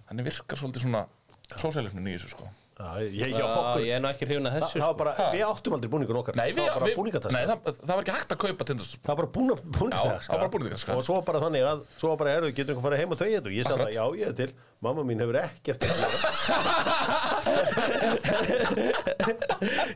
þannig 0.08 0.28
virkar 0.30 0.58
svolítið 0.62 0.86
svona 0.88 1.04
sósælismin 1.52 2.10
í 2.10 2.16
þessu 2.16 2.32
sko. 2.34 2.48
Já, 2.82 3.04
ég, 3.04 3.28
já, 3.36 3.44
fokkur, 3.46 3.82
ég 3.84 3.94
er 3.94 4.00
nú 4.02 4.08
ekki 4.08 4.26
hrifin 4.26 4.48
að 4.48 4.54
þessu 4.56 4.80
það 4.80 4.82
var 4.82 4.94
sko. 4.94 4.98
bara, 5.02 5.26
við 5.36 5.42
áttum 5.46 5.74
aldrei 5.76 5.90
búningur 5.92 6.18
okkar. 6.18 6.34
Nei, 6.40 6.46
við, 6.50 6.56
það 6.56 6.72
var 6.72 6.80
bara 6.80 6.88
við, 6.88 7.26
nei 7.36 7.42
það, 7.50 7.76
það 7.82 7.92
var 7.92 8.00
ekki 8.02 8.14
hægt 8.16 8.32
að 8.32 8.40
kaupa 8.42 8.66
tindast 8.70 8.96
það 8.96 9.10
var 9.12 9.18
bara 9.20 9.30
búna, 9.36 9.56
var 9.60 10.24
bara 10.32 10.48
búningataska. 10.54 10.96
og 10.96 11.04
svo 11.06 11.18
bara 11.28 11.42
þannig 11.44 11.66
að 11.68 11.84
svo 12.00 12.10
var 12.14 12.18
bara, 12.24 12.32
herru, 12.34 12.50
getur 12.56 12.74
einhver 12.74 12.86
farið 12.88 13.02
heim 13.04 13.12
og 13.14 13.20
þau 13.20 13.28
ég 13.52 13.68
sagði 13.68 13.92
já, 13.92 14.04
ég 14.18 14.26
er 14.32 14.38
til 14.40 14.48
mamma 14.82 15.04
mín 15.06 15.20
hefur 15.22 15.36
ekkert 15.38 15.84
að 15.86 15.92
gera. 16.00 16.12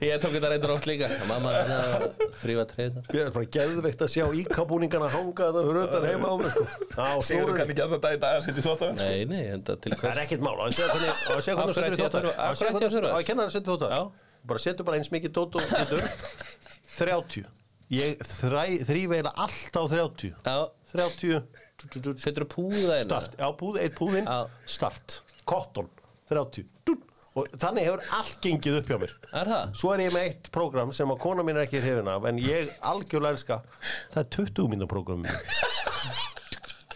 Ég 0.07 0.20
tók 0.22 0.31
þetta 0.37 0.49
reyndur 0.53 0.70
oft 0.77 0.87
líka. 0.88 1.07
Mamma 1.29 1.51
er 1.59 1.66
að 1.75 2.05
þrýfa 2.40 2.64
treyðar 2.70 3.05
Ég 3.16 3.22
er 3.25 3.31
bara 3.35 3.46
geðveikt 3.57 4.03
að 4.07 4.11
sjá 4.12 4.25
íkabúningana 4.42 5.09
hanga 5.12 5.42
þetta 5.49 5.61
fyrir 5.66 5.81
utan 5.83 6.07
heima 6.11 6.27
á 6.31 6.35
mig 6.40 6.51
sko. 6.55 6.64
Sigur 6.66 7.22
snúrunni. 7.27 7.57
kann 7.59 7.70
ekki 7.72 7.83
að 7.83 7.90
það 7.96 8.03
dag 8.07 8.14
í 8.14 8.16
dag 8.22 8.33
að 8.37 8.42
setja 8.46 8.61
í 8.62 8.64
þóttavenn 8.66 8.99
Nei, 9.03 9.20
nei, 9.33 9.44
enda 9.57 9.72
til 9.81 9.90
Það 9.92 10.01
hvers 10.05 10.14
er 10.14 10.20
ekkert 10.27 10.42
mál, 10.46 10.57
að 10.62 10.70
segja 10.77 10.88
hvernig 10.94 11.12
þú 11.27 11.31
setur 11.77 11.87
í 11.87 11.88
ég 11.90 11.94
að 12.07 12.11
segja 12.61 12.72
hvernig 12.77 12.87
það 12.87 12.92
að 13.46 13.53
setja 13.57 13.66
í 13.66 13.68
þóttar 13.72 13.90
Já. 13.96 14.01
bara 14.53 14.61
setur 14.66 14.85
bara 14.90 14.96
eins 15.01 15.11
mikið 15.14 15.31
dót 15.40 15.53
og 15.59 15.62
getur. 15.72 16.03
30 16.96 17.46
ég 17.96 18.11
þrýf 18.27 18.90
eiginlega 18.90 19.31
allt 19.46 19.75
á 19.79 19.83
30 19.87 20.35
Já, 20.46 20.57
30 20.92 21.40
setur 22.22 22.46
þú 22.46 22.52
púða 22.54 23.00
inn 23.02 23.10
start, 23.10 23.36
já, 23.38 23.46
púð, 23.60 23.78
eitt 23.82 23.96
púðinn 23.98 24.31
start, 24.66 25.20
cotton 25.48 25.88
30 26.31 26.64
Dún. 26.87 27.02
og 27.37 27.50
þannig 27.60 27.87
hefur 27.87 28.04
allt 28.16 28.38
gengið 28.42 28.79
upp 28.81 28.90
hjá 28.90 28.98
mér. 29.02 29.12
Er 29.37 29.50
það? 29.52 29.64
svo 29.77 29.92
er 29.94 30.04
ég 30.06 30.14
með 30.14 30.29
eitt 30.31 30.50
prógram 30.54 30.92
sem 30.96 31.12
að 31.12 31.20
kona 31.22 31.44
mín 31.46 31.58
er 31.58 31.66
ekki 31.66 31.83
hrifin 31.85 32.08
af 32.10 32.24
en 32.31 32.40
ég 32.42 32.70
algjörlega 32.81 33.37
elska. 33.37 33.60
Það 34.14 34.22
er 34.22 34.31
20 34.38 34.70
mínútur 34.72 34.92
prógram. 34.94 35.27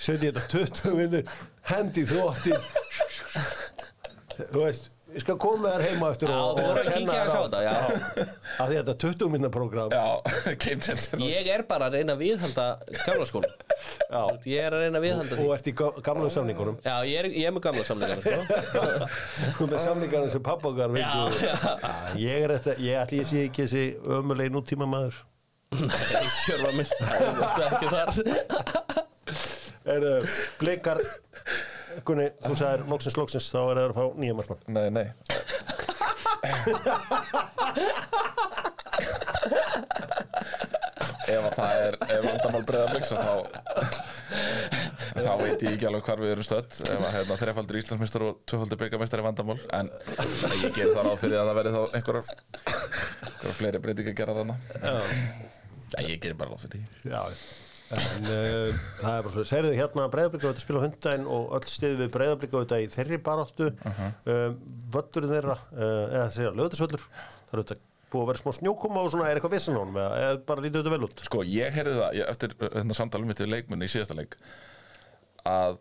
Setja 0.00 0.30
ég 0.30 0.38
þetta 0.38 0.44
20 0.54 0.96
mínútur 0.96 1.24
hendi 1.70 2.06
þróttin 2.08 2.62
þú 4.40 4.64
veist 4.64 4.90
Ég 5.10 5.22
skal 5.24 5.36
koma 5.42 5.72
þér 5.72 5.82
heima 5.88 6.08
eftir 6.14 6.30
Já, 6.30 6.36
og, 6.38 6.58
þú 6.58 6.64
voru 6.68 6.80
að 6.80 6.88
kenna 6.94 7.14
kíkja 7.14 7.20
þér 7.20 7.30
sjá 7.30 7.40
þetta, 7.42 7.60
já. 7.66 7.72
Af 8.62 8.68
því 8.70 8.76
að 8.76 8.76
þetta 8.76 8.92
er 8.94 8.98
20 9.04 9.30
minna 9.34 9.50
program 9.54 9.94
Já, 9.94 10.04
game 10.64 10.84
changer 10.86 11.24
Ég 11.26 11.50
er 11.54 11.64
bara 11.70 11.88
að 11.90 11.96
reyna 11.98 12.14
að 12.14 12.22
viðhalda 12.24 12.66
gamla 13.00 13.26
skóla 13.30 13.50
Já. 13.50 14.22
Ég 14.52 14.60
er 14.68 14.76
að 14.76 14.84
reyna 14.84 15.00
að 15.00 15.06
viðhalda 15.08 15.34
og 15.34 15.40
því. 15.40 15.48
ert 15.56 15.70
í 15.70 15.74
ga- 15.80 16.04
gamla 16.10 16.30
samningunum. 16.34 16.76
Já, 16.86 16.94
ég 17.10 17.16
er, 17.24 17.28
ég 17.40 17.48
er 17.50 17.54
með 17.56 17.64
gamla 17.66 17.84
samlingar 17.88 18.22
sko. 18.22 18.38
Þú 19.58 19.68
með 19.72 19.82
samningarna 19.86 20.30
sem 20.36 20.44
pappa 20.46 20.70
okkar 20.70 20.94
Já, 20.94 20.94
vildu. 20.94 21.48
já. 21.48 21.56
Ég 22.22 22.46
er 22.46 22.54
þetta, 22.58 22.76
ég 22.86 23.00
ætli 23.02 23.20
ég 23.22 23.28
sé 23.32 23.44
ekki 23.48 23.66
þessi 23.66 23.84
ömulegi 24.20 24.54
nútíma 24.54 24.86
maður 24.90 25.18
Það 25.70 26.10
er 27.24 27.66
ekki 27.66 27.90
þar. 27.90 28.08
Er 29.90 30.02
það, 30.04 30.32
blikar 30.60 30.98
Gunni, 32.06 32.26
þú 32.44 32.54
sagðir 32.58 32.84
loksins, 32.90 33.16
loksins 33.18 33.50
þá 33.52 33.60
er 33.62 33.80
það 33.80 33.86
að 33.88 33.96
fá 33.98 34.04
nýja 34.20 34.36
markmann. 34.38 34.62
Nei, 34.76 34.88
nei. 34.94 35.06
Ef 41.30 41.44
að 41.46 41.54
það 41.56 41.72
er 41.84 41.94
vandamál 42.26 42.64
breyðabliks 42.66 43.12
þá 43.14 43.34
þá 45.20 45.32
veit 45.40 45.62
ég 45.64 45.74
ekki 45.74 45.88
alveg 45.88 46.06
hvar 46.06 46.20
við 46.22 46.32
erum 46.34 46.46
stödd. 46.46 46.76
Ef 46.86 47.00
að 47.06 47.14
hérna, 47.16 47.38
þrefaldur 47.40 47.78
Íslandsmeistar 47.80 48.24
og 48.26 48.40
tvöfaldur 48.50 48.80
byggamestar 48.80 49.20
er 49.22 49.26
vandamál. 49.26 49.58
En 49.76 49.90
ég 50.62 50.74
ger 50.76 50.92
það 50.94 51.06
ráð 51.06 51.18
fyrir 51.22 51.40
að 51.40 51.50
það 51.50 51.58
verði 51.60 51.72
þá 51.74 51.82
einhverjar 51.98 52.24
einhverjar 53.40 53.58
fleiri 53.58 53.82
breytingar 53.84 54.12
að 54.12 54.20
gera 54.20 54.36
þarna. 54.38 54.56
Já, 55.90 56.00
ég 56.06 56.22
ger 56.22 56.38
bara 56.38 56.52
ráð 56.54 56.64
fyrir 56.66 56.76
því. 56.76 57.10
Já, 57.10 57.22
en 57.90 58.26
uh, 58.30 58.80
það 59.00 59.16
er 59.16 59.24
bara 59.26 59.32
svo 59.34 59.44
Segðu 59.48 59.70
hérna 59.74 60.06
breyðablika 60.12 60.50
þetta 60.50 60.62
spila 60.62 60.82
á 60.82 60.84
hundaginn 60.86 61.28
og 61.30 61.54
öll 61.58 61.66
stiði 61.66 61.98
við 62.04 62.10
breyðablika 62.14 62.62
þetta 62.62 62.80
í 62.84 62.88
þeirri 62.94 63.20
baráttu. 63.26 63.70
Uh 63.90 64.42
Völlurinn 64.94 65.32
þeirra 65.32 65.56
uh, 65.74 66.04
eða 66.20 66.28
segja 66.34 66.52
lögðarsvöllur 66.54 67.04
það 67.10 67.52
er 67.54 67.62
þetta 67.62 67.78
búið 68.10 68.24
að 68.24 68.30
vera 68.30 68.40
smá 68.42 68.54
snjókoma 68.56 69.04
og 69.04 69.12
svona 69.12 69.28
er 69.30 69.38
eitthvað 69.38 69.54
vissin 69.54 69.76
á 69.78 69.80
honum 69.80 69.98
eða 70.02 70.30
bara 70.48 70.64
lítið 70.64 70.80
þetta 70.80 70.94
vel 70.96 71.06
út? 71.06 71.22
Sko, 71.26 71.42
ég 71.46 71.76
heyrði 71.76 71.92
það 72.00 72.16
ég, 72.18 72.30
eftir 72.32 72.54
hérna, 72.64 72.96
samtalum 72.98 73.30
mitt 73.30 73.42
við 73.42 73.52
leikmunni 73.52 73.86
í 73.86 73.92
síðasta 73.92 74.16
leik 74.18 74.34
að 75.46 75.78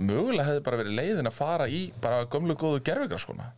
mögulega 0.00 0.48
hefði 0.48 0.64
bara 0.66 0.80
verið 0.80 0.98
leiðin 0.98 1.30
að 1.30 1.36
fara 1.36 1.68
í 1.70 1.80
bara 2.02 2.26
gömlu 2.32 2.56
góðu 2.58 2.82
gerfugraskona 2.88 3.52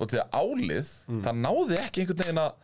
og 0.00 0.08
því 0.08 0.22
að 0.22 0.38
álið, 0.40 0.92
það 1.26 1.40
náði 1.44 1.80
ekki 1.82 2.04
einhvern 2.04 2.22
veginn 2.22 2.40
að 2.40 2.54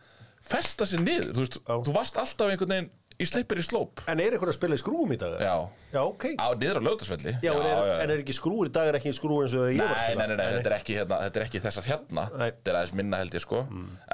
festa 0.47 0.87
sér 0.89 1.03
niður. 1.03 1.33
Þú 1.35 1.43
veist, 1.43 1.57
Já. 1.61 1.75
þú 1.85 1.93
varst 1.93 2.17
alltaf 2.21 2.49
einhvern 2.53 2.73
veginn 2.73 2.89
í 3.17 3.25
sleipir 3.25 3.57
í 3.57 3.63
slóp. 3.65 4.01
En 4.11 4.19
er 4.21 4.35
eitthvað 4.35 4.51
að 4.51 4.57
spila 4.59 4.77
í 4.77 4.81
skrúum 4.81 5.13
í 5.13 5.17
dag? 5.17 5.37
Já, 5.41 5.53
Já, 5.93 5.99
ok. 6.03 6.25
Á 6.37 6.47
niður 6.59 6.77
á 6.77 6.81
lögdagsvelli 6.85 7.33
Já, 7.41 7.51
en, 7.55 7.65
er, 7.65 7.91
en 8.03 8.11
er 8.13 8.21
ekki 8.21 8.35
skrúur 8.37 8.69
í 8.69 8.73
dag 8.75 8.89
er 8.91 8.97
ekki 8.99 9.13
skrúur 9.17 9.47
eins 9.47 9.55
og 9.57 9.71
ég 9.71 9.79
var 9.81 9.89
að 9.89 9.97
Nei, 9.97 10.03
spila? 10.11 10.19
nei, 10.19 10.27
nei, 10.27 10.37
nei, 10.37 10.51
þetta 10.57 10.69
er 10.71 10.75
ekki, 10.77 10.97
hérna, 10.99 11.17
þetta 11.25 11.39
er 11.41 11.45
ekki 11.47 11.61
þessar 11.65 11.87
hérna. 11.89 12.25
Nei. 12.37 12.49
Þetta 12.51 12.71
er 12.73 12.79
aðeins 12.81 12.93
minna 13.01 13.21
held 13.23 13.37
ég 13.39 13.45
sko. 13.47 13.63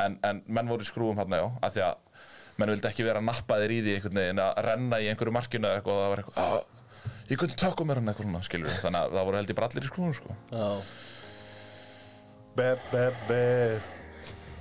En, 0.06 0.20
en 0.30 0.43
menn 0.47 0.72
voru 0.72 0.86
í 0.86 0.89
skrúum 0.91 1.20
hérna, 1.20 1.41
já 1.43 1.47
af 1.68 1.76
því 1.76 1.84
að 1.89 2.24
menn 2.62 2.70
vildi 2.76 2.89
ekki 2.91 3.08
vera 3.08 3.22
nappaðir 3.26 3.72
í 3.74 3.82
því 3.84 3.95
einhvern 3.97 4.20
veginn 4.22 4.41
að 4.45 4.62
renna 4.70 4.99
í 5.04 5.08
einhverju 5.12 5.34
markinu 5.34 5.68
eða 5.68 5.80
eitthvað 5.82 5.97
og 5.97 6.04
það 6.04 6.12
var 6.14 6.24
eitthvað 6.24 6.43
"Ah, 6.43 6.62
Ég 7.32 7.39
kunni 7.39 7.56
tökum 7.58 7.88
mér 7.89 7.99
hann 7.99 8.12
eitthvað 8.12 8.28
svona, 8.30 8.41
skilur 8.45 8.70
við 8.70 8.80
Þannig 8.86 8.99
að 9.08 9.16
það 9.18 9.26
voru 9.30 9.39
held 9.41 9.49
ég 9.54 9.58
bara 9.60 9.68
allir 9.72 9.84
í 9.88 9.89
skrúum 9.89 10.14
sko. 10.14 10.36
Já, 10.54 10.68
Be, 12.56 12.68
be, 12.91 13.04
be. 13.28 13.41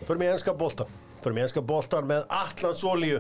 Förum 0.09 0.22
í 0.24 0.28
enska 0.32 0.55
bolta 0.57 0.86
Förum 1.22 1.38
í 1.38 1.43
enska 1.45 1.61
boltan 1.61 2.07
með 2.09 2.24
Allansolíu 2.32 3.18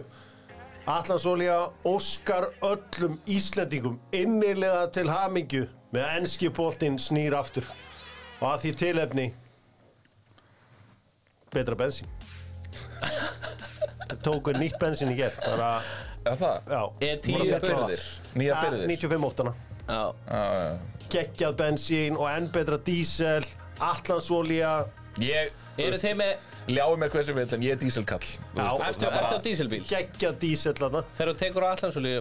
Allansolía 0.86 1.70
óskar 1.86 2.48
öllum 2.62 3.18
Íslendingum 3.30 3.98
innilega 4.12 4.88
til 4.94 5.06
hamingju 5.10 5.66
með 5.94 6.08
enski 6.18 6.50
boltinn 6.50 6.96
snýr 6.98 7.36
aftur 7.38 7.68
og 8.40 8.48
að 8.50 8.64
því 8.64 8.72
tilefni 8.80 9.26
betra 11.54 11.76
bensín 11.78 12.08
tóku 14.26 14.54
nýtt 14.58 14.78
bensín 14.82 15.12
í 15.14 15.18
gerð 15.20 15.38
bara, 15.44 15.68
Er 16.26 16.36
það? 16.38 16.56
já 16.70 16.82
Er 17.08 17.20
tíu 17.22 17.38
Bara 17.38 17.44
fjallar 17.46 17.62
byrðir? 17.68 18.02
vatn. 18.02 18.38
Nýja 18.40 18.52
Ja, 18.52 18.60
byrðir? 18.64 18.86
95 18.96 19.28
óttana 19.28 19.52
já, 19.86 20.02
Já, 20.26 20.42
já, 20.50 20.78
geggjað 21.14 21.56
bensín 21.62 22.18
og 22.18 22.26
enn 22.30 22.50
betra 22.54 22.78
dísel 22.86 23.46
Allansolía 23.82 24.74
Ég, 25.20 25.52
Eru 25.76 25.96
þið 26.00 26.14
með 26.16 26.32
mér 27.00 27.10
hvað 27.12 27.24
sem 27.26 27.34
vil 27.36 27.46
en 27.56 27.62
ég 27.66 27.72
er 27.74 27.80
díselkall 27.80 28.22
Já. 28.22 28.68
Ertu 28.70 29.02
það 29.02 29.10
bara- 29.10 29.28
ertu 29.28 29.36
á 29.36 29.42
dísilbíl? 29.44 29.82
geggjað 29.88 30.38
dísel 30.40 30.74
þarna. 30.78 31.04
Þegar 31.16 31.32
þú 31.32 31.38
tekur 31.42 31.62
á 31.64 31.68
allansóli 31.74 32.12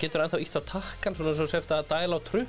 getur 0.00 0.20
ennþá 0.26 0.40
ítt 0.42 0.56
á 0.56 0.62
takkan 0.66 1.14
svona 1.14 1.34
svo 1.36 1.46
sért 1.46 1.68
að 1.72 1.84
dæla 1.88 2.16
á 2.16 2.20
trukk? 2.24 2.48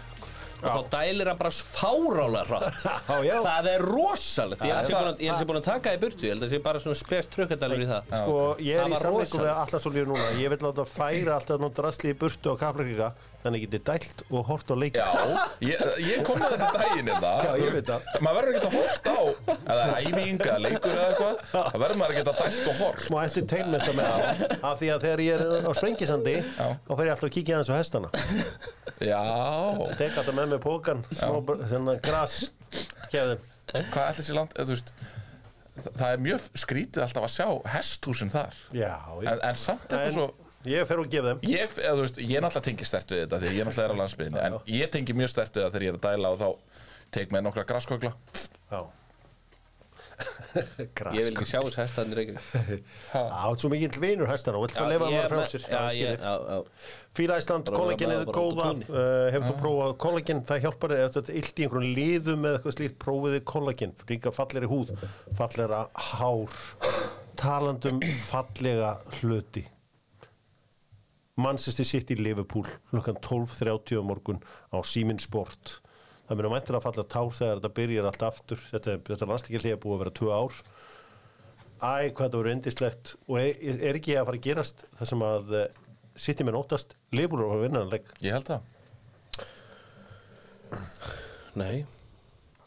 Og 0.63 0.69
þá 0.71 0.89
dælir 0.95 1.27
hann 1.27 1.37
bara 1.37 1.49
fárálega 1.51 2.45
hratt. 2.47 2.83
Já, 3.11 3.17
já. 3.27 3.35
Það 3.43 3.65
er 3.73 3.81
rosalegt. 3.83 4.61
Ég 4.63 4.71
held 4.71 4.87
það- 4.87 4.95
að 4.95 5.03
búin 5.03 5.11
að- 5.13 5.19
ég 5.19 5.27
held 5.27 5.35
að 5.35 5.41
sé 5.43 5.47
búin 5.49 5.59
að 5.59 5.65
taka 5.67 5.89
það 5.89 5.97
í 5.97 5.99
burtu. 6.03 6.23
Ég 6.23 6.31
held 6.33 6.43
að 6.43 6.49
sé 6.53 6.59
bara 6.63 6.79
svona 6.79 6.95
spes 6.95 7.27
trukkadælur 7.27 7.83
í 7.83 7.87
það. 7.89 8.03
Sko, 8.15 8.35
ég 8.63 8.73
er 8.73 8.79
Það 8.79 8.87
í 8.87 8.93
var 8.95 8.99
samleikum 9.03 9.39
við 9.39 9.43
rosalegt. 9.43 9.59
Allansolíu 9.63 10.05
núna. 10.07 10.27
Ég 10.39 10.49
vil 10.53 10.57
láta 10.63 10.85
færa 10.87 11.35
alltaf 11.35 11.59
nú 11.59 11.69
drasli 11.75 12.13
í 12.13 12.17
burtu 12.17 12.47
á 12.47 12.55
Kaplakrika 12.63 13.11
Þannig 13.43 13.63
ég 13.63 13.71
geti 13.73 13.79
dælt 13.89 14.21
og 14.31 14.45
hort 14.47 14.69
á 14.71 14.75
leikinn. 14.79 15.03
Já, 15.03 15.47
ég, 15.67 15.81
ég 16.07 16.21
kom 16.27 16.39
með 16.39 16.53
þetta 16.55 16.69
daginn 16.79 17.09
hérna. 17.11 17.31
Já, 17.43 17.51
ég 17.59 17.73
veit 17.75 17.89
það. 17.89 18.05
Maður 18.23 18.37
verður 18.39 18.57
ekki 18.59 18.69
að 18.69 18.77
horta 18.77 19.13
á 19.13 19.23
er 19.73 19.91
æfing 20.07 20.43
eða 20.47 20.59
leikur 20.63 20.93
eða 20.93 21.07
eitthvað. 21.09 21.41
Það 21.53 21.79
verður 21.83 21.99
maður 22.01 22.13
ekki 22.15 22.23
að 22.23 22.39
dælt 22.43 22.69
og 22.73 22.79
hort 22.83 23.03
Smá 23.07 23.17
entertainment 23.27 23.89
með 23.97 24.11
það 24.13 24.55
Af 24.71 24.77
því 24.79 24.91
að 24.93 25.03
þegar 25.07 25.23
ég 25.25 25.33
er 25.33 25.67
á 25.67 25.71
Sprengisandi 25.79 26.35
Þá 26.53 26.93
fer 26.93 27.03
ég 27.03 27.13
alltaf 27.13 27.27
að 27.27 27.33
kíkja 27.37 27.57
aðeins 27.59 27.73
á 27.73 27.75
hestana. 27.81 28.13
Já, 29.03 29.21
Tek 29.99 30.17
alltaf 30.21 30.37
með 30.37 30.53
mig 30.53 30.61
pókan 30.63 31.03
Svona 31.19 31.97
gras 32.05 32.37
Kefðin 33.11 33.43
hvað 33.73 34.09
ætlir 34.11 34.25
sér 34.27 34.35
land 34.37 34.51
eða, 34.53 34.65
þú 34.67 34.73
veist, 34.75 34.89
það- 35.97 36.11
er 36.13 36.19
mjög 36.21 36.43
skrítið 36.61 37.03
alltaf 37.05 37.23
að 37.25 37.31
sjá 37.33 37.45
hesthúsin 37.73 38.29
þar. 38.33 38.57
Já, 38.75 38.91
En, 39.23 39.39
en 39.47 39.55
samt 39.57 39.87
eitthvað 39.87 40.11
svo 40.13 40.25
ég 40.69 40.89
fer 40.89 41.03
og 41.03 41.11
gef 41.11 41.29
þeim. 41.29 41.45
Ég, 41.49 41.77
eða, 41.83 41.99
veist, 42.01 42.19
ég 42.23 42.39
er 42.39 42.45
náttúrulega 42.45 42.67
tengi 42.69 42.89
stert 42.89 43.13
við 43.13 43.23
þetta 43.25 43.39
að 43.39 43.47
ég 43.49 43.61
er 43.61 43.69
náttúrulega 43.69 43.85
er 43.85 43.95
á 43.95 44.01
landsbyðinni 44.01 44.43
en 44.47 44.57
ég 44.73 44.91
tengi 44.93 45.15
mjög 45.17 45.31
stert 45.35 45.55
við 45.55 45.65
það 45.65 45.71
þegar 45.77 45.87
ég 45.87 45.93
er 45.93 46.01
að 46.01 46.05
dæla 46.09 46.33
og 46.33 46.43
þá 46.43 46.49
tek 47.13 47.33
með 47.33 47.47
nokkra 47.47 47.65
grasskogla 47.69 48.13
Ég 50.53 51.25
vil 51.25 51.31
ekki 51.31 51.47
sjá 51.49 51.59
þess 51.65 51.79
hestaðin 51.79 52.15
reykja 52.17 52.37
Já, 52.37 52.77
þú 53.13 53.53
ert 53.53 53.63
svo 53.63 53.71
mikill 53.73 54.01
vinur 54.03 54.29
hestana 54.29 54.59
og 54.59 54.67
vilt 54.67 54.77
fá 54.77 54.83
að 54.85 54.91
lifa 54.93 55.09
með 55.09 55.55
já, 55.73 56.33
já 56.53 56.59
Fýra 57.17 57.39
Ísland, 57.41 57.71
vera 57.73 57.97
bara 57.97 58.37
góða 58.37 58.69
uh, 58.73 59.01
Hefur 59.33 59.47
þú 59.49 59.57
prófað 59.63 59.95
kollagen, 60.05 60.43
það 60.49 60.63
hjálpar 60.67 60.93
þig 60.93 61.03
ef 61.03 61.17
þetta 61.17 61.33
er 61.33 61.41
illt 61.41 61.59
í 61.59 61.67
einhverjum 61.67 61.97
liðum 61.99 62.47
eða 62.47 62.59
eitthvað 62.59 62.77
slíkt 62.77 62.97
prófiði 63.01 63.43
kollagen, 63.53 63.95
líka 64.09 64.33
fallegri 64.33 64.69
húð 64.71 64.95
fallegra 65.37 65.83
hár. 66.11 66.57
Talandum 67.39 68.01
fallega 68.29 68.95
hluti 69.19 69.65
Manchester 71.35 71.87
City 71.87 72.17
Liverpool 72.19 72.67
klukkan 72.91 73.17
12.30 73.25 73.97
á 73.97 74.03
morgun 74.05 74.41
á 74.69 74.77
Simin 74.85 75.21
Sport. 75.21 75.79
Það 76.27 76.37
myndir 76.39 76.53
mæntir 76.53 76.77
að 76.77 76.85
falla 76.85 77.05
tár 77.09 77.31
þegar 77.35 77.59
þetta 77.59 77.71
byrjar 77.79 78.09
allt 78.09 78.25
aftur. 78.27 78.61
Þetta, 78.69 78.97
þetta 79.09 79.29
landsleikilíða 79.31 79.79
búið 79.81 79.95
að 79.95 80.03
vera 80.03 80.13
tvö 80.19 80.29
ár. 80.33 80.59
Æ, 81.83 81.93
hvað 82.15 82.27
það 82.27 82.37
verður 82.37 82.53
endislegt 82.53 83.15
og 83.27 83.39
er, 83.41 83.57
er 83.73 83.99
ekki 83.99 84.15
að 84.15 84.29
fara 84.29 84.39
að 84.39 84.45
gerast 84.45 84.85
það 84.99 85.09
sem 85.09 85.25
að 85.27 85.57
uh, 85.57 85.65
City 86.23 86.45
með 86.45 86.55
nótast 86.55 86.95
Liverpool 87.11 87.41
er 87.41 87.49
að 87.49 87.57
að 87.57 87.65
vinna 87.65 87.81
hann 87.81 87.91
leik 87.91 88.13
Ég 88.23 88.37
held 88.37 88.47
það. 88.53 88.69
Nei. 91.59 91.83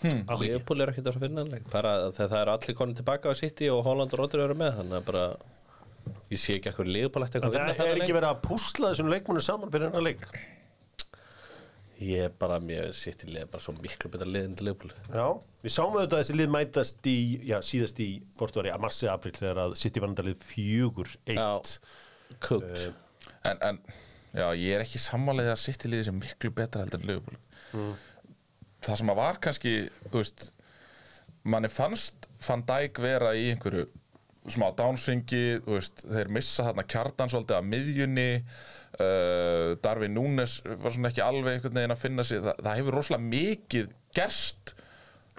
Ekki. 0.04 0.50
Leopold 0.50 0.84
er 0.84 0.92
ekkert 0.92 1.08
að 1.10 1.22
finna 1.24 1.44
bara 1.72 1.92
þegar 2.14 2.30
það 2.30 2.40
eru 2.42 2.52
allir 2.52 2.76
konið 2.78 2.98
tilbaka 3.00 3.32
á 3.32 3.34
City 3.38 3.70
og 3.72 3.80
Holland 3.86 4.12
og 4.12 4.20
Rodri 4.20 4.42
eru 4.44 4.56
með 4.58 4.76
þannig 4.80 4.98
að 4.98 5.06
bara 5.08 5.22
ég 6.32 6.42
sé 6.42 6.58
ekki 6.58 6.86
Leopold 6.90 7.26
eftir 7.28 7.40
eitthvað 7.40 7.56
að 7.62 7.78
Það 7.78 7.90
er 7.92 8.02
ekki 8.02 8.16
verið 8.16 8.30
að 8.32 8.44
púsla 8.44 8.92
þessum 8.92 9.10
leikmunum 9.12 9.44
saman 9.46 9.72
fyrir 9.72 9.90
hennar 9.90 10.06
leik? 10.06 10.28
Ég 12.02 12.26
er 12.26 12.32
bara, 12.36 12.58
mér 12.60 12.90
City 12.92 13.28
leik 13.30 13.48
bara 13.52 13.62
svo 13.64 13.72
miklu 13.78 14.10
betra 14.12 14.28
lið 14.28 14.50
en 14.50 14.56
til 14.58 14.66
Leopold. 14.68 14.92
Já, 15.08 15.26
við 15.64 15.72
sáum 15.72 15.94
auðvitað 15.94 16.18
að 16.18 16.24
þessi 16.24 16.36
lið 16.36 16.50
mætast 16.52 17.08
í, 17.08 17.16
já, 17.48 17.56
síðast 17.64 18.02
í 18.04 18.08
Portuari 18.36 18.72
að 18.74 18.82
massi 18.84 19.08
april 19.08 19.32
þegar 19.38 19.62
að 19.62 19.76
City 19.80 20.02
var 20.02 20.12
náttúrulega 20.12 20.48
fjögur, 20.50 21.14
eitt. 21.24 21.40
Já, 21.40 22.36
kukt 22.44 22.90
en, 23.46 23.62
en 23.62 23.78
já, 24.36 24.46
ég 24.58 24.74
er 24.76 24.84
ekki 24.84 25.00
sammálega 25.00 25.54
að 25.54 25.62
sitt 25.62 25.86
í 25.86 25.92
liði 25.92 26.08
sem 26.10 26.18
miklu 26.20 26.52
betra 26.56 26.84
heldur 26.84 27.02
en 27.02 27.10
Liverpool. 27.10 27.40
Það 28.86 29.00
sem 29.00 29.12
að 29.12 29.20
var 29.22 29.40
kannski 29.42 29.74
þú 30.10 30.18
veist 30.20 30.48
manni 31.46 31.70
fannst 31.72 32.28
Van 32.46 32.64
Dijk 32.66 33.00
vera 33.02 33.32
í 33.38 33.48
einhverju 33.52 33.86
smá 34.52 34.66
veist, 35.66 36.02
þeir 36.06 36.30
missa 36.32 36.66
þarna 36.68 36.84
kjartan 36.86 37.32
svolítið 37.32 37.58
af 37.58 37.66
miðjunni 37.66 38.28
uh, 38.36 39.74
Darvin 39.82 40.14
Núnes 40.16 40.58
var 40.66 40.94
svona 40.94 41.10
ekki 41.10 41.24
alveg 41.24 41.56
einhvern 41.56 41.80
veginn 41.80 41.94
að 41.96 42.02
finna 42.02 42.26
sig. 42.26 42.42
Það, 42.44 42.60
það 42.62 42.80
hefur 42.80 42.98
rosalega 43.00 43.30
mikið 43.32 43.90
gerst 44.16 44.76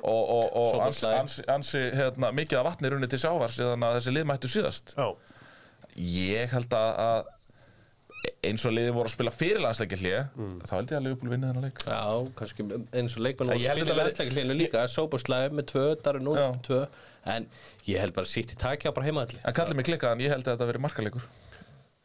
og, 0.04 0.24
og, 0.24 0.46
og 0.60 0.84
ansi, 0.86 1.08
ansi, 1.10 1.48
ansi 1.52 1.82
hérna, 1.96 2.32
mikið 2.36 2.60
af 2.60 2.70
vatni 2.72 2.92
runni 2.94 3.10
til 3.10 3.22
sjávar 3.22 3.54
síðan 3.54 3.88
að 3.88 3.98
þessi 4.00 4.14
lið 4.14 4.30
mættu 4.30 4.52
síðast. 4.52 4.94
Já, 4.98 5.08
ég 5.98 6.54
held 6.54 6.78
að, 6.78 6.92
að 7.08 7.34
eins 8.48 8.64
og 8.66 8.74
liðin 8.74 8.96
voru 8.96 9.10
að 9.10 9.14
spila 9.14 9.32
fyrir 9.34 9.60
landsleikja 9.64 9.98
hlið 10.02 10.30
Mm. 10.38 10.60
þá 10.66 10.72
held 10.78 10.92
ég 10.92 10.98
að 10.98 11.04
Liverpool 11.06 11.30
vinni 11.34 11.48
þennan 11.48 11.66
leik. 11.68 11.82
Já, 11.86 12.32
kannski 12.40 12.66
eins 12.94 13.16
og 13.18 13.22
leikmenn 13.26 13.50
og 13.54 13.60
Ég 13.62 13.68
held 13.68 13.80
spila 13.82 13.94
í 13.94 13.98
verði- 13.98 14.08
landsleikilinu 14.08 14.56
líka 14.62 14.84
Sóbúslæði 14.94 15.52
með 15.58 15.66
tvö, 15.72 15.84
Darri 16.04 16.20
Núls 16.24 16.46
með 16.48 16.62
tvö 16.68 16.88
En 17.28 17.46
ég 17.86 18.00
held 18.00 18.14
bara 18.16 18.26
sitt 18.26 18.54
í 18.54 18.56
takja 18.56 18.94
bara 18.96 19.06
heimaðalli 19.06 19.40
en 19.44 19.54
kallið 19.54 19.76
mig 19.76 19.86
klikkaðan, 19.86 20.22
ég 20.24 20.30
held 20.32 20.46
að 20.48 20.56
þetta 20.58 20.68
veri 20.70 20.80
markaleikur. 20.80 21.22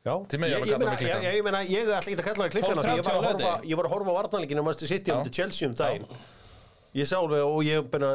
Já, 0.02 0.14
ég 0.18 0.34
að 0.34 0.40
meina, 0.40 0.56
ég, 0.98 1.36
ég 1.38 1.44
meina, 1.46 1.60
ég 1.62 1.86
ætla 1.86 2.10
ekki 2.10 2.16
að 2.18 2.24
kalla 2.26 2.48
það 2.48 2.54
klikkana 2.56 2.82
því 2.82 2.96
ég 2.98 3.04
var 3.04 3.12
að 3.14 3.22
12:30 3.22 3.22
á 3.22 3.22
horfa, 3.22 3.38
laugardegi. 3.38 3.70
ég 3.70 3.76
var 3.78 3.84
að 3.86 3.92
horfa 3.94 4.10
á 4.10 4.14
varnarleikinu 4.18 4.64
Manchester 4.66 4.88
City 4.88 5.10
Já. 5.12 5.22
á 5.22 5.30
Chelsea 5.30 5.68
um 5.68 5.74
daginn. 5.74 6.06
Ég 6.92 7.06
sá 7.06 7.16
alveg 7.22 7.40
og 7.46 7.62
ég 7.64 7.86
beina 7.88 8.10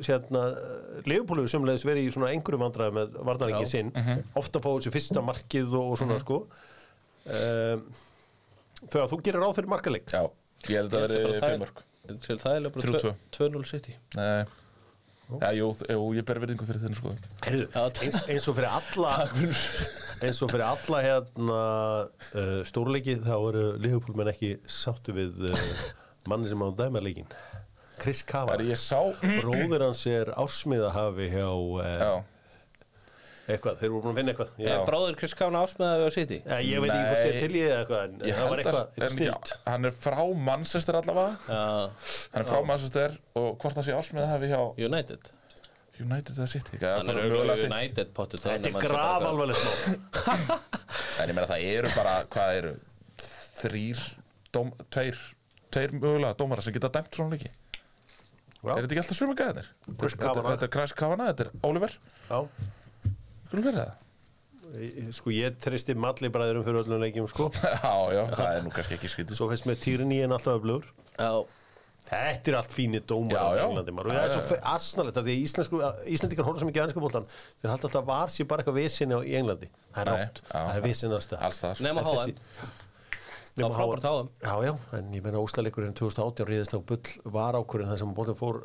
hérna, 0.00 0.40
Leifupúlu 1.04 1.44
sumleðis 1.46 1.84
verið 1.84 2.08
í 2.08 2.12
svona 2.16 2.32
einhverju 2.32 2.58
vandræði 2.58 2.92
með 2.96 3.12
varnarleikin 3.22 3.68
Já. 3.68 3.68
sinn. 3.68 3.90
Mhm. 3.92 4.24
ofta 4.34 4.58
fá 4.64 4.70
þessu 4.80 4.90
fyrsta 4.96 5.20
markið 5.22 5.74
og, 5.76 5.92
og 5.92 5.98
svona 6.00 6.18
sko 6.20 6.46
um, 7.26 7.86
Þegar 8.86 9.10
þú 9.10 9.18
gerir 9.24 9.42
ráð 9.42 9.56
fyrir 9.58 9.72
markaleik? 9.72 10.12
Já, 10.12 10.22
ég 10.68 10.78
held 10.82 10.94
að 10.94 11.06
þetta 11.06 11.24
veri 11.26 11.42
fimm 11.42 11.64
mörg 11.64 11.82
Sér 12.22 12.38
það 12.38 12.56
er 12.56 12.70
bara 12.70 13.12
2-0 13.34 13.66
City. 13.66 13.96
Nei. 14.14 14.46
Já, 15.26 15.48
jú, 15.58 15.72
jú, 15.90 16.02
ég 16.14 16.22
ber 16.26 16.38
verðingu 16.38 16.66
fyrir 16.68 16.84
þenni 16.84 16.96
sko 17.00 17.10
Heyrðu, 17.42 17.64
eins, 17.74 18.18
eins 18.30 18.44
og 18.46 18.54
fyrir 18.54 18.70
alla 18.70 19.14
eins 20.22 20.38
og 20.44 20.52
fyrir 20.52 20.62
alla 20.68 21.00
hérna 21.02 21.56
uh, 22.06 22.60
stórleiki 22.68 23.16
þá 23.24 23.34
eru 23.34 23.64
Leifupúl 23.82 24.14
menn 24.20 24.30
ekki 24.30 24.52
sáttu 24.70 25.16
við 25.16 25.48
uh, 25.50 25.64
manni 26.30 26.46
sem 26.46 26.62
á 26.62 26.70
dæmarleikin 26.78 27.26
Chris 27.98 28.22
Það 28.22 28.30
Kavar 28.30 28.62
er 28.62 28.70
ég 28.70 28.78
sá 28.78 29.00
bróðir 29.18 29.86
hans 29.88 30.04
er 30.12 30.30
ársmiðahafi 30.38 31.28
hjá 31.34 31.48
uh, 31.50 31.82
Já, 31.82 32.12
eitthvað, 33.46 33.76
þeir 33.80 33.90
voru 33.94 34.02
búin 34.04 34.12
að 34.12 34.18
finna 34.20 34.32
eitthvað 34.34 34.60
ég, 34.62 34.70
Er 34.74 34.84
bróður 34.88 35.16
Chris 35.20 35.34
Kána 35.38 35.60
ásmiðaði 35.66 36.06
á 36.06 36.10
City? 36.16 36.38
ja, 36.46 36.58
ég 36.66 36.82
veit 36.82 36.90
ekki 36.90 37.06
hvað 37.06 37.20
sé 37.22 37.32
til 37.44 37.56
ég 37.60 37.70
eða 37.70 37.78
eitthvað 37.84 38.04
en 38.06 38.14
ég 38.26 38.36
það 38.40 38.48
var 38.50 38.62
eitthvað, 38.62 38.80
eitthvað 38.82 39.06
hann, 39.06 39.16
snilt. 39.16 39.52
hann 39.66 39.88
er 39.90 39.96
frá 40.02 40.20
Manchester 40.50 40.98
allavega. 41.00 41.32
Já, 41.46 41.62
Hann 42.34 42.42
er 42.44 42.48
frá 42.50 42.60
Manchester 42.72 43.16
og 43.42 43.48
hvort 43.62 43.78
það 43.78 43.86
sé 43.90 43.96
ásmið 44.00 44.28
hafi 44.32 44.50
hjá 44.52 44.60
United. 44.88 45.30
United 45.96 46.34
eða 46.36 46.48
City 46.52 46.80
Hann 46.82 47.08
er 47.08 47.20
auðvitað 47.22 47.62
United 47.70 48.10
potið 48.18 48.42
þetta 48.44 48.68
er 48.68 48.80
graf 48.82 49.28
alvarlegt 49.30 49.62
mál. 49.64 50.58
En 51.22 51.30
ég 51.30 51.36
meina 51.38 51.46
það 51.48 51.62
eru 51.70 51.92
bara, 51.96 52.16
hvað 52.34 52.58
eru 52.58 52.72
Þrýr, 53.56 54.02
dóm, 54.52 54.74
tveir 54.92 55.16
Tveir 55.72 55.94
mögulega 55.96 56.36
dómara 56.38 56.62
sem 56.64 56.74
geta 56.76 56.90
dæmt 56.92 57.16
svona 57.16 57.32
leiki. 57.36 57.48
Er 58.66 58.82
þetta 58.82 58.92
ekki 58.96 59.00
alltaf 59.02 59.18
svöma 59.18 59.34
gæðinir? 59.38 59.66
Chris 60.00 60.14
Þetta 60.16 60.26
Kavanagh. 60.26 60.52
þetta 60.56 60.66
er 60.66 60.70
Chris 60.76 60.92
Kavanagh, 60.96 61.28
þetta 61.32 61.44
er 61.46 61.66
Oliver. 61.68 61.96
Já. 62.28 62.38
Hvernig 63.56 63.66
verið 63.70 63.82
það? 63.82 63.92
Ég- 64.76 65.12
sko 65.16 65.30
ég 65.32 65.54
tristi 65.62 65.94
malli 65.96 66.28
bræðurum 66.34 66.64
fyrir 66.66 66.82
öllum 66.84 67.00
leikjum 67.00 67.28
sko. 67.30 67.46
Já, 67.86 67.94
já, 68.12 68.22
það 68.36 68.48
er 68.50 68.64
nú 68.66 68.72
kannski 68.74 68.96
ekki 68.98 69.08
skrítið. 69.12 69.38
Svo 69.38 69.46
finnst 69.52 69.68
mér 69.70 69.78
Týrni 69.80 70.18
en 70.26 70.34
alltaf 70.36 70.58
öflugur. 70.60 70.90
Já, 71.16 71.30
Þetta 72.06 72.50
er 72.52 72.56
allt 72.60 72.70
fínir 72.70 73.02
dómar 73.02 73.34
Já, 73.34 73.44
já. 73.58 73.62
Englandi 73.66 73.90
og 73.98 74.04
það 74.06 74.18
er 74.22 74.32
svo 74.36 74.56
asnalegt 74.70 75.16
að 75.18 75.24
því 75.26 75.32
að 75.34 75.40
íslensku, 75.42 75.78
Íslandikar 76.14 76.46
horfum 76.46 76.60
svo 76.62 76.68
mikið 76.68 76.82
á 76.82 76.86
ennska 76.86 77.02
bóltan 77.02 77.24
þeir 77.32 77.70
halda 77.72 77.88
alltaf 77.88 77.96
að 77.98 78.06
var 78.12 78.30
sér 78.30 78.46
bara 78.52 78.62
eitthvað 78.62 78.76
vesinni 78.78 79.16
í 79.26 79.32
Englandi. 79.40 79.68
Það 79.96 80.02
er 80.04 80.10
rátt, 80.12 80.38
það 80.52 80.70
er 80.76 80.84
nema 81.82 82.04
En 82.04 82.06
þessi- 82.06 82.36
háðan 82.36 82.76
Það 83.56 83.66
var 83.66 83.74
frábært. 83.80 84.06
HM. 84.06 84.30
Já, 84.46 84.54
já, 84.68 84.72
en 85.00 85.10
ég 85.18 85.22
meina 85.26 85.42
úslaleikurinn 85.42 85.94
2018 85.98 86.46
ríðist 86.52 86.76
á 86.76 86.80
bull 86.92 87.32
var 87.38 87.58
ákvörðin 87.58 87.90
þar 87.90 88.00
sem 88.04 88.14
bóltan 88.20 88.38
fór 88.38 88.60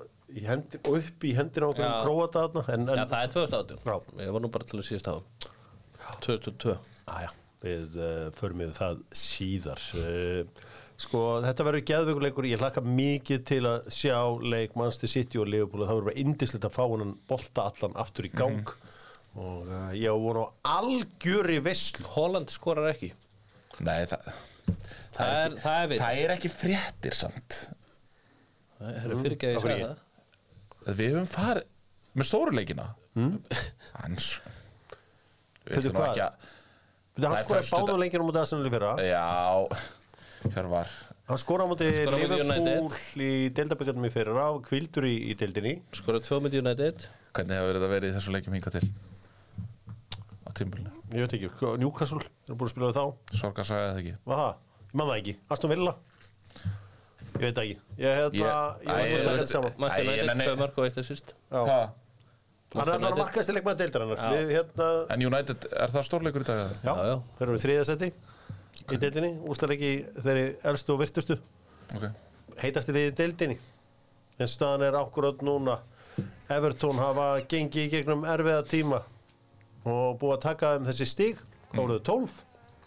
hendi, 0.46 0.80
upp 0.88 1.26
í 1.28 1.34
hendina 1.38 1.70
á 1.70 1.74
þarna 1.76 2.66
en, 2.72 2.86
en 2.88 3.02
Já, 3.02 3.06
það 3.10 3.24
er 3.24 3.34
2018 3.36 3.82
Já. 3.86 3.96
Ég 4.26 4.36
var 4.36 4.44
nú 4.44 4.52
bara 4.54 4.68
til 4.70 4.80
að 4.80 4.88
síðast 4.88 5.10
HM 5.12 5.50
2002 6.26 6.76
Aja, 7.12 7.32
við 7.64 7.98
uh, 8.00 8.30
förum 8.38 8.64
við 8.64 8.78
það 8.78 9.02
síðar. 9.16 9.90
Uh, 9.98 10.70
Sko, 11.02 11.20
þetta 11.42 11.66
verður 11.66 11.82
geðvökuleikur 11.90 12.46
ég 12.46 12.62
hlakka 12.62 12.82
mikið 12.86 13.46
til 13.50 13.62
að 13.66 13.88
sjá 13.90 14.18
leik 14.46 14.76
Manchester 14.78 15.10
City 15.10 15.40
og 15.42 15.48
Liverpool. 15.50 15.82
Og 15.82 15.90
það 15.90 15.98
verður 15.98 16.10
bara 16.12 16.22
indislegt 16.22 16.68
að 16.68 16.76
fá 16.76 16.84
hann 16.84 17.16
bolta 17.30 17.66
allan 17.72 17.98
aftur 18.04 18.28
í 18.28 18.32
gang. 18.36 18.70
Og 19.34 19.66
uh, 19.66 19.90
ég 19.98 20.14
á 20.14 20.18
vonu 20.22 20.46
á 20.46 20.78
algjöri 20.78 21.58
veislu. 21.66 22.06
Holland 22.14 22.54
skorar 22.54 22.92
ekki. 22.92 23.12
Nei, 23.82 24.06
það 24.12 24.30
Það 25.12 25.32
er, 25.36 25.56
það 25.60 25.80
er 25.82 25.90
við 25.90 26.02
Það 26.02 26.20
er 26.22 26.34
ekki 26.36 26.50
fréttir 26.54 27.18
samt. 27.18 27.58
Það 28.78 29.00
er 29.02 29.18
fyrirgeðið 29.26 29.66
segja 29.66 29.90
það 29.90 30.08
Við 31.00 31.14
höfum 31.16 31.30
farið 31.32 31.68
með 32.20 32.28
stóru 32.28 32.56
leikina. 32.56 32.88
Mm. 33.16 33.38
Hans. 34.00 34.30
Við 35.68 35.92
hvað? 35.92 36.10
ekki 36.10 36.26
að 36.26 36.50
Það 37.22 37.26
er 37.36 37.44
skoraði 37.44 37.62
föstudag- 37.62 37.88
báðu 37.92 38.02
leikinu 38.02 38.24
á 38.24 38.28
mútið 38.28 38.68
í 38.68 38.72
fyrra. 38.74 38.92
Já, 39.06 40.52
hér 40.56 40.70
var 40.72 40.88
Hann 41.32 41.38
skoraði 41.38 41.68
á 41.68 41.72
mútið 41.72 42.00
Liverpool 42.12 43.24
í 43.24 43.32
deildaböggarnum 43.56 44.08
í 44.08 44.12
fyrra 44.12 44.46
kvildur 44.66 45.06
í, 45.08 45.16
í 45.32 45.36
deildinni. 45.38 45.76
Skorar 45.96 46.24
2 46.26 46.40
með 46.44 46.58
United. 46.64 47.06
Hvernig 47.36 47.60
hefur 47.60 47.78
þetta 47.78 47.92
verið 47.92 48.12
í 48.12 48.16
þessu 48.18 48.34
leikjum 48.36 48.56
hinga 48.58 48.74
til? 48.74 48.84
Á 50.44 50.50
tímbulinu 50.58 50.92
Ég 51.12 51.24
veit 51.24 51.36
ekki, 51.38 51.50
Newcastle, 51.80 52.20
er 52.50 52.56
búin 52.56 52.68
að 52.68 52.74
spila 52.74 52.90
við 52.90 52.98
þá 52.98 53.38
Sorga 53.40 53.64
sagði 53.68 53.88
það 53.88 54.00
ekki 54.02 54.16
man 54.92 55.08
það 55.08 55.20
ekki, 55.22 55.36
Aston 55.56 55.72
Villa 55.72 55.94
Ég 57.32 57.42
veit 57.48 57.58
ekki. 57.64 57.78
Ég 57.98 58.16
hef 58.20 58.34
Ég- 58.34 58.44
það, 58.44 58.82
ég 58.82 58.88
Æ, 58.88 58.92
var 58.92 59.02
ég- 59.02 59.12
að 59.12 59.24
taka 59.24 59.32
ég- 59.32 59.40
þetta 59.40 59.48
saman 59.48 59.72
Æ, 59.72 60.02
United. 60.22 60.48
2 60.48 60.56
mark 60.60 60.78
og 60.78 60.86
1 60.86 60.98
assist. 60.98 61.34
Já. 61.52 61.66
Ha? 61.66 61.94
Hann 62.74 62.88
er 62.88 62.94
allar 62.94 63.12
að 63.12 63.18
markaðist 63.20 63.50
í 63.52 63.54
leikmaður 63.58 63.78
deildar 63.82 64.02
hennar 64.06 64.18
Já. 64.18 64.32
Við 64.32 64.52
hérna, 64.56 65.06
En 65.12 65.26
United, 65.26 65.66
er 65.76 65.88
það 65.92 66.06
stórleikur 66.08 66.42
í 66.42 66.46
dag? 66.48 66.60
já, 66.84 66.94
Já, 66.96 67.04
já. 67.10 67.16
þeir 67.40 67.48
eru 67.50 67.60
seti 67.86 68.12
í 68.92 68.98
deildinni, 69.02 69.32
úslarleiki 69.44 70.06
þeirri 70.24 70.46
elstu 70.64 70.94
og 70.94 71.00
virtustu. 71.02 71.38
Liði 72.62 73.12
í 73.12 73.16
deildinni. 73.16 73.58
En 74.40 74.48
staðan 74.48 74.82
er 74.88 74.94
akkurat 74.94 75.38
núna. 75.44 75.80
Everton 76.50 76.98
hafa 76.98 77.42
gengið 77.48 77.88
í 77.88 77.90
gegnum 77.92 78.24
erfiða 78.24 78.64
tíma 78.68 79.02
og 79.86 80.20
búið 80.20 80.38
að 80.38 80.42
taka 80.42 80.72
þeim 80.78 80.86
þessi 80.88 81.06
stig. 81.08 81.38
Hvað 81.74 81.84
voruðu 81.86 82.04
12, 82.04 82.32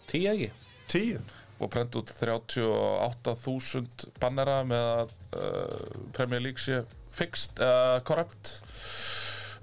10 0.06 0.26
ekki? 0.32 0.50
10 0.88 1.20
Og 1.62 1.70
prent 1.70 1.98
út 1.98 2.10
38.000 2.10 4.08
bannera 4.22 4.60
með 4.66 4.86
að 4.94 5.12
uh, 5.38 5.84
Premier 6.16 6.42
League 6.42 6.62
sé 6.62 6.80
fixed, 7.14 7.60
uh, 7.62 8.00
corrupt 8.06 8.56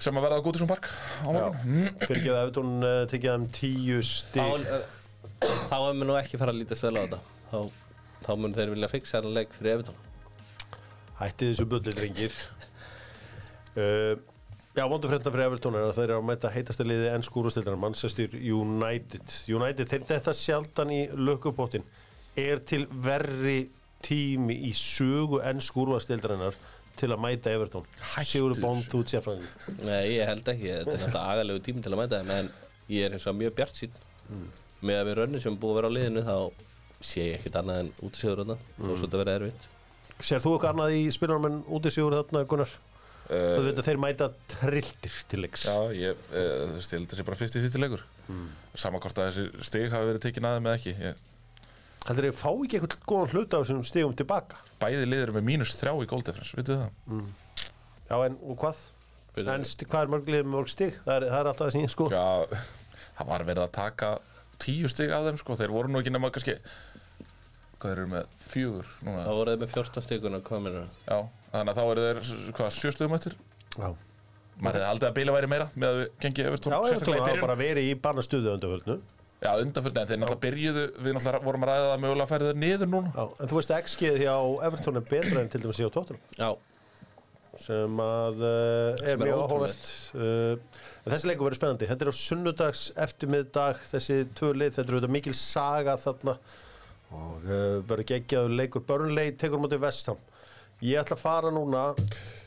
sem 0.02 0.16
að 0.18 0.24
verða 0.26 0.40
á 0.40 0.44
Goodison 0.46 0.70
Park 0.70 0.88
á 0.88 1.30
morgun. 1.30 1.90
Fyrir 2.06 2.22
ekki 2.22 2.32
að 2.32 2.40
Everton 2.46 2.72
uh, 2.80 3.02
tekið 3.12 3.36
þeim 3.36 3.50
10 3.60 3.92
Þá, 3.92 4.08
stig 4.14 4.42
uh, 4.78 4.86
þá 5.68 5.76
er 5.82 6.00
mér 6.00 6.08
nú 6.10 6.16
ekki 6.22 6.40
fara 6.42 6.56
að 6.56 6.62
lítast 6.64 6.88
vel 6.88 6.96
á 6.96 7.04
þetta. 7.04 7.20
Þá, 7.52 7.60
þá 8.24 8.32
mun 8.40 8.56
þeir 8.56 8.74
vilja 8.78 8.94
fixa 8.96 9.20
þennan 9.20 9.38
leik 9.42 9.54
fyrir 9.58 9.76
Evertón 9.76 10.00
hættið 11.22 11.52
þessu 11.54 11.68
bulli 11.70 11.94
drengir. 11.96 12.36
Uh, 13.72 14.16
já, 14.78 14.84
vondu 14.88 15.10
frétna 15.12 15.32
fyrir 15.34 15.48
Everton 15.50 15.78
er 15.78 15.88
að 15.88 15.98
þeir 15.98 16.08
eru 16.08 16.18
að 16.20 16.28
mæta 16.30 16.52
heitasti 16.54 16.86
liði 16.88 17.10
enn 17.12 17.26
skúrastildar 17.26 17.78
Manchester 17.80 18.36
United. 18.38 19.36
United, 19.52 19.90
þeir 19.92 20.06
þetta 20.14 20.34
sjaldan 20.38 20.94
í 20.96 21.02
lökupottin 21.16 21.86
er 22.40 22.64
til 22.68 22.86
verri 22.92 23.66
tími 24.06 24.56
í 24.70 24.72
sögu 24.78 25.42
enn 25.46 25.62
skúrastildarinnar 25.62 26.56
til 27.00 27.12
að 27.12 27.22
mæta 27.24 27.54
Everton? 27.54 27.86
Hættu 28.16 28.32
Sigur. 28.32 28.58
Bond 28.64 28.96
út 28.98 29.12
sérfræðin 29.12 29.86
Nei, 29.86 30.18
ég 30.18 30.28
held 30.28 30.48
ekki, 30.48 30.72
þetta 30.72 30.96
er 30.96 31.06
náttúrulega 31.06 31.36
agalegu 31.36 31.64
tími 31.68 31.84
til 31.86 31.94
að 31.94 32.02
mæta 32.02 32.20
þeim 32.22 32.34
En 32.36 32.52
ég 32.92 33.06
er 33.08 33.16
eins 33.16 33.28
og 33.30 33.38
mjög 33.40 33.56
bjart 33.60 33.80
sín 33.80 34.02
Með 34.82 34.98
að 35.00 35.08
við 35.12 35.18
rönni 35.22 35.42
sem 35.44 35.56
búið 35.62 35.72
að 35.72 35.80
vera 35.80 35.92
á 35.92 35.96
liðinu 35.98 36.26
Þá 36.28 36.36
sé 37.06 37.26
ég 37.26 37.40
ekkert 37.40 37.60
annað 37.62 37.84
en 37.84 37.92
útisíður 38.06 38.44
þarna. 38.44 38.58
Og 38.82 38.92
svo 38.94 39.08
þetta 39.08 39.22
verið 39.22 39.38
erfitt. 39.40 39.68
Sér 40.22 40.44
þú 40.44 40.54
eitthvað 40.56 40.72
annað 40.76 40.96
í 41.00 41.04
spilarum 41.14 41.48
en 41.50 41.60
úti 41.74 41.92
sigur 41.94 42.16
þarna 42.18 42.44
Gunnar? 42.50 42.74
Þú 43.30 43.66
veit 43.68 43.78
að 43.80 43.88
þeir 43.88 44.00
mæta 44.02 44.30
trilltir 44.52 45.18
til 45.32 45.42
leiks 45.44 45.66
Já, 45.70 45.76
ég, 45.96 46.24
uh, 46.34 46.48
að 46.66 46.80
það 46.82 47.20
sé 47.20 47.28
bara 47.28 47.40
50-50 47.40 47.84
leikur 47.84 48.06
Sama 48.80 49.00
hvort 49.04 49.20
að 49.22 49.30
þessi 49.30 49.68
stig 49.68 49.92
hafi 49.92 50.10
verið 50.10 50.24
tekin 50.26 50.48
aðeins 50.48 50.66
með 50.66 50.78
ekki 50.80 50.96
ég, 50.96 51.22
Heldur 52.08 52.26
þeir 52.26 52.38
fá 52.38 52.50
ekki 52.50 52.80
eitthvað 52.80 53.06
góðan 53.06 53.32
hluta 53.36 53.58
af 53.60 53.68
þessum 53.68 53.84
stigum 53.86 54.14
tilbaka? 54.18 54.58
Bæði 54.82 55.06
liður 55.06 55.32
með 55.36 55.44
mínus 55.52 55.76
þrjá 55.78 55.92
í 56.02 56.08
goal 56.10 56.24
difference, 56.26 56.56
vitið 56.58 56.80
þið 56.80 56.82
það? 56.82 57.28
Já, 58.10 58.16
en 58.26 58.38
og 58.42 58.58
hvað? 58.64 58.80
Byrju. 59.36 59.52
En 59.54 59.68
hvað 59.92 60.02
er 60.02 60.12
mörglið 60.16 60.42
með 60.48 60.56
mörg 60.56 60.72
stig? 60.74 60.98
Það 61.06 61.14
er, 61.14 61.26
það 61.30 61.42
er 61.44 61.50
alltaf 61.52 61.70
þessi 61.70 61.92
sko. 61.94 62.08
Já, 62.10 62.64
það 63.20 63.30
var 63.30 63.46
verið 63.52 63.66
að 63.68 63.76
taka 63.78 64.10
tíu 64.62 64.90
stig 64.92 65.14
af 65.14 65.28
þeim, 65.28 65.38
sko 65.42 65.60
Þeir 65.62 65.76
voru 65.76 65.92
nú 65.94 66.02
ekki 66.02 66.14
nema 66.14 66.32
kannski 66.34 66.58
Hvað 67.82 67.94
eru 67.96 68.08
með? 68.12 68.34
Fjögur 68.50 68.90
núna 69.06 69.22
Þá 69.26 69.32
voru 69.38 69.54
þeir 69.54 69.62
með 69.62 69.76
14 69.78 70.06
stíkuna 70.08 70.42
komin 70.46 70.82
Já, 71.06 71.18
þannig 71.52 71.74
að 71.74 71.80
þá 71.80 71.84
eru 71.92 72.06
þeir, 72.08 72.32
hvað, 72.58 72.72
sjö 72.78 72.94
stigum 72.96 73.18
eftir? 73.18 73.38
Já, 73.78 73.90
Maður 74.62 74.78
hefði 74.78 74.90
aldrei 74.92 75.08
að 75.10 75.16
bila 75.18 75.34
væri 75.34 75.48
meira 75.50 75.68
með 75.74 75.88
að 75.88 75.98
við 75.98 76.10
gengið 76.22 76.44
Já 76.44 76.50
Evertón, 76.52 76.74
Everton 76.76 76.92
sérstaklega 76.92 77.18
í 77.18 77.22
hafa 77.22 77.32
byrjun. 77.32 77.46
bara 77.48 77.58
verið 77.62 77.88
í 77.88 77.94
barnastuðu 78.04 78.52
undanförnu. 78.56 78.98
Já, 79.42 79.52
undanförni, 79.64 80.02
en 80.02 80.10
þeir 80.12 80.20
náttúrulega 80.22 80.44
byrjuðu 80.44 80.84
Við 81.02 81.16
náttúrulega 81.18 81.46
vorum 81.48 81.64
að 81.66 81.72
ræða 81.72 81.88
það 81.88 82.02
mögulega 82.04 82.26
að 82.28 82.34
færi 82.34 82.50
þeir 82.50 82.60
niður 82.62 82.92
núna. 82.92 83.14
Já, 83.16 83.24
en 83.42 83.50
þú 83.50 83.58
veist 83.58 83.72
að 83.74 83.88
XG 83.88 84.12
hjá 84.22 84.36
Everton 84.68 85.00
er 85.00 85.08
betra 85.10 85.42
en 85.42 85.50
til 85.50 85.62
dæmis 85.64 85.80
hjá 85.82 85.90
Tottenham. 85.96 86.22
Já, 86.38 86.50
sem 87.62 88.04
að 88.06 88.44
uh, 88.46 89.02
er 89.02 89.16
Sem 89.16 89.24
mjög 89.26 89.42
áhugavert. 89.42 89.90
Uh, 90.14 90.84
en 91.02 91.16
þessi 91.16 91.32
leikur 91.32 91.48
verður 91.48 91.58
spennandi. 91.58 91.90
Þetta 91.90 92.06
er 92.06 92.14
á 92.14 92.22
sunnudags 92.22 92.84
eftirmiðdag. 93.08 93.82
Þessi 93.90 94.20
tvö 94.38 94.52
lið, 94.62 94.76
þetta 94.78 94.86
er 94.86 95.00
auðvitað 95.00 95.16
mikil 95.18 95.34
saga 95.42 95.98
þarna. 96.00 96.38
Og 97.18 97.50
uh, 97.50 97.82
verður 97.90 98.08
geggjaður 98.14 98.56
leikur. 98.62 98.86
Burnley 98.88 99.34
tekur 99.42 99.58
á 99.58 99.64
móti 99.66 99.82
vestam 99.82 100.22
ég 100.82 100.98
ætla 101.02 101.18
að 101.18 101.24
fara 101.24 101.52
núna 101.54 101.84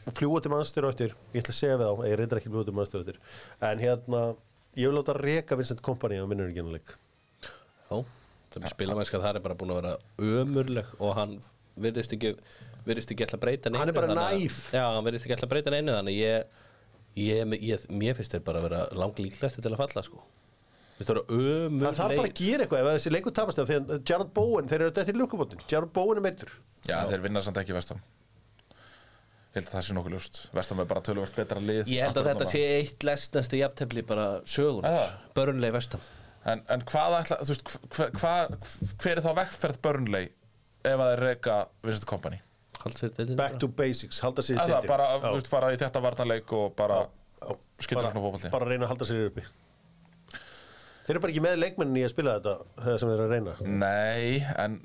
og 0.05 0.12
fljúa 0.18 0.43
til 0.45 0.53
mannstur 0.53 0.89
eftir 0.91 1.14
ég 1.35 1.41
ætla 1.45 1.55
að 1.55 1.61
segja 1.61 1.78
við 1.80 1.87
þá, 1.89 2.05
ég 2.11 2.18
reyndar 2.20 2.41
ekki 2.43 2.53
fljúa 2.53 2.66
til 2.68 2.76
mannstur 2.76 3.05
eftir 3.05 3.20
en 3.70 3.82
hérna, 3.82 4.22
ég 4.76 4.91
vil 4.91 4.99
láta 4.99 5.14
reka 5.18 5.59
Vincent 5.61 5.82
Kompany 5.87 6.18
á 6.20 6.26
vinnur 6.28 6.51
ekki 6.51 6.66
leik 6.74 6.95
Já, 7.45 7.97
þannig 8.55 8.72
spilamennska 8.74 9.20
það 9.22 9.39
er 9.39 9.45
bara 9.45 9.59
búin 9.61 9.72
að 9.74 9.80
vera 9.82 9.97
ömurleg 10.43 10.93
og 10.99 11.14
hann 11.18 11.39
virðist 11.80 12.14
ekki 12.16 12.35
virðist 12.85 13.11
ekki 13.14 13.24
ætla 13.26 13.39
að 13.41 13.45
breyta 13.47 13.70
neinu 13.72 13.80
Hann 13.80 13.93
er 13.93 13.97
bara 13.97 14.12
að- 14.12 14.39
næf. 14.43 14.59
Já, 14.74 14.85
hann 14.95 15.05
virðist 15.07 15.24
ekki 15.26 15.37
ætla 15.39 15.49
að 15.49 15.53
breyta 15.55 15.72
neinu 15.74 15.95
þannig 15.97 16.18
ég, 16.20 16.45
ég, 17.16 17.55
ég, 17.70 17.87
mér 17.91 18.18
finnst 18.18 18.35
þeir 18.37 18.45
bara 18.47 18.61
að 18.61 18.66
vera 18.68 18.82
langlíklegasti 19.01 19.62
til 19.64 19.72
að 19.72 19.80
falla 19.80 20.03
sko. 20.05 20.20
Það 20.99 21.09
vera 21.11 21.22
ömurleg 21.39 21.87
það 21.89 21.97
þarf 21.99 22.18
bara 22.20 22.28
að 22.30 22.37
gera 22.39 22.64
eitthvað 22.66 22.82
ef 22.85 22.91
þessi 22.99 23.12
leikur 23.14 23.35
tapast 23.35 23.59
að 23.64 23.72
Jared 24.11 24.28
Bowen, 24.37 24.68
þeir 24.70 24.80
eru 24.85 24.93
þetta 24.95 25.14
í 25.14 25.16
lukkubótin 25.18 25.64
Jared 25.72 25.93
Bowen 25.97 26.20
er 26.20 26.26
meittur 26.28 26.53
Já, 26.87 26.99
þeir 27.11 27.24
vinna 27.24 27.43
samt 27.43 27.59
ekki 27.59 27.74
vestam 27.74 27.99
Ég 29.55 29.61
held 29.63 29.69
að 29.71 29.75
það 29.77 29.85
sé 29.87 29.95
nokkuð 29.95 30.15
ljóst. 30.17 30.39
Vestam 30.57 30.81
er 30.83 30.87
bara 30.91 31.01
tölvöld 31.07 31.35
betra 31.37 31.61
lið 31.63 31.91
Ég 31.93 32.03
held 32.09 32.17
að 32.19 32.29
þetta 32.33 32.47
sé 32.51 32.63
eitt 32.81 33.05
lestnasti 33.07 33.61
jafntefli 33.61 34.03
bara 34.07 34.25
sögun 34.51 34.83
Já. 34.89 35.05
Börnlega 35.37 35.77
vestam. 35.77 36.03
En, 36.51 36.61
en 36.75 36.83
hvað 36.91 37.15
ætla, 37.21 37.39
þú 37.47 37.55
veist, 37.55 37.71
hver, 37.95 38.11
hva, 38.19 38.33
hver 39.01 39.15
er 39.15 39.23
þá 39.25 39.31
vekkferð 39.39 39.79
Burnley 39.87 40.27
ef 40.85 40.99
að 41.01 41.13
þeir 41.15 41.23
reyka 41.29 41.55
Vincent 41.87 42.09
Company? 42.11 42.41
Back 43.39 43.61
to 43.63 43.71
basics, 43.73 44.19
halda 44.21 44.43
sér 44.45 44.59
í 44.59 44.59
Það 44.59 44.65
er 44.65 44.75
það, 44.75 44.81
deildinni. 44.83 44.91
bara, 44.91 45.07
þú 45.23 45.37
veist, 45.39 45.49
fara 45.55 45.71
í 45.73 45.79
þetta 45.81 46.03
varnarleik 46.05 46.53
og 46.59 46.75
bara 46.77 46.99
skilja 47.79 48.01
bara, 48.03 48.11
svona 48.11 48.25
fótbolti? 48.27 48.51
bara 48.53 48.69
reyna 48.69 48.85
að 48.89 48.93
halda 48.93 49.09
sér 49.09 49.23
uppi 49.31 49.47
þeir 51.05 51.15
eru 51.15 51.23
bara 51.25 51.35
ekki 51.35 51.45
með 51.45 51.61
leikmennin 51.61 52.01
í 52.01 52.05
að 52.07 52.13
spila 52.15 52.35
þetta 52.39 52.55
það 52.85 52.99
sem 53.01 53.11
þeir 53.11 53.15
eru 53.21 53.25
að 53.27 53.35
reyna. 53.35 53.55
Nei, 53.85 54.41
en 54.65 54.77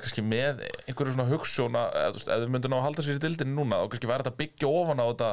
kannski 0.00 0.24
með 0.26 0.62
einhverju 0.84 1.14
svona 1.14 1.28
hugssjóna 1.30 1.86
eða, 1.94 2.12
þú 2.12 2.20
veist, 2.20 2.30
ef 2.34 2.44
við 2.44 2.54
myndum 2.56 2.74
ná 2.74 2.78
að 2.80 2.86
halda 2.88 3.06
sér 3.06 3.20
í 3.20 3.24
dildinni 3.24 3.56
núna 3.56 3.82
og 3.84 3.92
kannski 3.92 4.10
væri 4.10 4.26
þetta 4.26 4.40
byggja 4.42 4.72
ofan 4.80 5.02
á 5.02 5.06
þetta 5.06 5.30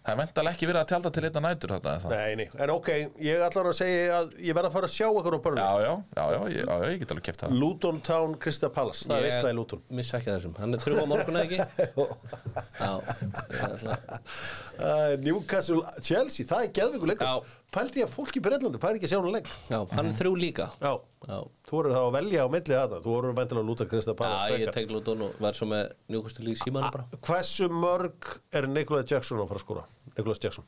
það 0.00 0.12
er 0.12 0.18
vendalega 0.20 0.56
ekki 0.56 0.68
verið 0.70 0.80
að 0.80 0.90
tjálta 0.90 1.10
til 1.14 1.24
einna 1.28 1.42
nætur 1.44 1.74
þetta? 1.76 2.10
Nei, 2.12 2.30
nei, 2.40 2.46
en 2.64 2.72
ok, 2.72 2.88
ég 3.20 3.44
ætla 3.46 3.64
að 3.68 3.76
segja 3.76 4.18
að 4.20 4.30
ég 4.40 4.56
verð 4.56 4.70
að 4.70 4.76
fara 4.76 4.88
að 4.88 4.94
sjá 4.94 5.06
eitthvað 5.08 5.36
á 5.36 5.44
börnum 5.44 5.60
Já, 5.60 5.72
já, 5.84 5.92
já, 6.16 6.24
já, 6.34 6.40
ég, 6.54 6.64
já, 6.64 6.88
ég 6.88 7.02
get 7.02 7.14
alveg 7.14 7.26
keft 7.28 7.44
það 7.44 7.56
Luton 7.60 8.00
Town, 8.08 8.36
Krista 8.40 8.72
Palace, 8.72 9.04
það 9.06 9.16
er 9.18 9.26
veistlega 9.28 9.52
í 9.52 9.58
Luton. 9.60 9.84
Missa 10.00 10.20
ekki 10.20 10.32
þessum, 10.32 10.56
hann 10.60 10.76
er 10.78 10.84
þrjú 10.84 11.04
á 11.04 11.06
morgun 11.10 11.40
eða 11.40 11.46
ekki? 11.46 11.58
Já, 12.80 12.92
ég 13.50 13.90
uh, 14.80 15.14
Newcastle, 15.20 15.82
Chelsea, 16.00 16.48
það 16.48 16.66
er 16.66 16.72
Já. 17.20 17.58
Pældi 17.70 18.00
ég 18.00 18.08
að 18.08 18.14
fólk 18.16 18.34
í 18.34 18.42
Breitlandi, 18.42 18.80
pæri 18.82 18.98
ekki 18.98 19.06
að 19.06 19.12
sjá 19.12 19.20
hún 19.20 19.34
leik? 19.36 19.50
Já, 19.70 19.78
hann 19.92 20.08
er 20.08 20.16
þrjú 20.18 20.32
líka. 20.40 20.64
Já, 20.82 20.96
þú 21.68 21.76
voru 21.76 21.94
þá 21.94 22.00
að 22.00 22.12
velja 22.16 22.44
á 22.44 22.48
millið 22.50 22.76
þetta 22.76 23.00
Þú 23.04 23.14
voru 23.14 23.32
væntilega 23.38 23.62
að 23.62 23.70
lúta 23.70 23.86
Krista 23.90 24.14
Já 24.14 24.18
Palace 24.18 24.58
ég 24.60 24.72
tek 24.74 24.92
Luton 24.92 25.24
og 25.26 25.40
verð 25.42 25.58
svo 25.60 25.68
með 25.70 25.94
njúkustil 26.12 26.50
í 26.50 26.56
símanu 26.60 26.90
bara. 26.94 27.06
Hversu 27.26 27.68
mörg 27.72 28.30
er 28.56 28.68
Nikolai 28.70 29.02
Jackson 29.04 29.42
að 29.42 29.50
fara 29.52 29.62
að 29.62 29.66
skora? 29.66 29.84
Nicholas 30.16 30.42
Jackson. 30.44 30.66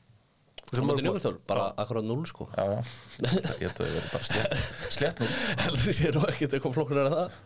Hversu 0.62 0.78
Svo 0.78 0.86
mútið 0.88 1.06
njúkustil, 1.08 1.34
bara 1.50 1.66
akkurat 1.82 2.06
null 2.08 2.22
sko. 2.28 2.46
Já, 2.56 2.64
já, 2.72 2.78
ég 3.20 3.66
held 3.66 3.72
að 3.72 3.82
það 3.82 3.96
verið 3.96 4.08
bara 4.14 4.28
slétt, 4.28 4.62
slétt 4.96 5.20
nú 5.20 5.28
Heldur 5.66 5.98
sér 5.98 6.16
nú 6.16 6.22
ekkert 6.30 6.56
eitthvað 6.56 6.76
flokkur 6.78 7.02
en 7.02 7.12
það. 7.12 7.36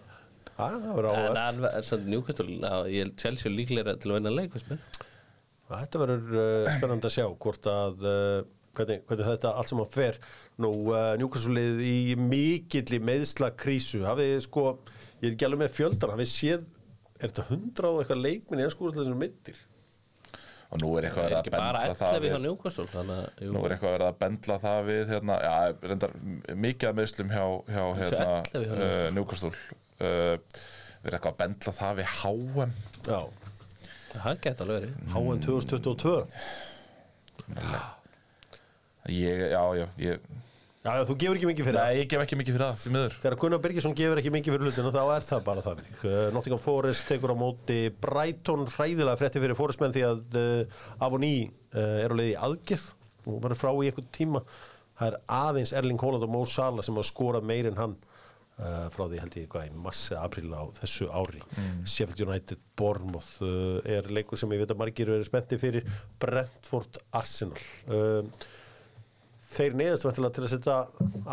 Það 0.56 0.76
verður 0.86 1.08
En 1.10 1.16
áhverð 1.16 1.42
hann 1.42 1.66
er 1.72 1.88
samt 1.88 2.06
njúkustil, 2.12 2.48
ég 2.92 3.16
Chelsea 3.18 3.50
er 3.50 3.56
líklega 3.56 3.96
til 3.98 4.12
að 4.12 4.20
vinna 4.20 4.34
leik, 4.36 4.54
Þetta 5.66 5.98
verður 5.98 6.36
uh, 6.38 6.68
spennandi 6.76 7.08
að 7.08 7.14
sjá 7.16 7.24
hvort 7.42 7.66
að 7.66 8.04
uh, 8.06 8.44
hvernig, 8.76 9.02
hvernig 9.08 9.28
þetta 9.32 9.52
allt 9.56 9.70
saman 9.72 9.92
fer. 9.92 10.18
Nú 10.62 10.72
uh, 10.92 11.12
njúkassulið 11.20 11.80
í 11.86 11.96
mikilli 12.20 13.00
meðsla 13.04 13.52
krísu 13.58 14.04
hafið 14.06 14.34
þið 14.34 14.42
sko, 14.46 14.66
ég 15.20 15.30
er 15.30 15.34
ekki 15.34 15.48
alveg 15.48 15.64
með 15.64 15.74
fjöldan 15.78 16.12
hafið 16.14 16.30
séð, 16.32 16.68
er 17.16 17.32
þetta 17.32 17.48
hundra 17.50 17.92
og 17.94 18.02
eitthvað 18.02 18.22
leikminn 18.26 18.60
í 18.60 18.66
ennskúrlega 18.66 19.08
sem 19.08 19.18
mittir 19.20 19.58
Og 20.66 20.80
nú 20.82 20.88
er 20.98 21.06
eitthvað 21.06 21.30
Það 21.30 21.36
er 21.36 21.36
verið 21.36 21.38
ekki 21.38 21.52
að 21.52 21.60
bara 21.62 21.80
bendla 21.80 21.94
það 21.96 22.16
11 22.16 22.26
hjá 22.26 22.34
við 22.34 22.42
njúkustil 22.46 22.86
Þannig 22.90 23.16
að, 23.16 23.26
jú, 23.38 23.50
Nú 23.54 23.60
er 23.62 23.74
eitthvað 23.76 24.04
að 24.06 24.16
bendla 24.22 24.56
það 24.64 24.80
við 24.88 25.02
hérna, 25.12 25.36
já, 25.46 25.54
reyndar 25.92 26.14
mikið 26.66 26.88
að 26.90 26.96
meðslum 27.00 27.30
hjá, 27.30 27.44
hjá 27.70 27.84
hérna, 28.00 28.26
11 28.50 28.66
hjá 28.66 28.86
uh, 28.88 29.06
Newcastle. 29.14 29.52
Uh, 29.96 30.34
Við 31.06 31.12
erum 31.12 31.18
eitthvað 31.20 31.30
að 31.30 31.40
bendla 31.44 31.76
það 31.76 32.00
við 32.00 32.08
HM 32.16 32.72
Já, 33.06 33.20
það 34.16 34.40
geta 34.42 34.66
alveg 34.66 34.80
verið. 34.80 34.92
HM 35.14 35.44
2022 35.46 36.16
ég, 39.12 39.46
Já, 39.52 39.62
já, 39.78 39.86
ég 40.02 40.26
Já, 40.86 40.92
já, 41.00 41.02
þú 41.08 41.14
gefur 41.18 41.38
ekki 41.40 41.48
mikið 41.50 41.66
fyrir 41.66 41.76
það 41.80 41.88
Nei, 41.90 41.98
ég 41.98 42.08
gef 42.12 42.20
ekki 42.22 42.36
mikið 42.38 42.54
fyrir 42.54 42.64
það, 42.68 42.76
því 42.82 42.90
miður 42.94 43.14
Þegar 43.22 43.36
Gunnar 43.42 43.60
Birgisson 43.64 43.94
gefur 43.98 44.20
ekki 44.20 44.30
mikið 44.36 44.54
fyrir 44.54 44.68
hlutinu 44.68 44.92
þá 44.94 45.00
er 45.16 45.24
það 45.26 45.40
bara 45.48 45.62
þannig. 45.64 45.88
Uh, 45.98 46.18
Nottingham 46.36 46.60
Forest 46.62 47.06
tekur 47.08 47.32
á 47.34 47.36
móti 47.40 47.78
Brighton 48.04 48.62
hræðilega 48.70 49.18
frétti 49.18 49.42
fyrir 49.42 49.58
Forest 49.58 49.82
menn 49.82 49.94
því 49.96 50.04
að 50.06 50.36
uh, 50.38 50.84
Avoní 51.02 51.32
uh, 51.48 52.04
er 52.04 52.14
á 52.14 52.18
leiði 52.20 52.36
í 52.36 52.36
aðgerð 52.38 52.84
og 53.26 53.40
verður 53.42 53.58
frá 53.58 53.72
í 53.72 53.88
einhvern 53.88 54.12
tíma. 54.14 54.42
Það 55.00 55.08
er 55.10 55.16
aðeins 55.40 55.72
Erling 55.80 56.04
Haaland 56.04 56.26
og 56.28 56.30
Mo 56.36 56.44
Salah 56.46 56.86
sem 56.86 56.94
hafa 56.94 57.08
skorað 57.10 57.48
meir 57.50 57.66
en 57.72 57.80
hann 57.80 57.96
uh, 57.98 58.86
frá 58.94 59.08
því 59.10 59.18
held 59.24 59.38
ég 59.40 59.48
hvað 59.50 59.66
í 59.66 59.72
massi 59.88 60.14
april 60.20 60.52
á 60.54 60.62
þessu 60.78 61.08
ári. 61.10 61.42
Sheffield 61.82 62.22
United 62.28 62.62
Bournemouth 62.78 63.32
uh, 63.42 63.82
er 63.82 64.06
leikur 64.14 64.38
sem 64.38 64.54
ég 64.54 64.62
veit 64.62 64.70
að 64.76 64.78
margir 64.84 65.10
verið 65.10 65.26
spenntið 65.32 65.64
fyrir 65.66 65.90
Brentford 66.22 67.02
Arsenal. 67.10 67.58
Þeir 69.46 69.76
neðast 69.78 70.04
vantilega 70.06 70.34
til 70.36 70.44
að 70.46 70.52
setja 70.56 70.76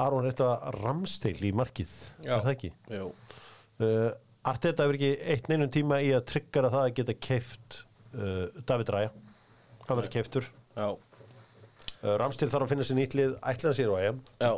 Aron 0.03 0.27
Reita 0.27 0.49
Ramsteil 0.77 1.39
í 1.43 1.49
markið 1.57 1.93
Já. 2.23 2.35
er 2.37 2.43
það 2.45 2.51
ekki? 2.57 2.73
Jú, 2.93 3.07
Uh, 3.81 4.11
Arteta 4.45 4.85
hefur 4.85 4.93
ekki 4.99 5.07
eitt 5.33 5.47
neinum 5.49 5.69
tíma 5.73 5.97
í 6.05 6.11
að 6.13 6.27
tryggara 6.29 6.69
það 6.69 6.83
að 6.85 6.91
geta 6.99 7.13
keift 7.25 7.77
uh, 8.13 8.43
David 8.69 8.91
Ræja 8.93 9.09
hann 9.87 9.97
verður 9.97 10.11
keiftur 10.13 10.45
já, 10.77 10.85
uh, 10.93 12.13
Ramsteil 12.21 12.51
þarf 12.53 12.67
að 12.67 12.73
finna 12.75 12.85
sér 12.85 12.99
nýtt 12.99 13.15
lið 13.17 13.33
ætlaði 13.41 13.79
sér 13.79 13.89
á 13.89 13.97
EM. 14.05 14.19
Já. 14.45 14.51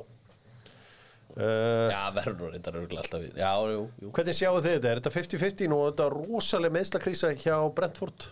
Uh, 1.36 1.88
Já, 1.96 2.02
verður 2.16 2.36
nú 2.42 2.50
reyndar 2.52 2.78
örgulega 2.82 3.06
alltaf 3.06 3.24
Já, 3.40 3.50
jú, 3.72 3.82
jú. 4.04 4.12
Hvernig 4.20 4.38
sjáu 4.38 4.54
þið 4.60 4.70
þetta? 4.76 4.92
Er 4.92 5.02
þetta 5.02 5.16
50-50 5.16 5.72
nú? 5.72 5.80
Og 5.80 5.90
þetta 5.94 6.10
rosalega 6.14 6.76
meðslakrísa 6.76 7.32
hjá 7.40 7.56
Brentford? 7.80 8.28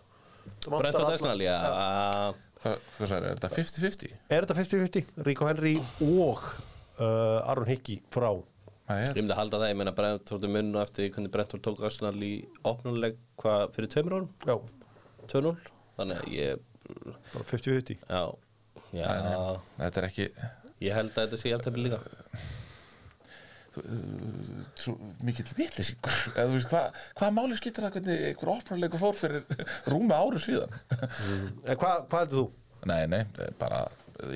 Brentford 0.67 1.09
Arsenal, 1.15 1.39
já 1.47 1.57
Hvað, 2.64 2.84
sagði, 3.11 3.28
er 3.28 3.39
þetta 3.39 3.49
50-50? 3.57 4.16
Er 4.32 4.45
þetta 4.45 4.55
50-50? 4.61 5.14
Rico 5.28 5.47
Henry 5.49 5.74
og 6.05 6.43
uh, 7.01 7.51
Aron 7.51 7.68
Hickey 7.68 7.99
frá. 8.14 8.30
Ég 8.93 9.16
myndi 9.18 9.32
að 9.34 9.39
halda 9.39 9.59
það, 9.61 9.70
ég 9.72 9.78
meina 9.80 9.93
Brentford 9.95 10.45
er 10.47 10.51
munn 10.51 10.74
og 10.76 10.82
eftir 10.84 11.11
hvernig 11.11 11.32
Brentford 11.34 11.64
tók 11.66 11.84
Arsenal 11.88 12.16
í 12.24 12.32
opnuleg 12.68 13.16
hvað 13.39 13.76
fyrir 13.78 13.91
tveimur 13.93 14.16
árum, 14.18 14.32
Já, 14.43 14.57
2-0 15.32 15.53
Þannig 15.97 16.20
að 16.20 16.34
ég, 16.36 16.66
bara 17.32 17.45
50-50 17.47 18.03
já, 18.03 18.24
já. 18.99 19.07
Þetta 19.80 20.01
er 20.01 20.09
ekki 20.09 20.28
Ég 20.84 20.97
held 20.97 21.14
að 21.16 21.22
þetta 21.22 21.39
sé 21.39 21.53
jafntefni 21.53 21.88
líka 21.88 22.01
mikill 25.26 25.49
vitlýsingur 25.57 26.17
eða 26.38 26.45
þú 26.49 26.57
veist, 26.57 26.69
hvað 26.71 26.99
hva 27.21 27.30
máli 27.38 27.57
skiptir 27.59 27.86
það 27.88 27.95
hvernig 27.97 28.26
einhver 28.30 28.51
opnarleikur 28.57 29.01
fór 29.01 29.17
fyrir 29.17 29.65
rúmi 29.91 30.15
áru 30.17 30.41
síðan 30.43 30.78
En 30.99 31.80
hvað 31.80 32.05
hva 32.11 32.21
heldur 32.24 32.43
þú? 32.43 32.45
Nei, 32.89 33.01
nei, 33.07 33.21
það 33.38 33.45
er 33.47 33.57
bara 33.61 33.82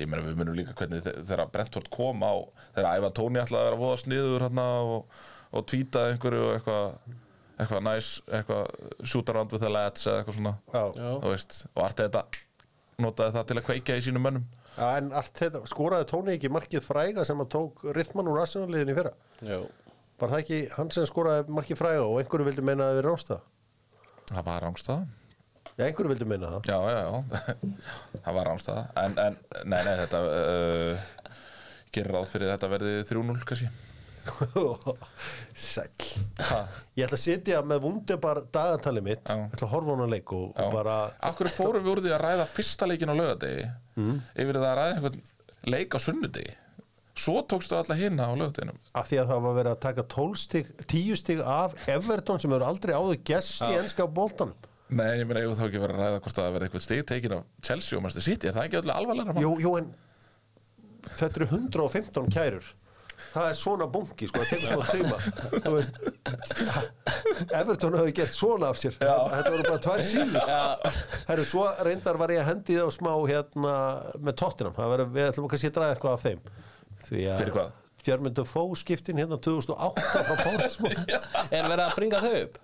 ég 0.00 0.08
meina 0.10 0.24
við 0.24 0.38
munum 0.40 0.56
líka 0.58 0.72
hvernig 0.78 1.02
þe- 1.04 1.16
þegar 1.28 1.50
Brentford 1.54 1.88
kom 1.94 2.22
á 2.24 2.32
þegar 2.74 2.90
Ævan 2.98 3.14
Tóni 3.18 3.42
ætlaði 3.42 3.60
að 3.60 3.68
vera 3.68 3.76
að 3.78 3.82
voða 3.84 3.98
sniður 4.02 4.44
hérna 4.46 4.66
og, 4.88 5.18
og 5.52 5.66
tvítaði 5.70 6.14
einhverju 6.16 6.44
og 6.46 6.54
eitthvað 6.56 7.16
eitthvað 7.58 7.82
næs, 7.88 8.08
eitthvað 8.30 9.30
around 9.34 9.52
with 9.54 9.62
the 9.64 9.70
lads 9.72 10.06
eða 10.06 10.20
eitthvað 10.22 10.36
svona 10.38 10.54
Já. 10.72 10.82
Já. 10.98 11.10
veist, 11.32 11.56
og 11.74 11.84
Arteta 11.88 12.24
notaði 13.02 13.34
það 13.36 13.46
til 13.52 13.58
að 13.60 13.66
kveikja 13.68 13.96
í 14.00 14.04
sínum 14.08 14.24
mönnum 14.28 14.44
en 14.78 15.12
Arteta, 15.18 15.60
skoraði 15.68 16.06
Tóni 16.10 16.34
ekki 16.36 16.50
markið 16.54 16.84
fræga 16.86 17.24
sem 17.26 17.40
að 17.42 17.48
tók 17.54 17.84
rithmann 17.96 18.28
úr 18.30 18.40
Arsenal-liðin 18.44 18.92
í 18.92 18.96
fyrra? 18.98 19.12
Já, 19.42 19.58
Var 20.18 20.32
það 20.32 20.40
ekki 20.42 20.58
hann 20.74 20.88
sem 20.94 21.06
skoraði 21.06 21.52
markið 21.54 21.78
fræga 21.78 22.02
og 22.06 22.16
einhverju 22.22 22.46
vildi 22.48 22.64
meina 22.66 22.86
að 22.86 22.90
það 22.92 23.00
verið 23.00 23.10
rásta? 23.12 23.40
það 24.28 24.44
var 24.50 24.64
rángstæða 24.66 25.06
Já, 25.78 25.84
einhverju 25.86 26.10
vildi 26.10 26.26
meina 26.28 26.48
það. 26.54 26.68
já, 26.68 26.78
já, 26.90 27.00
já, 27.06 27.12
það 28.24 28.34
var 28.38 28.48
rángstæða 28.50 28.82
en, 29.04 29.18
en, 29.26 29.36
nei, 29.70 29.78
nei, 29.86 29.94
þetta 30.02 30.22
uh, 30.26 31.12
gerir 31.94 32.12
ráð 32.16 32.26
fyrir 32.32 32.50
þetta 32.54 32.70
verði 32.72 32.94
3-0 33.08 33.38
kannski 33.48 33.70
Sæll. 35.58 36.08
ha, 36.50 36.60
Ég 36.98 37.06
ætla 37.06 37.16
að 37.18 37.22
sitja 37.22 37.60
með 37.66 37.82
vundebar 37.86 38.40
dagatali 38.54 39.02
mitt, 39.04 39.24
Já. 39.26 39.34
ég 39.40 39.56
ætla 39.56 39.68
að 39.68 39.74
horfa 39.74 39.90
á 39.90 39.94
hana 39.96 40.08
leik 40.12 40.32
og, 40.36 40.46
og 40.54 40.72
bara... 40.74 40.96
Akkur 41.30 41.50
fórum 41.52 41.84
við 41.86 41.92
úr 41.96 42.02
því 42.06 42.14
að 42.16 42.22
ræða 42.24 42.46
fyrsta 42.52 42.88
leikin 42.90 43.12
á 43.12 43.16
lögadegi 43.18 43.68
yfir 44.38 44.58
það 44.60 44.68
að 44.70 44.78
ræða 44.78 44.96
einhvern 44.96 45.20
leik 45.74 45.94
á 45.94 45.98
sunnudegi 46.02 46.56
Svo 47.18 47.40
tókstu 47.50 47.74
alla 47.74 47.96
hinna 47.98 48.28
á 48.30 48.32
lögadeginum 48.38 48.76
Af 48.94 49.08
því 49.10 49.16
að 49.24 49.30
það 49.32 49.40
var 49.48 49.54
verið 49.58 49.72
að 49.74 49.80
taka 49.88 50.04
12 50.14 50.36
stig, 50.38 50.68
10 50.86 51.16
stig 51.18 51.40
af 51.42 51.74
Everton 51.90 52.38
sem 52.38 52.52
hefur 52.54 52.66
aldrei 52.68 52.94
áður 52.94 53.18
gest 53.26 53.64
í 53.66 53.72
ennska 53.80 54.06
bóltanum. 54.06 54.54
Nei, 54.88 55.18
ég 55.18 55.26
meina, 55.28 55.42
ég 55.42 55.50
þá 55.58 55.64
ekki 55.66 55.80
verið 55.82 55.98
að 55.98 56.04
ræða 56.04 56.20
hvort 56.24 56.38
að 56.38 56.44
það 56.46 56.54
verði 56.54 56.68
eitthvað 56.68 56.84
stig 56.86 57.02
tekin 57.10 57.34
af 57.36 57.42
Chelsea 57.66 57.98
og 57.98 58.04
Manchester 58.04 58.24
City, 58.24 58.48
er 58.48 58.54
það 58.56 58.68
ekki 58.68 58.78
öllu 58.78 58.94
alvarlega? 58.94 59.34
Jú, 59.42 59.50
jú, 59.60 59.72
en 59.82 59.90
þetta 61.18 61.42
eru 61.42 61.48
115 61.58 62.30
kærur 62.32 62.70
það 63.32 63.48
er 63.50 63.56
svona 63.58 63.86
bunki, 63.92 64.28
sko, 64.30 64.42
það 64.42 64.50
tekur 64.52 64.68
smá 64.68 64.84
tíma. 64.92 65.16
Þú 65.64 65.72
veist 65.74 65.92
Everton 67.54 67.96
hefði 67.98 68.14
gert 68.18 68.36
svona 68.36 68.70
af 68.72 68.78
sér. 68.80 68.96
Þetta 69.00 69.52
voru 69.54 69.66
bara 69.68 69.82
tvær 69.84 70.04
síður. 70.06 70.40
Herru, 71.28 71.44
svo 71.48 71.66
reyndar 71.86 72.20
var 72.20 72.32
ég 72.34 72.42
að 72.42 72.50
hendi 72.52 72.78
það 72.78 72.88
á 72.88 72.90
smá 72.98 73.12
hérna 73.30 73.74
með 74.28 74.38
Tottenham. 74.42 74.76
Það 74.78 74.94
var, 74.94 75.04
við 75.18 75.28
ætlum 75.32 75.50
kannski 75.52 75.70
að 75.72 75.76
draga 75.78 75.96
eitthvað 75.96 76.16
af 76.18 76.26
þeim. 76.26 76.42
Því 77.08 77.28
að 77.32 77.42
Fyrir 77.42 77.56
hvað? 77.58 77.76
Jermaine 78.08 78.36
Defoe 78.38 78.76
skiptin 78.78 79.18
hérna 79.20 79.36
2008 79.44 80.04
frá 80.08 80.34
Portsmouth. 80.46 81.02
Er 81.56 81.66
verið 81.68 81.84
að 81.84 81.96
bringa 81.98 82.20
þau 82.24 82.34
upp? 82.44 82.60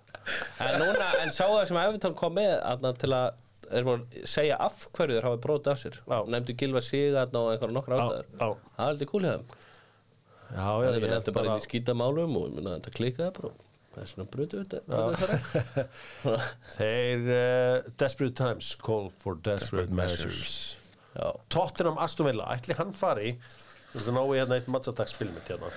En 0.65 0.77
núna, 0.81 1.09
en 1.21 1.33
sá 1.35 1.43
það 1.45 1.65
sem 1.69 1.81
Evertón 1.83 2.15
kom 2.17 2.33
með 2.39 2.55
aðna, 2.65 2.95
til 2.97 3.11
að 3.13 3.41
er 3.75 3.85
búin 3.87 4.03
að 4.05 4.25
segja 4.29 4.57
af 4.61 4.87
hverju 4.95 5.19
þeir 5.19 5.27
hafa 5.29 5.41
brotið 5.45 5.73
af 5.73 5.81
sér? 5.81 5.99
Já. 6.05 6.17
nefndu 6.35 6.57
Gilva 6.61 6.83
Sigarn 6.85 7.39
og 7.41 7.51
einhverja 7.53 7.77
nokkra 7.77 7.97
Já, 7.99 8.03
ástæður 8.05 8.27
já. 8.29 8.49
það 8.77 8.83
er 8.85 8.91
aldrei 8.91 9.09
kúl 9.11 9.23
hjá 9.25 9.33
þeim 9.35 9.47
Já, 10.51 10.57
já, 10.57 10.89
það 10.89 10.97
er 10.99 11.07
ég 11.07 11.15
nefndu 11.15 11.35
bara 11.37 11.53
inn 11.53 11.63
í 11.63 11.65
skítamálum 11.65 12.37
og 12.41 12.53
meina, 12.57 12.77
þetta 12.77 12.95
klikaði 12.99 13.33
bara. 13.39 13.53
Það 13.95 14.03
er 14.03 14.09
svona 14.11 14.31
brutu 14.33 14.63
þetta 14.65 14.79
Þeir 16.77 17.29
uh, 17.31 17.91
Desperate 18.03 18.35
Times 18.41 18.73
call 18.83 19.07
for 19.23 19.39
desperate, 19.39 19.87
Desperate 19.87 19.95
measures, 19.95 20.57
Tottenham 21.55 22.01
Aston 22.03 22.27
Villa, 22.27 22.49
ætli 22.57 22.75
hann 22.79 22.91
fari 22.99 23.37
Þú 23.95 24.11
ná 24.11 24.21
ég 24.27 24.41
hérna 24.41 24.57
eitt 24.59 24.69
matsadagsspil 24.75 25.29
mitt 25.31 25.51
hérna 25.53 25.69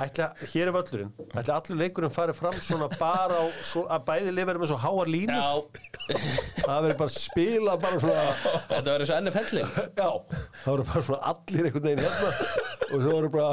Ætli, 0.00 0.26
hér 0.54 0.70
er 0.70 0.72
völlurinn. 0.72 1.10
Ætli 1.36 1.52
allur 1.52 1.76
leikurinn 1.76 2.12
fari 2.14 2.32
fram 2.36 2.54
svona 2.56 2.86
bara 2.94 3.36
á, 3.36 3.44
svo, 3.68 3.82
að 3.92 4.06
bæði 4.06 4.32
lifir 4.32 4.60
með 4.62 4.70
svo 4.70 4.78
háar 4.80 5.10
línur? 5.12 5.36
Já, 5.36 5.50
Það 6.64 6.78
verður 6.86 6.96
bara 7.02 7.12
spila 7.14 7.74
bara 7.82 7.98
svona 8.00 8.22
þetta 8.70 8.86
verður 8.86 9.08
svo 9.10 9.18
enni 9.18 9.32
felling 9.34 9.74
Já, 9.76 10.08
það 10.62 10.70
verður 10.70 10.86
bara 10.92 11.02
svona 11.10 11.20
allir 11.34 11.68
einhvern 11.68 11.84
veginn 11.90 12.02
hérna. 12.06 12.30
Og 12.88 12.94
svo 12.94 13.12
verður 13.12 13.34
bara 13.34 13.50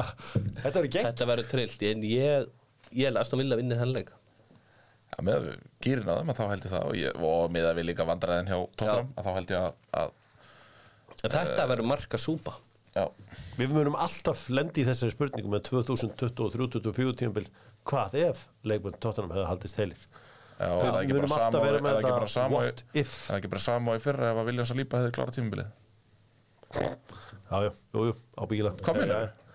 Þetta 0.63 0.77
verður 0.77 0.93
gegn 0.95 1.09
þetta 1.09 1.27
verður 1.33 1.49
trillt 1.51 1.83
en 1.91 2.05
ég, 2.07 2.47
ég 3.01 3.09
er 3.11 3.19
Aston 3.21 3.41
Villa 3.43 3.59
vinnið 3.59 3.81
þenn 3.83 3.93
leik. 3.97 4.13
Já, 5.07 5.17
með 5.27 5.49
gýrin 5.83 6.07
á 6.07 6.15
þeim 6.19 6.31
að 6.31 6.39
þá 6.39 6.45
held 6.53 6.63
ég 6.69 6.71
það 6.77 6.87
og, 6.87 6.95
ég, 6.99 7.19
og 7.27 7.51
með 7.57 7.67
að 7.73 7.77
við 7.81 7.89
líka 7.91 8.07
vandræðin 8.07 8.49
hjá 8.53 8.57
Tottenham 8.79 9.11
að 9.19 9.27
þá 9.27 9.31
held 9.37 9.53
ég 9.53 9.67
að, 9.67 9.77
að 9.99 10.15
en 11.27 11.33
þetta 11.33 11.67
verður 11.71 11.87
marka 11.91 12.19
súpa 12.21 12.55
já, 12.97 13.05
Við 13.57 13.73
munum 13.73 13.97
alltaf 13.97 14.47
lendi 14.53 14.83
í 14.83 14.87
þessari 14.87 15.13
spurningu 15.13 15.51
með 15.53 15.65
2023-2024 15.71 17.17
tímabil. 17.21 17.47
Hvað 17.87 18.17
ef 18.25 18.47
leikmenn 18.67 18.97
Tottenham 18.99 19.33
hefði 19.35 19.49
haldist 19.51 19.79
heilir 19.79 20.07
já 20.57 20.69
er 20.73 20.93
það 20.95 21.11
munum 21.13 21.33
alltaf 21.35 21.63
vera 21.63 21.81
með 21.85 21.97
er 21.99 22.05
þetta 22.07 22.45
what 22.49 22.79
if. 22.97 23.11
er 23.13 23.27
það 23.27 23.39
ekki 23.39 23.51
bara 23.51 23.63
sama 23.67 23.93
og 23.93 23.99
í 23.99 24.03
fyrra 24.03 24.31
ef 24.31 24.39
að 24.41 24.47
Williams 24.49 24.71
að 24.73 24.79
lípa 24.81 25.01
hefði 25.01 25.11
klára 25.17 25.35
tímabilið? 25.35 25.67
Já, 26.77 27.57
já, 27.63 27.69
jú, 27.93 28.05
jú, 28.09 28.15
ábyggilega? 28.41 28.95
Já, 28.97 29.11
já. 29.13 29.46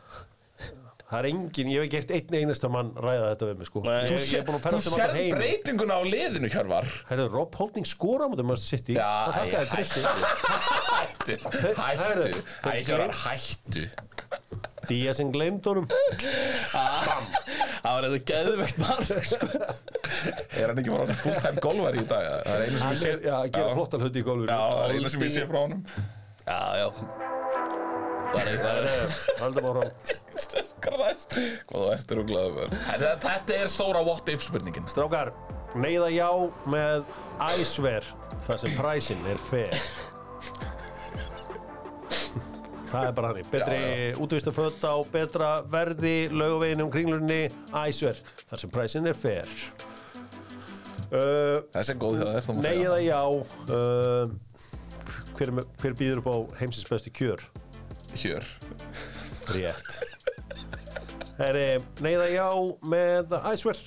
Það 1.12 1.18
er 1.18 1.26
engin, 1.28 1.68
ég 1.68 1.76
hef 1.76 1.84
ekki 1.84 1.98
gert 1.98 2.12
einn 2.16 2.34
einasta 2.40 2.68
mann 2.72 2.90
ræða 2.96 3.24
þetta 3.34 3.48
við 3.50 3.58
mig 3.60 3.68
sko 3.68 3.80
Nei, 3.84 3.96
er 4.00 4.46
ferðast 4.64 4.86
um 4.88 4.94
allar 4.96 5.10
heim 5.18 5.34
breytinguna 5.36 5.98
á 6.00 6.02
liðinu 6.08 6.48
Hjörvar 6.54 6.88
Herðu, 7.10 7.26
Rob 7.34 7.58
Holding 7.60 7.88
skora 7.90 8.24
á 8.24 8.32
mútið 8.32 8.48
maður 8.48 8.62
sitt 8.64 8.88
í 8.88 8.96
Það 8.96 9.36
þakkaði 9.36 9.68
Kristi 9.74 10.00
hættu, 11.02 11.36
hættu 11.82 12.30
Hjörvar, 12.88 13.12
hættu 13.26 13.84
Díaz 14.88 15.20
en 15.20 15.34
gleymd 15.36 15.68
honum 15.68 15.84
það 16.72 17.92
var 17.92 18.08
þetta 18.08 18.22
geðveikt 18.32 18.80
marg 18.80 19.12
sko. 19.28 19.50
er 19.52 20.72
hann 20.72 20.80
ekki 20.80 20.96
bara 20.96 21.20
fulltime 21.20 21.62
golvar 21.68 22.00
í 22.00 22.08
dag 22.08 22.26
það 22.48 22.56
er 22.56 22.64
einu 22.64 22.80
sem 22.80 22.96
ég 22.96 23.00
sé 23.04 23.12
er, 23.12 23.22
já, 23.28 23.36
gera 23.52 23.76
flottan 23.76 24.08
hluti 24.08 24.24
í 24.24 24.26
Já, 24.48 24.56
það 24.56 24.82
er 24.88 24.96
einu 24.96 25.12
sem 25.12 25.28
ég 25.28 25.36
sé 25.36 25.46
frá 25.52 25.60
honum 25.60 25.86
já, 26.48 26.60
já 26.80 26.88
það 28.32 28.42
er 28.42 28.52
eitthvað 28.56 30.21
Kræst, 30.82 31.36
hvað 31.70 31.84
þú 31.84 31.90
ert 31.94 32.14
rúglaður 32.18 32.72
Þetta 33.22 33.56
er 33.56 33.70
stóra 33.70 34.02
what 34.04 34.28
if 34.32 34.42
spurningin. 34.42 34.88
Strákar, 34.90 35.30
neyða 35.78 36.08
já 36.12 36.28
með 36.66 37.04
æsver 37.52 38.08
þar 38.46 38.62
sem 38.62 38.74
præsin 38.78 39.22
er 39.30 39.40
fer 39.50 39.76
Það 42.92 43.06
er 43.06 43.14
bara 43.16 43.30
hannig 43.30 43.48
Betri 43.52 43.80
útvistu 44.20 44.52
föt 44.52 44.82
á 44.84 44.94
betra 45.12 45.52
verði 45.72 46.28
laugaveginu 46.32 46.86
um 46.88 46.92
kringlunni 46.92 47.42
æsver 47.84 48.20
þar 48.48 48.62
sem 48.64 48.72
præsin 48.74 49.08
er 49.08 49.16
fer 49.18 49.48
uh, 51.08 51.62
Þessi 51.72 51.94
er 51.94 52.00
góð 52.02 52.20
hjá 52.20 52.26
þér 52.34 52.72
eða 52.74 52.98
já 53.06 53.20
uh, 53.30 54.34
hver, 55.38 55.54
er 55.54 55.70
hver 55.80 55.96
býður 55.96 56.24
upp 56.24 56.28
á 56.28 56.36
heimsins 56.60 56.88
bestu 56.90 57.14
kjör? 57.14 57.46
Hjör 58.12 58.44
Rétt 59.52 60.11
Heri, 61.38 61.66
Nei 62.04 62.12
eða 62.14 62.30
já 62.32 62.48
með 62.84 63.36
æsver. 63.52 63.82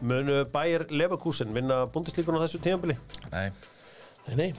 Munu 0.00 0.44
Bayer 0.52 0.86
Leverkusen 0.88 1.52
vinna 1.52 1.82
búndislíkun 1.92 2.38
á 2.40 2.44
þessu 2.44 2.60
tímabili? 2.64 2.96
Nei, 3.32 3.50
nei, 4.32 4.52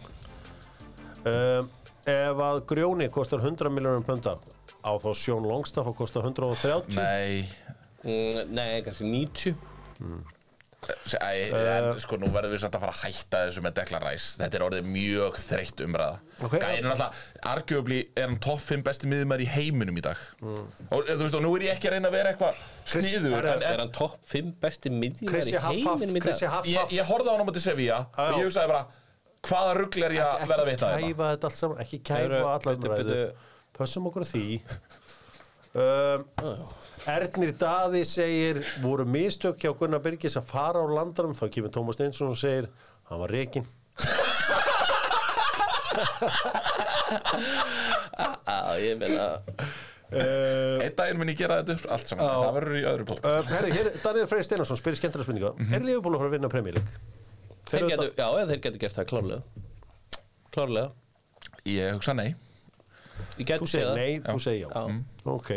Um, 1.22 1.68
ef 2.10 2.40
að 2.42 2.64
grjóni 2.66 3.06
kostar 3.14 3.44
100 3.46 3.70
miljónum 3.70 4.02
punda 4.02 4.40
á 4.82 4.92
þá 4.98 5.12
Sjón 5.14 5.46
Longstaff 5.46 5.92
að 5.92 6.00
kosta 6.00 6.24
130 6.24 6.98
nei. 6.98 7.44
Mm, 8.02 8.50
nei, 8.58 8.82
kannski 8.82 9.06
90 9.06 9.54
Æ, 10.82 11.52
en 11.54 12.00
sko 12.02 12.18
nú 12.18 12.32
verðum 12.34 12.56
við 12.56 12.64
samt 12.64 12.74
að 12.74 12.82
fara 12.82 12.94
að 12.96 13.02
hætta 13.06 13.40
þessu 13.46 13.62
með 13.62 13.74
Declan 13.78 14.02
Rice. 14.02 14.32
Þetta 14.40 14.58
er 14.58 14.64
orðið 14.66 14.88
mjög 14.90 15.36
þreytt 15.38 15.84
umræða. 15.86 16.16
Ok. 16.48 16.56
Gæin 16.56 16.80
er 16.80 16.88
alltaf, 16.96 17.20
arguably 17.52 18.00
er 18.18 18.26
hann 18.26 18.40
topp 18.42 18.64
5 18.66 18.86
besti 18.88 19.12
miðumar 19.12 19.44
í 19.44 19.48
heiminum 19.52 20.00
í 20.02 20.04
dag. 20.08 20.24
Og 20.42 21.06
þú 21.06 21.20
veist, 21.22 21.38
og 21.38 21.46
nú 21.46 21.52
er 21.60 21.68
ég 21.68 21.76
ekki 21.76 21.92
að 21.92 21.96
reyna 21.98 22.10
að 22.10 22.18
vera 22.18 22.32
eitthvað 22.34 22.64
sniður 22.96 23.38
en, 23.38 23.52
er 23.52 23.68
en, 23.70 23.84
hann 23.84 23.94
topp 23.94 24.18
5 24.34 24.50
besti 24.66 24.94
miðjumar 24.96 25.52
í 25.52 25.54
heiminum 25.68 26.18
í 26.18 26.24
dag? 26.24 26.26
Krissi 26.26 26.74
ég, 26.74 26.98
ég 26.98 27.14
horfði 27.14 27.30
á 27.30 27.34
hann 27.36 27.46
á 27.46 27.48
móti 27.52 27.62
Sevilla 27.62 28.02
já. 28.02 28.26
og 28.26 28.42
ég 28.42 28.50
hugsaði 28.50 28.74
bara 28.74 28.84
Hvaða 29.42 29.78
rugl 29.78 30.04
er 30.06 30.14
ég 30.14 30.22
að 30.22 30.44
verða 30.50 30.66
að 30.66 30.68
vita 30.70 30.90
þetta? 30.90 31.06
kæfa 31.06 31.30
þetta 31.32 31.48
allt 31.50 31.62
saman 31.62 31.80
ekki 31.82 31.98
kæfa 32.06 32.18
Heyrðu, 32.20 32.42
alla 32.52 32.74
bíddu, 32.74 32.90
umræðu 32.92 33.22
pössum 33.78 34.10
okkur 34.10 34.28
því. 34.34 34.46
Um, 35.72 36.26
Ernir 37.10 37.54
Daði 37.58 38.04
segir 38.06 38.60
voru 38.84 39.06
mistök 39.10 39.58
hjá 39.62 39.72
Gunnar 39.78 40.02
Birgis 40.04 40.38
að 40.38 40.50
fara 40.52 40.82
á 40.82 40.86
landarum 40.86 41.34
þá 41.38 41.48
kemur 41.54 41.74
Tómas 41.74 41.98
Steinsson 41.98 42.30
og 42.30 42.38
segir 42.38 42.68
hann 43.10 43.22
var 43.24 43.34
reikin 43.34 43.66
Já, 48.46 48.78
ég 48.86 49.00
meina 49.02 49.26
uh, 49.42 50.84
Einn 50.84 50.96
daginn 50.98 51.20
mun 51.20 51.32
ég 51.34 51.40
gera 51.42 51.62
þetta 51.62 51.76
upp 51.78 51.90
allt 51.96 52.12
saman. 52.12 52.24
Já. 52.26 52.36
Það 52.46 52.56
verður 52.60 52.78
í 52.78 52.86
öðru 52.92 53.08
podcast 53.10 53.28
uh, 53.32 53.52
herri, 53.56 53.74
hér, 53.76 53.92
Daniel 54.04 54.30
Freyr 54.30 54.48
Steinarsson 54.48 54.80
spyrir 54.80 55.02
skemmtilega 55.02 55.28
spurninga. 55.28 55.52
Er 55.74 55.86
Liverpool 55.86 56.16
að 56.16 56.24
fara 56.24 56.32
að 56.32 56.38
vinna 56.38 56.52
getur, 57.92 58.10
já, 58.18 58.28
þeir 58.52 58.64
getur 58.66 58.80
gert 58.82 58.98
það 58.98 59.10
klárlega. 59.12 59.68
Klárlega. 60.52 60.90
Ég 61.72 61.94
hugsa 61.96 62.16
nei. 62.18 62.34
Ég 63.38 63.46
Þú 63.46 63.48
getur 63.48 63.72
segir 63.72 63.94
nei, 63.96 64.20
þú 64.26 64.38
segir 64.44 64.66
já. 64.66 64.70
Já. 64.76 64.82
Ok, 65.32 65.52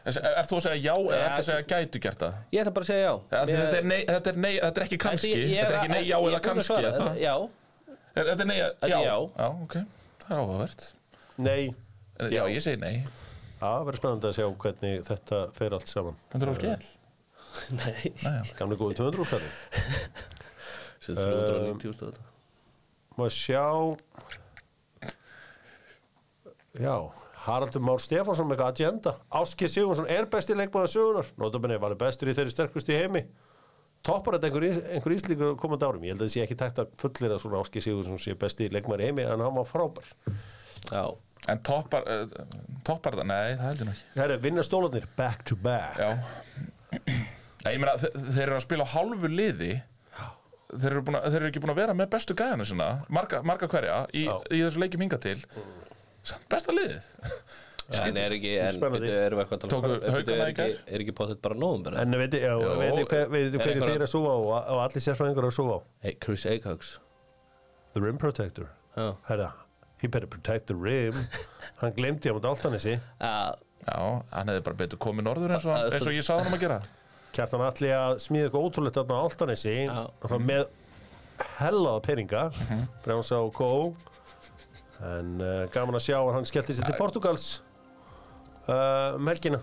Er, 0.00 0.16
er 0.40 0.46
þú 0.48 0.56
að 0.56 0.62
segja 0.64 0.78
já 0.80 0.94
eða 0.96 1.16
Ja, 1.18 1.24
ertu 1.28 1.40
að 1.42 1.46
segja 1.50 1.64
gætu 1.70 2.00
gert 2.00 2.22
það? 2.22 2.36
ég 2.54 2.60
ætla 2.62 2.72
bara 2.76 2.84
að 2.86 2.90
segja 2.90 3.02
já. 3.04 3.14
Þetta, 3.30 3.76
er 3.80 3.84
nei, 3.90 3.98
þetta, 4.08 4.30
er 4.32 4.38
nei, 4.44 4.52
þetta 4.62 4.80
er 4.80 4.84
ekki 4.86 4.98
kannski. 5.04 5.30
Ég- 5.34 5.42
ég 5.50 5.60
Þetta 5.60 5.74
er 5.74 5.78
ekki 5.80 5.90
nei 5.92 6.04
já 6.08 6.16
ég 6.16 6.28
eða 6.30 6.38
er 6.38 6.44
kannski 6.46 6.66
svara, 6.70 6.88
er 6.88 7.00
það? 7.00 7.18
já, 7.20 7.34
Er- 8.16 8.24
Þetta 8.30 8.40
er 8.40 8.48
nei 8.50 8.56
já, 8.58 8.68
Þetta 8.70 8.86
er 8.86 9.04
já. 9.04 9.18
já, 9.36 9.48
ok, 9.66 9.74
það 10.24 10.30
er 10.30 10.40
áhugavert. 10.40 10.86
Nei. 11.38 11.74
En 12.20 12.30
Já, 12.32 12.42
ég 12.48 12.60
segi 12.64 12.80
nei. 12.80 13.04
Það 13.60 13.84
verður 13.86 14.00
spennandi 14.00 14.26
að 14.30 14.34
sjá 14.38 14.46
hvernig 14.64 15.04
þetta 15.10 15.38
fer 15.60 15.76
allt 15.76 15.88
saman. 15.92 16.16
Hundur 16.32 16.48
á 16.48 16.54
skell 16.56 16.88
nei. 17.76 18.12
Gamli 18.56 18.76
góði 18.80 18.96
200 19.00 19.20
úrkvæði 19.20 19.48
sem 21.04 21.14
390 21.16 21.88
úrst 21.90 22.04
þetta 22.06 22.22
Má 23.18 23.26
sjá? 23.28 23.64
Já, 26.80 26.94
Haraldur 27.46 27.80
Már 27.84 28.00
Stefánsson 28.04 28.48
með 28.50 28.60
agenda. 28.66 29.14
Áskir 29.32 29.70
Sigurðsson 29.72 30.08
er 30.12 30.26
besti 30.28 30.52
leikmaður 30.58 30.90
sögunar 30.92 31.30
Nótabenni 31.40 31.78
var 31.80 31.94
bestur 32.00 32.28
í 32.28 32.34
þeirri 32.36 32.52
sterkustu 32.52 32.92
í 32.92 32.98
heimi. 33.00 33.22
Toppar 34.04 34.36
þetta 34.38 34.48
einhver, 34.50 34.66
ís- 34.68 34.84
einhver 34.96 35.14
íslíkur 35.16 35.56
komandi 35.60 35.84
árum? 35.88 36.04
Ég 36.04 36.14
held 36.14 36.22
að 36.22 36.28
það 36.28 36.34
sé 36.34 36.44
ekki 36.44 36.56
tækt 36.60 36.78
að 36.82 36.92
fullir 37.00 37.34
að 37.34 37.42
svona 37.42 37.60
Áskir 37.64 37.84
Sigurðsson 37.84 38.20
sé 38.20 38.34
besti 38.40 38.68
leikmaður 38.72 39.02
í 39.04 39.08
heimi 39.10 39.24
en 39.28 39.44
hann 39.44 39.56
var 39.56 39.68
frábær. 39.68 40.08
Já, 40.90 41.04
En 41.48 41.56
toppar, 41.64 42.04
uh, 42.04 42.26
toppar 42.84 43.14
það, 43.16 43.26
nei, 43.30 43.54
það 43.56 43.64
heldur 43.70 43.86
nú 43.88 43.92
ekki. 43.94 44.02
Herre, 44.20 44.34
vinna 44.44 44.62
stólarnir 44.66 45.06
back 45.16 45.40
to 45.48 45.56
back. 45.56 45.96
Já. 45.96 46.10
Nei, 47.64 47.72
Ég 47.74 47.80
meina, 47.80 47.94
þe- 48.00 48.10
þeir 48.34 48.42
eru 48.44 48.58
að 48.58 48.64
spila 48.66 48.84
á 48.84 48.92
hálfu 48.92 49.30
liði. 49.32 49.70
Þeir 50.70 50.90
eru, 50.92 51.02
búin 51.08 51.16
að, 51.18 51.24
þeir 51.32 51.38
eru 51.40 51.48
ekki 51.50 51.62
búin 51.64 51.72
að 51.72 51.80
vera 51.80 51.94
með 51.96 52.10
bestu 52.12 52.36
gæðana 52.38 52.90
marga, 53.08 53.40
marga 53.42 53.66
hverja 53.72 53.96
í, 54.14 54.26
í 54.28 54.60
þessu 54.60 54.82
leikjum 54.84 55.02
hinga 55.06 55.18
til. 55.24 55.38
Samt 55.40 55.89
besta 56.50 56.76
liðið. 56.76 57.02
Já, 57.90 58.04
en 58.06 58.18
er 58.22 58.34
ekki, 58.36 58.50
en 58.62 58.76
byrju, 58.78 59.08
erum 59.10 59.40
við 59.40 59.44
eitthvað 59.44 59.56
að 59.56 59.72
tala 59.72 59.78
um 59.90 60.04
er 60.14 60.42
í 60.42 60.52
ekki, 60.52 60.66
er 60.94 61.04
potið 61.18 61.38
bara 61.42 61.56
nóðum 61.58 61.96
En 61.98 62.18
veit 62.20 62.36
ég, 62.38 62.44
veit 62.78 62.98
ég 63.00 63.56
Er 63.58 63.64
hverju 63.64 63.88
þeir 63.88 64.04
að 64.06 64.12
súfa 64.12 64.30
á 64.30 64.38
og, 64.38 64.82
allir 64.84 65.02
sérfræðingur 65.02 65.48
að 65.48 65.56
súfa 65.56 65.74
á? 65.74 65.78
Hey, 66.04 66.14
Chris 66.22 66.44
Eikhags 66.46 66.92
the 67.92 68.00
rim 68.00 68.18
protector. 68.18 68.68
Herra, 69.26 69.52
he 69.98 70.06
better 70.06 70.26
protect 70.30 70.66
the 70.66 70.74
rim. 70.74 71.14
Hann 71.80 71.96
glemdi 71.96 72.30
á 72.30 72.34
mútið 72.36 72.52
áltanissi 72.52 72.94
Já, 72.94 73.34
Já, 73.88 73.98
hann 74.30 74.52
hefði 74.52 74.64
bara 74.68 74.78
betur 74.84 75.00
komið 75.02 75.26
norður 75.26 75.56
eins 75.56 75.66
og, 75.66 75.74
Já, 75.74 75.90
eins 75.90 76.06
og 76.06 76.14
ég 76.14 76.26
sagði 76.26 76.44
hann 76.44 76.52
um 76.52 76.58
að 76.58 76.64
gera. 76.66 76.78
Kjartan 77.34 77.64
allir 77.64 77.96
að 77.96 78.14
smíða 78.22 78.46
eitthvað 78.48 78.68
ótrúlegt 78.68 79.00
þarna 79.00 79.18
á 79.18 79.24
áltanissi 79.26 79.74
Já. 79.88 79.98
með 80.46 80.70
hellaða 81.58 82.02
peninga. 82.06 82.46
Mhm. 82.54 82.86
Brjánsa 83.02 83.42
og 83.42 83.54
Kó 83.56 83.70
en 85.00 85.28
uh, 85.40 85.64
gaman 85.72 85.96
að 85.96 86.04
sjá 86.08 86.16
að 86.20 86.32
hann 86.36 86.48
skellti 86.48 86.74
sér 86.76 86.88
til 86.90 86.96
Portugals 86.98 87.44
uh, 88.68 89.16
um 89.16 89.28
helgina 89.30 89.60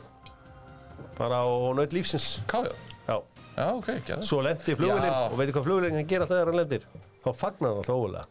bara 1.18 1.44
á 1.46 1.48
nöð 1.78 1.94
lífsins 1.98 2.40
Kája, 2.50 2.72
já 3.08 3.18
já, 3.58 3.68
ok, 3.74 3.90
geða 4.08 4.22
Svo 4.26 4.42
lendi 4.46 4.76
flugvillin 4.78 5.10
Já. 5.12 5.20
og 5.32 5.38
veitir 5.40 5.56
hvað 5.58 5.68
flugvillin 5.70 5.98
hann 6.00 6.10
gera 6.10 6.28
þegar 6.30 6.52
hann 6.52 6.60
lendir? 6.62 6.88
Þá 7.26 7.30
fagnar 7.38 7.72
hann 7.74 7.80
alltaf 7.82 7.98
ógulega. 7.98 8.26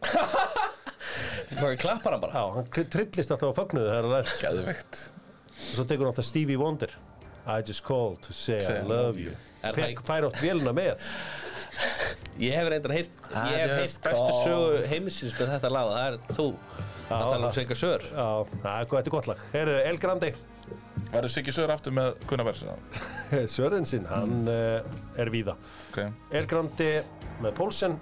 það 1.61 1.75
klappar 1.83 2.15
hann 2.17 2.23
bara 2.23 2.39
Já, 2.41 2.45
hann 2.57 2.69
tr- 2.75 2.89
trillist 2.95 3.33
alltaf 3.35 3.51
á 3.51 3.59
fagnuðu 3.59 3.89
þegar 3.91 4.07
hann 4.07 4.15
lendir. 4.17 4.39
Geðveikt 4.45 5.01
Og 5.57 5.73
svo 5.73 5.85
tekur 5.89 6.05
hann 6.07 6.13
alltaf 6.13 6.29
Stevie 6.29 6.59
Wonder. 6.61 6.95
I 7.47 7.61
just 7.63 7.83
called 7.87 8.19
to 8.27 8.35
say 8.35 8.59
I 8.67 8.83
love 8.87 9.19
you. 9.23 9.35
Er 9.63 9.71
það 9.71 9.79
Fekk 9.81 9.91
ekki- 9.93 10.07
fær 10.11 10.27
átt 10.29 10.41
vélina 10.43 10.73
með. 10.77 11.07
Ég 12.41 12.53
hef 12.57 12.69
reyndar 12.73 12.93
heyrt 12.97 13.23
Ég 13.33 13.61
hef 13.61 13.73
heyrt 13.81 14.03
bestu 14.07 14.33
sögu 14.43 14.83
heimisins 14.91 15.35
með 15.39 15.51
þetta 15.57 15.71
lag 15.73 15.91
Það 15.93 16.07
er 16.07 16.37
þú 16.39 16.47
að 17.07 17.23
tala 17.23 17.37
um 17.37 17.45
það- 17.47 17.55
Sigga 17.61 17.75
Sör 17.79 18.07
það 18.11 18.51
þetta 18.63 19.05
er 19.07 19.15
gott 19.17 19.27
lag. 19.31 19.45
Heyrðu, 19.53 19.77
El 19.91 19.99
Grandi. 20.03 20.33
Verður 21.13 21.31
Siggi 21.31 21.53
Söður 21.55 21.73
aftur 21.77 21.93
með 21.95 22.15
Gunnarverðs 22.27 22.65
Sörensinn, 23.55 24.07
hann 24.11 24.49
uh, 24.51 24.81
er 25.21 25.31
víða. 25.31 25.55
Ok, 25.93 26.01
El 26.35 26.47
Grandi 26.51 26.89
með 27.45 27.55
Pólsen. 27.59 27.99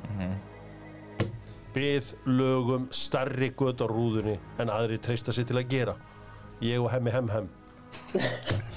Við 1.74 2.12
lögum 2.30 2.86
starri 2.94 3.48
gutt 3.58 3.82
á 3.82 3.86
rúðunni 3.90 4.36
en 4.62 4.70
aðri 4.70 5.00
treysta 5.02 5.34
sér 5.34 5.48
til 5.48 5.58
að 5.58 5.68
gera. 5.72 5.94
Ég 6.62 6.78
og 6.80 6.88
hemmi 6.94 7.10
hem 7.10 7.28
hem. 7.34 7.48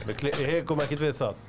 Við 0.07 0.39
hegum 0.49 0.81
ekkert 0.81 1.03
við 1.05 1.15
það. 1.19 1.43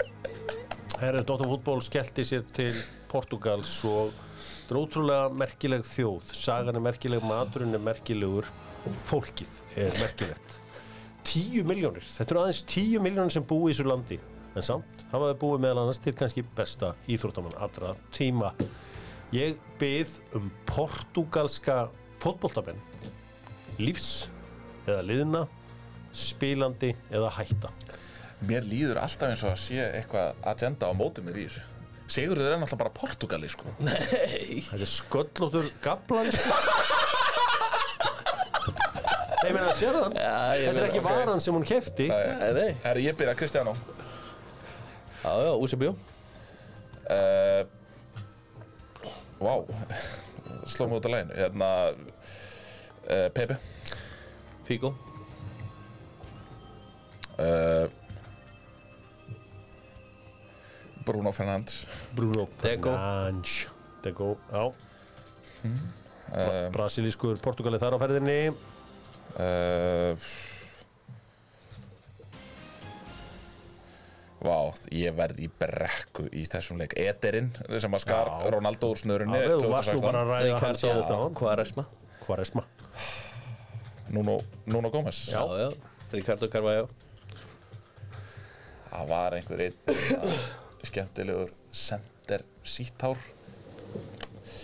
Herri, 1.00 1.22
Dóttar 1.24 1.48
fútból 1.48 1.80
skellti 1.84 2.24
sér 2.26 2.44
til 2.52 2.70
Portugals 3.08 3.78
og 3.88 4.12
þetta 4.12 4.74
er 4.74 4.80
ótrúlega 4.82 5.28
merkileg 5.40 5.84
þjóð. 5.88 6.32
Sagan 6.36 6.76
er 6.76 6.84
merkileg, 6.84 7.24
maturinn 7.24 7.76
er 7.78 7.82
merkilegur, 7.86 8.48
fólkið 9.08 9.54
er 9.76 9.94
merkilegt. 10.00 10.56
Tíu 11.28 11.64
miljónir, 11.68 12.04
þetta 12.08 12.34
eru 12.34 12.42
aðeins 12.44 12.62
tíu 12.68 13.00
miljónir 13.04 13.34
sem 13.34 13.44
búi 13.44 13.70
í 13.70 13.74
þessu 13.74 13.88
landi. 13.88 14.18
En 14.56 14.64
samt 14.64 15.04
hafa 15.12 15.32
þau 15.32 15.40
búið 15.42 15.62
meðal 15.66 15.82
annars 15.84 16.00
til 16.02 16.14
kannski 16.16 16.44
besta 16.56 16.94
íþróttamann 17.10 17.58
allra 17.62 17.92
tíma. 18.16 18.54
Ég 19.34 19.58
byð 19.80 20.14
um 20.38 20.48
portugalska 20.66 21.90
fótboltamenn, 22.22 22.80
lífs 23.78 24.28
eða 24.88 25.02
liðna, 25.04 25.42
spilandi 26.16 26.94
eða 27.12 27.28
hætta. 27.36 27.70
mér 28.48 28.62
líður 28.64 29.00
alltaf 29.02 29.32
eins 29.32 29.42
og 29.42 29.50
að 29.50 29.60
sé 29.60 29.82
eitthvað 29.98 30.36
agenda 30.46 30.88
á 30.88 30.92
móti 30.94 31.24
mér 31.26 31.40
í 31.42 31.46
þessu 31.48 31.64
Sigurður 32.08 32.52
er 32.54 32.60
náttúrulega 32.62 32.78
bara 32.84 32.92
Portugali 32.94 33.48
sko 33.50 33.72
Nei 33.82 34.62
Þetta 34.64 34.78
er 34.78 34.92
sköllóttur 34.92 35.66
gablan 35.84 36.30
sko. 36.32 36.54
sér 39.78 39.96
það 39.96 40.18
Þetta 40.18 40.74
er 40.74 40.86
ekki 40.88 41.02
ok. 41.02 41.08
varan 41.08 41.42
sem 41.44 41.54
hún 41.56 41.66
kefti 41.66 42.08
Nei, 42.10 42.52
nei. 42.56 42.70
Herri, 42.84 43.06
ég 43.08 43.18
byrja 43.18 43.34
Kristjánó 43.38 43.74
Já, 45.22 45.32
já, 45.42 45.52
Úsibjó 45.58 45.94
uh, 47.08 47.62
Vá. 49.38 49.54
Sló 50.70 50.88
mig 50.90 50.98
út 50.98 51.06
af 51.08 51.12
læginu 51.14 51.38
Hérna 51.38 51.70
uh, 53.08 53.28
Pepe. 53.32 53.56
Figo. 54.68 54.94
Uh, 57.38 57.88
Bruno 61.06 61.32
Fernandes. 61.32 61.86
Bruno. 62.14 62.46
Fernandes. 62.46 63.68
Dego, 64.02 64.36
já. 64.52 64.72
Um, 65.64 66.72
Brasilískur 66.72 67.38
Portugali 67.40 67.80
þar 67.80 67.96
á 67.96 67.98
ferðinni 68.02 68.52
uh, 69.38 70.28
Vá, 74.38 74.54
ég 74.94 75.14
verð 75.18 75.40
í 75.42 75.48
brekku 75.50 76.28
í 76.30 76.44
þessum 76.46 76.78
leik. 76.78 76.92
Ederinn 77.02 77.48
sem 77.82 77.94
að 77.96 78.04
skar 78.04 78.28
Já. 78.30 78.50
Ronaldo 78.54 78.92
úr 78.92 79.00
snörunni 79.00 79.40
Já, 79.40 79.56
þú 79.58 79.70
varst 79.72 79.90
nú 79.96 80.02
bara 80.04 80.20
að 80.22 80.30
ræða 80.30 80.60
síðast 80.78 80.84
á 80.86 80.92
Ricardo 80.94 81.16
hann. 81.24 81.34
Quaresma. 81.40 81.84
Quaresma. 82.22 82.62
Nuno, 84.14 84.38
Nuno 84.70 84.90
Gómez 84.94 85.18
Já, 85.32 85.42
já 85.58 85.68
Ricardo 86.14 86.48
Carvalho. 86.48 86.86
Það 88.88 89.10
var 89.10 89.36
einhver 89.36 89.64
einn 89.66 90.38
skemmtilegur 90.86 91.50
sender 91.74 92.46
síthár 92.64 93.18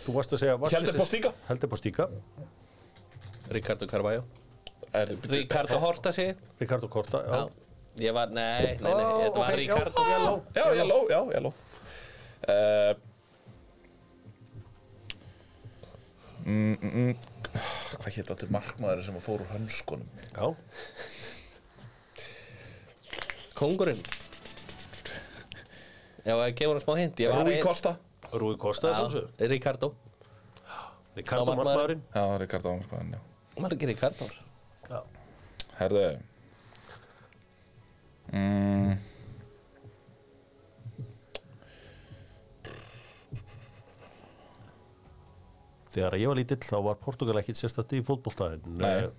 Þú 0.05 0.15
varst 0.15 0.33
að 0.37 0.41
segja 0.45 0.55
þessi- 0.63 0.97
Postíka. 1.03 1.35
Hjalti 1.49 1.69
Postíka 1.75 2.07
Ricardo 3.53 3.87
Carvalho 3.91 4.23
Ricardo 5.31 5.79
Horta 5.83 6.13
sé 6.13 6.35
Ricardo 6.61 6.89
Corta 6.89 7.23
Já. 7.25 7.37
Já, 7.37 7.49
Ég 8.05 8.13
var, 8.17 8.27
nei, 8.35 8.63
nei, 8.63 8.79
nei, 8.83 8.93
Ó, 8.93 9.21
þetta 9.23 9.39
var 9.39 9.53
ok, 9.53 9.59
Ricardo. 9.61 10.03
já, 10.03 10.11
yellow. 10.19 10.41
Já, 10.57 10.65
yellow, 10.75 11.03
já, 11.11 11.21
yellow 11.37 11.53
uh, 12.49 12.95
mm, 16.45 16.77
mm, 16.83 17.15
Hvað 18.01 18.17
hétt 18.19 18.33
áttur 18.35 18.51
markmaður 18.51 19.05
sem 19.07 19.19
að 19.21 19.27
fór 19.29 19.45
úr 19.45 19.53
hönskunum? 19.55 20.09
Já. 20.35 20.49
Kongurinn 23.55 24.03
Já, 26.25 26.35
gefa 26.57 26.73
hann 26.73 26.81
smá 26.83 26.95
hint. 26.99 27.21
Rúi 27.21 27.61
Costa. 27.63 27.95
Rúi 28.33 28.57
Kosta 28.59 28.91
Já, 28.91 29.05
þessu 29.05 29.23
Ricardo. 29.53 29.93
Ricardo 31.15 31.45
Þá 31.45 31.51
markmaðurinn. 31.53 32.01
markmaðurinn. 32.03 32.03
Já, 32.17 32.25
Ricardo 32.43 32.73
Ámarkmaðurinn, 32.75 33.13
já. 33.15 33.21
Margir 33.63 33.89
Ricardo 33.93 34.25
Já. 34.27 34.44
Herðu. 35.79 36.05
Mm, 38.33 38.95
Þegar 45.95 46.17
ég 46.19 46.31
var 46.31 46.39
lítill 46.41 46.63
þá 46.65 46.77
var 46.89 46.97
Portugal 47.03 47.39
ekkit 47.39 47.59
sérstætt 47.61 47.93
í 47.95 48.01
fótboltaðin 48.07 48.65
Nei. 48.81 49.11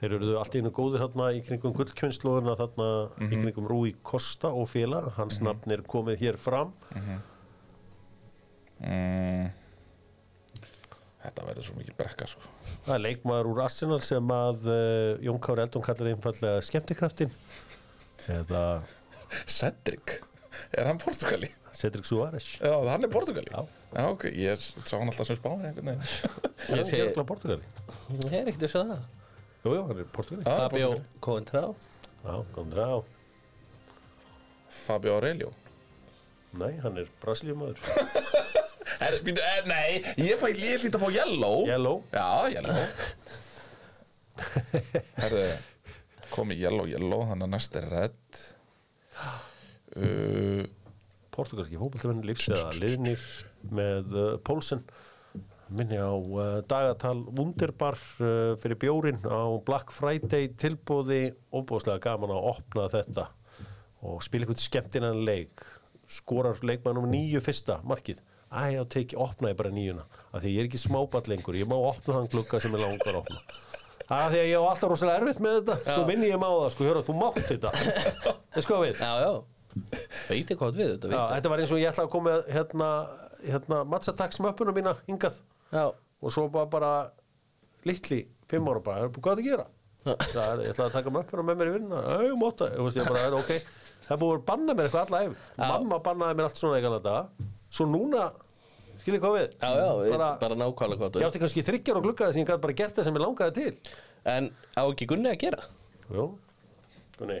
Þeir 0.00 0.14
eruðu 0.18 0.34
allt 0.40 0.56
einu 0.58 0.70
góðir 0.76 1.00
hérna 1.04 1.28
í 1.32 1.38
kringum 1.46 1.72
gullkjönnslóðuna 1.76 2.56
þarna 2.58 2.88
Mhm. 3.16 3.30
í 3.32 3.36
kringum 3.44 3.68
Rúi 3.70 3.94
Kosta 4.04 4.48
og 4.52 4.68
félag. 4.68 5.06
Hans 5.16 5.38
nafn 5.40 5.70
er 5.72 5.80
komið 5.82 6.18
hér 6.20 6.36
fram. 6.36 6.72
Mm, 8.78 9.50
Þetta 11.26 11.44
verður 11.48 11.66
svo 11.66 11.74
mikið 11.80 11.96
brekka 11.98 12.26
sko. 12.30 12.50
Það 12.86 12.92
er 12.94 13.00
leikmaður 13.02 13.48
úr 13.50 13.60
Arsenal 13.64 13.98
sem 14.06 14.28
að 14.30 14.66
uh, 14.70 15.24
Jón 15.26 15.40
Kári 15.42 15.64
Eldon 15.64 15.82
kallar 15.82 16.10
einfallega 16.12 16.60
skemmtikraftin 16.62 17.32
eða 18.30 18.60
Cedric, 19.50 20.20
er 20.78 20.86
hann 20.86 21.00
Portugali? 21.02 21.50
Cedric 21.76 22.06
Suárez. 22.08 22.46
Já, 22.62 22.72
hann 22.88 23.04
er 23.04 23.10
Portugali. 23.12 23.50
Já. 23.50 23.66
ok, 24.06 24.28
ég 24.32 24.62
sá 24.62 24.94
hann 25.00 25.10
alltaf 25.10 25.26
sem 25.28 25.36
spáni 25.40 25.66
einhvern 25.68 25.90
veginn. 25.92 26.06
Ég 26.70 26.78
er 26.78 26.86
sé- 26.88 27.02
ekki 27.08 27.26
Portugali? 27.28 27.66
Ég 28.22 28.38
er 28.38 28.48
ekkert 28.52 28.64
að 28.68 28.72
segja 28.72 28.86
það. 28.94 29.04
Jú, 29.66 29.74
jú, 29.74 29.82
hann 29.90 30.00
er 30.04 30.08
Portugali. 30.16 30.46
Já, 30.46 30.56
Fabio. 30.62 30.90
Coentrao. 31.26 31.74
Já, 32.22 32.34
komður 32.54 32.80
á 32.86 32.94
Fabio 34.86 35.18
Aurelio 35.18 35.50
Nei, 36.56 36.72
hann 36.82 37.00
er 37.00 37.08
Brasilíumaður. 37.22 37.80
Býtu, 39.26 39.42
er, 39.56 39.66
Nei, 39.68 40.02
ég 40.22 40.38
fæ 40.40 40.52
hlýta 40.54 41.00
på 41.02 41.10
yellow. 41.14 41.66
Yellow? 41.68 42.02
Já, 42.14 42.48
yellow. 42.54 42.76
Herðu, 45.22 45.44
komi 46.28 46.56
yellow, 46.60 46.84
yellow 46.90 47.24
Þannig 47.30 47.46
að 47.48 47.52
næst 47.54 47.78
er 47.80 47.90
red. 47.92 48.40
Uh, 49.96 50.64
Portugalski 51.32 51.78
fótboltamenn 51.80 52.24
lífs 52.28 52.50
eða 52.52 52.72
liðnir 52.76 53.22
með 53.72 54.16
uh, 54.16 54.26
Pólsen 54.44 54.84
minni 55.72 55.98
á 55.98 56.12
uh, 56.12 56.60
dagatal 56.68 57.18
Wunderbar 57.36 57.96
uh, 58.20 58.54
fyrir 58.60 58.78
bjórin 58.80 59.18
á 59.24 59.50
Black 59.66 59.90
Friday 59.94 60.52
tilbúði 60.60 61.30
ofbúðslega 61.50 62.02
gaman 62.06 62.34
að 62.36 62.48
opna 62.52 62.86
þetta 62.92 63.26
og 64.06 64.22
spila 64.24 64.46
eitthvað 64.46 64.62
skemmtinan 64.62 65.24
leik 65.26 65.64
skorar 66.10 66.58
leikmann 66.62 67.00
um 67.00 67.08
nýju 67.10 67.42
fyrsta 67.44 67.80
markið. 67.86 68.22
Æ, 68.46 68.76
já, 68.76 68.82
teki, 68.86 69.16
opna 69.18 69.50
ég 69.50 69.58
bara 69.58 69.72
nýjuna. 69.74 70.04
Af 70.30 70.42
því 70.44 70.52
ég 70.54 70.62
er 70.62 70.68
ekki 70.68 70.78
smáball 70.80 71.26
lengur, 71.32 71.56
ég 71.58 71.66
má 71.68 71.74
opna 71.76 72.14
þann 72.20 72.30
glugga 72.30 72.60
sem 72.62 72.76
ég 72.76 72.84
langar 72.84 73.10
að 73.10 73.20
opna. 73.24 73.40
Það 74.06 74.22
er 74.22 74.30
því 74.30 74.40
að 74.40 74.48
ég 74.52 74.62
á 74.62 74.70
alltaf 74.70 74.92
rosalega 74.92 75.18
erfitt 75.20 75.42
með 75.42 75.56
þetta 75.58 75.94
svo 75.96 76.06
minni 76.06 76.28
ég 76.30 76.38
má 76.38 76.46
það, 76.46 76.68
sko, 76.76 76.86
hjóra, 76.86 77.02
þú 77.02 77.16
mátt 77.18 77.40
þetta. 77.42 77.72
Veist 78.54 78.70
hvað 78.70 78.84
við? 78.84 79.00
Já, 79.02 79.12
já. 79.24 79.32
Veit 80.30 80.52
ég 80.54 80.60
hvað 80.60 80.78
við 80.78 80.92
þetta 80.94 81.10
Já, 81.10 81.22
þetta 81.34 81.50
var 81.52 81.62
eins 81.64 81.72
og 81.74 81.80
ég 81.82 81.90
ætla 81.90 82.04
að 82.06 82.12
koma 82.14 82.30
með 82.30 82.52
hérna, 82.54 82.90
hérna 83.42 83.80
matsataksmöppuna 83.92 84.74
mína 84.78 84.94
hingað. 85.10 85.40
Já, 85.74 85.84
og 85.90 86.32
svo 86.32 86.46
bara, 86.54 86.70
bara 86.70 86.92
litli 87.86 88.22
fimm 88.46 88.70
ára 88.70 88.84
bara, 88.86 89.10
hvað 89.10 89.18
er 89.18 89.26
það 89.26 89.42
að 89.42 89.50
gera? 89.50 89.66
það 90.06 90.44
er, 90.44 90.62
ég 90.62 90.70
ætla 90.70 90.86
að 90.86 90.94
taka 91.00 91.12
möppuna 91.14 91.42
með 91.46 91.58
mér 91.60 91.70
í 91.72 91.74
vinna 91.80 92.00
það 94.06 94.20
búið 94.22 94.34
að 94.36 94.44
banna 94.50 94.76
mér 94.76 94.88
eitthvað 94.88 95.06
alla 95.06 95.22
ef 95.26 95.46
mamma 95.60 96.00
bannaði 96.06 96.38
mér 96.38 96.48
allt 96.48 96.60
svona 96.60 96.78
eitthvað 96.78 96.98
þetta 96.98 97.16
svo 97.76 97.86
núna, 97.90 98.26
skiljið 99.02 99.24
hvað 99.24 99.36
við? 99.36 99.56
Já, 99.60 99.70
já, 99.80 99.88
bara, 100.14 100.30
bara, 100.42 100.58
nákvæmlega 100.62 101.02
hvað 101.02 101.20
ég 101.20 101.28
átti 101.30 101.42
kannski 101.42 101.66
þryggjar 101.66 102.00
og 102.00 102.06
gluggaði 102.06 102.36
sem 102.36 102.44
ég 102.44 102.50
gæti 102.52 102.64
bara 102.66 102.78
gert 102.80 102.96
það 102.98 103.08
sem 103.08 103.18
ég 103.18 103.24
langaði 103.26 103.56
til. 103.60 103.96
En 104.26 104.50
á 104.78 104.82
ekki 104.86 105.10
Gunni 105.10 105.32
að 105.32 105.40
gera? 105.42 105.66
Jú, 106.14 106.28
Gunni. 107.18 107.40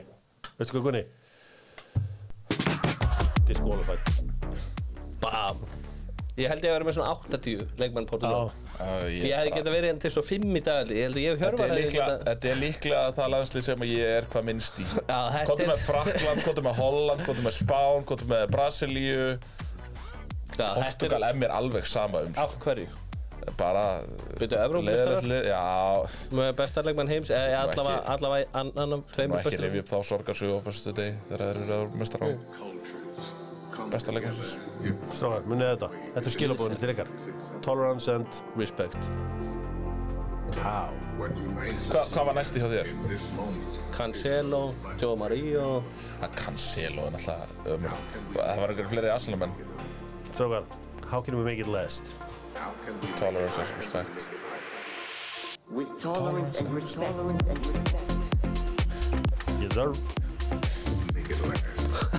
Veistu 0.58 0.76
hvað 0.76 0.88
Gunni? 0.90 1.04
Disqualified 3.46 4.02
Bam 5.22 5.85
Ég 6.36 6.50
held 6.52 6.64
ég 6.66 6.68
að 6.68 6.74
vera 6.76 6.84
með 6.84 6.96
svona 6.98 7.12
80 7.16 7.62
leikmann 7.80 8.06
Portugal 8.10 8.50
Já, 8.76 8.88
ég 9.08 9.22
Ég 9.24 9.32
hefði 9.32 9.50
bara- 9.50 9.54
geta 9.56 9.72
verið 9.72 9.90
enn 9.94 10.00
til 10.02 10.10
svo 10.12 10.22
5 10.26 10.56
í 10.58 10.62
dag 10.66 10.90
Ég. 10.92 11.06
Held 11.06 11.16
að 11.16 11.22
ég 11.22 11.38
Þetta 11.38 11.46
hörfa 11.46 11.64
er, 11.66 11.76
líklega, 11.80 12.16
þetta 12.26 12.50
er 12.50 12.58
líklega 12.60 13.04
það 13.16 13.30
landslið 13.34 13.64
sem 13.70 13.86
ég 13.88 14.10
er 14.18 14.26
hvað 14.34 14.44
minnst 14.50 14.78
í. 14.82 14.84
Já, 15.08 15.20
er- 15.40 15.70
með 15.72 15.80
Frakland, 15.86 16.42
kvotum 16.44 16.68
með 16.68 16.76
Holland, 16.82 17.24
kvotum 17.24 17.48
með 17.48 17.56
Spán, 17.62 18.04
kvotum 18.10 18.28
með 18.34 18.44
Brasilíu. 18.52 19.38
Portugal 20.56 21.22
er 21.26 21.34
mér 21.36 21.50
alveg 21.56 21.86
sama 21.88 22.22
um 22.24 22.32
Af 22.38 22.54
hverju? 22.62 22.86
Bara 23.56 23.82
Byrju, 24.40 24.56
Evrópumeistarar? 24.58 25.20
leiðilegt 25.22 25.26
lið, 25.30 25.44
Já, 25.52 26.30
Með 26.34 26.52
besta 26.58 26.82
leikmann 26.82 27.08
heims 27.12 27.28
Eða 27.30 27.46
Nú 27.46 27.72
allavega, 27.72 27.98
ekki- 27.98 28.14
allavega 28.14 28.46
ann- 28.60 28.72
annan 28.84 29.02
tveimur 29.12 29.38
ekki 29.38 29.50
bestu 29.50 29.62
rifja 29.62 29.82
upp 29.84 29.90
þá 29.92 29.98
sorgarsögu 30.08 30.56
á 30.56 30.60
fyrstu 30.66 30.94
deg 30.96 31.14
þegar 31.28 31.44
þeir 31.60 31.70
eru 31.76 31.90
mestar 32.00 32.24
á 32.24 32.28
besta 33.92 34.14
leikmansins 34.14 34.56
Stráðar, 35.16 35.46
munið 35.48 35.72
þetta. 35.72 35.88
Þetta 36.14 36.28
er 36.30 36.34
skilabóðinu 36.34 36.78
til 36.82 36.92
ykkar. 36.94 37.10
Tolerance 37.64 38.12
and 38.12 38.40
Respect. 38.56 38.98
How? 40.62 40.92
Hva, 41.18 42.02
Hvað 42.12 42.26
var 42.28 42.36
næsti 42.36 42.60
hjá 42.62 42.68
þér? 42.70 42.90
Cancelo, 43.96 44.60
Joe 45.00 45.16
Mario 45.18 45.82
Það 46.20 46.34
Cancelo 46.38 47.06
er 47.08 47.14
náttúrulega 47.16 47.74
ömulegt 47.74 48.18
Það 48.36 48.60
var 48.60 48.72
einhverjum 48.74 48.90
fleiri 48.92 49.10
aðslunum 49.14 49.46
en 49.48 49.56
Stráðar, 50.30 50.68
how 51.10 51.20
can 51.22 51.38
we 51.38 51.44
make 51.44 51.58
it 51.58 51.66
last? 51.66 52.16
tolerance 53.16 53.58
and 53.58 53.68
respect. 53.76 54.24
With 55.70 56.00
tolerance 56.00 56.60
and 56.60 56.72
respect. 56.72 57.14
Yes 59.60 59.74
sir 59.74 59.92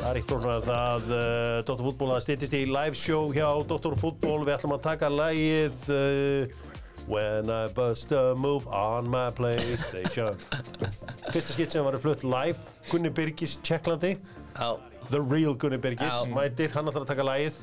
Það 0.07 0.13
er 0.15 0.17
eitt 0.21 0.29
orðan 0.31 0.53
að 0.53 0.67
það 0.69 1.09
uh, 1.11 1.53
Dr. 1.67 1.81
Fútból 1.83 2.07
að 2.15 2.21
stýttist 2.23 2.53
í 2.55 2.59
live 2.71 2.95
show 2.95 3.25
hjá 3.35 3.47
Dr. 3.67 3.95
Fútból 3.99 4.45
Við 4.47 4.53
ætlum 4.53 4.73
að 4.77 4.85
taka 4.85 5.09
lagið 5.11 5.81
uh, 5.91 6.53
When 7.11 7.51
I 7.51 7.65
bust 7.75 8.13
a 8.15 8.21
move 8.39 8.71
on 8.71 9.09
my 9.11 9.25
Playstation. 9.35 10.39
Fyrsta 11.33 11.57
skitt 11.57 11.75
sem 11.75 11.83
var 11.83 11.99
flutt 11.99 12.23
live 12.23 12.55
Gunni 12.87 13.11
Birgis, 13.11 13.57
Tjekklandi. 13.59 14.13
Já, 14.55 14.79
The 15.11 15.19
real 15.19 15.59
Gunni 15.59 15.81
Birgis, 15.83 16.23
Já. 16.23 16.31
mætir, 16.31 16.71
hann 16.71 16.87
ætlar 16.87 17.03
að 17.03 17.11
taka 17.11 17.27
lagið. 17.27 17.61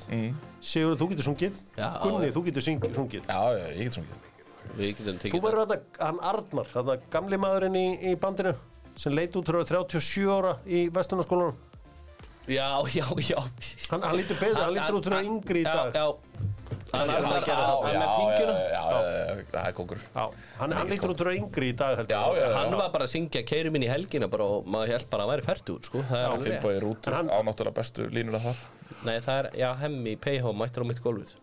Sigur, 0.61 1.01
þú 1.01 1.11
getur 1.15 1.31
sungið. 1.31 1.61
Já. 1.81 1.91
Gunni, 2.05 2.33
þú 2.37 2.47
getur 2.51 2.69
sungið. 2.69 3.21
Já, 3.25 3.43
já, 3.57 3.67
ég 3.73 3.89
get 3.89 4.01
sungið. 4.03 5.29
Þú 5.33 5.45
verður 5.49 5.65
þetta, 5.73 5.83
hann 6.05 6.25
Arnar, 6.35 6.73
þetta 6.77 7.03
gamli 7.17 7.41
maðurinn 7.41 7.81
í, 7.81 7.87
í 8.13 8.19
bandinu 8.21 8.53
sem 9.01 9.17
leit 9.17 9.33
út 9.33 9.49
að 9.49 9.65
vera 9.65 9.87
37 9.89 10.29
ára 10.29 10.59
í 10.69 10.91
vestunarskólanum 10.93 11.73
Já, 12.45 12.69
já, 12.93 13.07
já. 13.25 13.41
Hann, 13.91 14.03
hann 14.05 14.17
lítur 14.19 14.37
betur, 14.37 14.61
hann 14.61 14.75
lítur 14.77 14.99
út 14.99 15.07
vera 15.09 15.23
yngri 15.25 15.63
í 15.63 15.65
dag. 15.65 15.95
Já, 15.95 16.05
já 16.05 16.53
Hann 16.95 17.11
er 17.11 17.25
að 17.27 17.47
gera 17.47 17.63
það. 17.65 17.79
það 17.85 17.97
með 17.99 18.11
pinguna 18.15 18.55
Já, 18.55 18.83
já, 18.95 18.99
já, 19.05 19.45
það 19.51 19.69
er 19.69 19.75
kongur 19.79 20.01
Já, 20.05 20.25
hann, 20.61 20.75
lítur 20.91 21.13
út 21.15 21.23
fyrir 21.23 21.31
að 21.31 21.31
vera 21.31 21.39
yngri 21.41 21.71
í 21.71 21.77
dag 21.81 21.95
heldur 22.01 22.15
Já, 22.15 22.23
já, 22.39 22.43
já. 22.45 22.57
Hann 22.59 22.77
var 22.79 22.91
bara 22.95 23.09
að 23.09 23.13
syngja 23.15 23.43
keiri 23.49 23.73
minn 23.75 23.87
í 23.87 23.91
helgina 23.91 24.29
bara 24.31 24.49
og 24.57 24.69
maður 24.71 24.93
held 24.95 25.09
bara 25.15 25.27
að 25.27 25.33
væri 25.33 25.47
fært 25.49 25.73
út 25.75 25.89
sko. 25.91 26.03
Það 26.11 26.21
er 26.21 26.35
alveg 26.35 26.53
rétt. 26.53 26.67
Finnbói 26.67 27.15
hann- 27.17 27.33
á 27.35 27.39
náttúrulega 27.49 27.79
bestu 27.81 28.07
línuna 28.15 28.43
þar. 28.45 28.61
Nei, 29.09 29.17
það 29.25 29.41
er, 29.41 29.51
já, 29.59 29.71
hemmi, 29.83 30.15
PH 30.17 30.55
mættur 30.61 30.85
á 30.85 30.87
mitt 30.93 31.03
gólfið. 31.03 31.35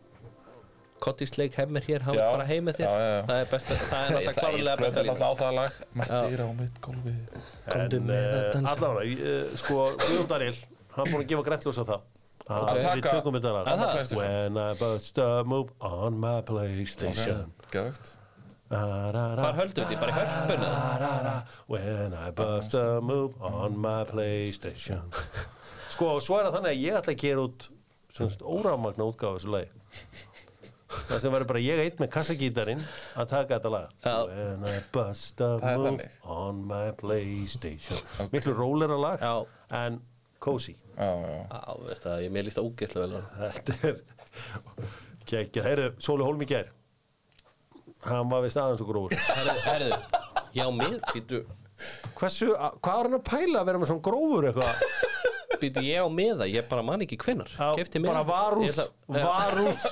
Kottisleik 1.01 1.55
hemmir 1.57 1.81
hér, 1.87 2.03
hann 2.05 2.19
fara 2.21 2.45
heim 2.45 2.67
með 2.69 2.77
þér. 2.77 2.85
Já, 2.85 2.93
já, 3.01 3.07
já. 3.11 3.21
Það 3.25 3.39
er 3.41 3.47
besta, 3.51 3.77
það 3.81 4.01
er 4.01 4.11
náttúrulega 4.11 4.35
klárlega 4.37 4.75
besta 4.83 5.01
lína 5.01 5.15
alltaf 5.17 5.31
á 5.33 5.41
það 5.41 5.55
lag. 5.57 5.79
Mættir 5.97 6.43
á 6.45 6.47
mitt 6.61 6.75
gólfi 6.85 7.13
Komdu 7.71 7.97
En 7.97 8.05
með 8.05 8.21
að 8.21 8.37
uh, 8.37 8.51
dansa. 8.53 8.75
allavega, 8.75 9.31
uh, 9.31 9.55
sko, 9.57 9.79
Guðjón 10.03 10.29
Daniel 10.29 10.59
hann 10.95 11.05
er 11.07 11.13
búin 11.13 11.23
að 11.23 11.29
gefa 11.31 11.45
grænljós 11.49 11.81
á 11.81 11.85
það. 11.91 12.09
Að 12.51 12.79
Við 12.81 13.05
tökum 13.05 13.37
þetta? 13.37 13.51
PlayStation. 13.67 14.21
When 14.21 14.57
I 14.57 14.73
bust 14.79 15.21
a 15.21 15.29
move 15.45 15.69
on 15.79 16.17
my 16.19 16.41
Playstation. 16.47 17.53
Hvar 18.71 19.57
höldu 19.57 19.83
þetta, 19.83 19.99
bara 19.99 20.11
í 20.11 20.15
hörpunni 20.15 21.35
When 21.67 22.15
I 22.15 22.31
bust 22.35 22.75
a 22.79 23.01
move 23.03 23.35
on 23.39 23.77
my 23.77 24.03
Playstation. 24.09 25.11
Sko, 25.93 26.17
svo 26.23 26.39
er 26.39 26.47
það 26.47 26.57
þannig 26.57 26.73
að 26.73 26.83
ég 26.85 26.99
ætla 26.99 27.13
að 27.13 27.23
gera 27.23 27.45
út 27.45 27.69
semst 28.11 28.43
órafmagna 28.43 29.07
útgáfa 29.11 29.39
þessu 29.39 29.51
lagi. 29.53 29.71
Það 30.91 31.19
sem 31.23 31.33
verður 31.33 31.49
bara 31.51 31.63
ég 31.63 31.79
eitt 31.85 31.99
með 32.01 32.09
kassagítarinn 32.15 32.81
að 33.19 33.27
taka 33.31 33.57
þetta 33.57 33.71
lag. 33.71 33.91
When 34.31 34.65
I 34.67 34.79
bust 34.95 35.43
a 35.43 35.51
move 35.61 36.07
on 36.23 36.63
my 36.67 36.91
Playstation. 36.99 37.99
Miklu 38.33 38.55
rólera 38.57 38.97
lag 38.99 39.23
Já. 39.23 39.35
en 39.83 40.01
cozy. 40.41 40.75
Já, 40.97 41.07
já. 41.07 41.39
Já, 41.45 41.61
veist 41.85 42.05
það, 42.07 42.25
ég 42.25 42.35
mér 42.35 42.47
líst 42.47 42.61
ógeðslega 42.61 43.07
vel 43.07 43.15
það. 43.15 43.55
Þetta 43.55 43.77
er 43.91 44.03
Kekja, 45.31 45.63
heyrðu, 45.67 45.89
Sóli 46.01 46.25
Hólm 46.25 46.41
í 46.43 46.49
gær. 46.49 46.71
Hann 48.07 48.29
var 48.31 48.41
við 48.45 48.53
staðan 48.55 48.79
svo 48.79 48.87
grófur. 48.89 49.17
Herðu, 49.29 49.57
herðu, 49.67 49.97
já, 50.57 50.65
mér, 50.73 50.97
býtu 51.13 51.43
Hversu, 52.17 52.51
hvað 52.53 52.97
var 52.97 53.07
hann 53.07 53.17
að 53.17 53.23
pæla 53.25 53.61
að 53.61 53.69
vera 53.71 53.81
með 53.81 53.89
svona 53.89 54.05
grófur 54.05 54.47
eitthvað 54.49 55.10
Býtu 55.61 55.83
ég 55.85 56.01
á 56.01 56.07
miða, 56.09 56.47
ég 56.49 56.65
bara 56.69 56.81
man 56.85 57.03
ekki 57.05 57.17
hvenar 57.21 57.49
Já, 57.53 57.67
Keypti 57.77 58.01
miða. 58.01 58.11
bara 58.11 58.23
varúð, 58.25 58.81
Já. 58.81 58.87
varúð. 59.11 59.85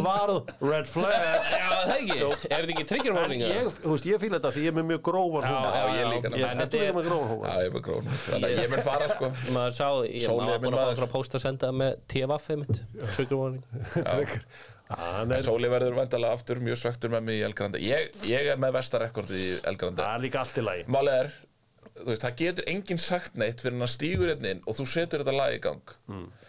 Varúð, 0.04 0.50
red 0.62 0.86
flag. 0.88 1.12
Já, 1.54 1.68
það 1.84 1.94
ekki, 1.94 2.18
er 2.24 2.64
þetta 2.64 2.74
ekki 2.74 2.84
trigger 2.90 3.16
warning 3.16 3.42
ég, 3.44 3.68
þú 3.82 3.92
veist, 3.94 4.06
ég 4.08 4.20
fíla 4.22 4.38
þetta 4.38 4.52
því 4.54 4.62
ég 4.64 4.70
er 4.72 4.76
með 4.78 4.86
mjög 4.92 5.02
grófan 5.08 5.46
húmor. 5.48 5.74
já, 5.74 5.84
ég 5.98 6.10
líka 6.12 6.28
ég, 6.30 6.44
En 6.44 6.62
líka 6.62 6.82
er- 6.84 6.94
með 6.98 7.08
grófan 7.08 7.24
Já, 7.24 7.32
húmor? 7.32 7.48
ég 7.54 7.64
er 7.64 7.74
með 7.74 7.84
grón 7.88 8.12
Þannig 8.24 8.46
að 8.48 8.62
ég 8.64 8.70
mun 8.74 8.84
fara 8.88 9.08
sko. 9.14 9.30
Maður 9.56 9.74
sá, 9.80 9.88
ég 10.04 10.28
minn 10.28 10.38
búin 10.44 10.54
að 10.54 10.60
fá 10.60 10.70
maður. 10.74 10.92
einhverja 10.94 11.12
post 11.14 11.34
að 11.38 11.44
senda 11.46 11.72
með 11.74 11.96
TFF 12.14 12.48
mitt 12.62 12.80
Trigger 13.16 13.40
warning 13.40 13.64
er, 14.04 15.40
Sóli 15.44 15.68
verður 15.72 15.94
vandalega 15.96 16.36
aftur 16.36 16.60
mjög 16.60 16.76
svektur 16.82 17.12
með 17.14 17.22
mig 17.28 17.38
í 17.40 17.44
Elgrandi 17.46 17.80
ég, 17.84 18.10
ég 18.28 18.50
er 18.52 18.58
með 18.60 18.74
vestarekord 18.76 19.30
í 19.32 19.44
Elgrandi 19.64 20.02
það 20.04 20.14
er 20.18 20.24
líka 20.26 20.42
allt 20.44 20.58
í 20.60 20.64
lagi. 20.66 20.84
Er, 20.84 21.30
þú 21.32 21.53
veist, 22.02 22.24
það 22.24 22.38
getur 22.40 22.70
enginn 22.70 23.00
sagt 23.02 23.36
neitt 23.38 23.62
fyrir 23.62 23.78
hann 23.78 23.90
stígur 23.90 24.30
hérna 24.32 24.54
inn 24.54 24.62
og 24.66 24.78
þú 24.78 24.86
setur 24.90 25.22
þetta 25.22 25.36
lag 25.36 25.54
í 25.54 25.60
gang. 25.62 25.94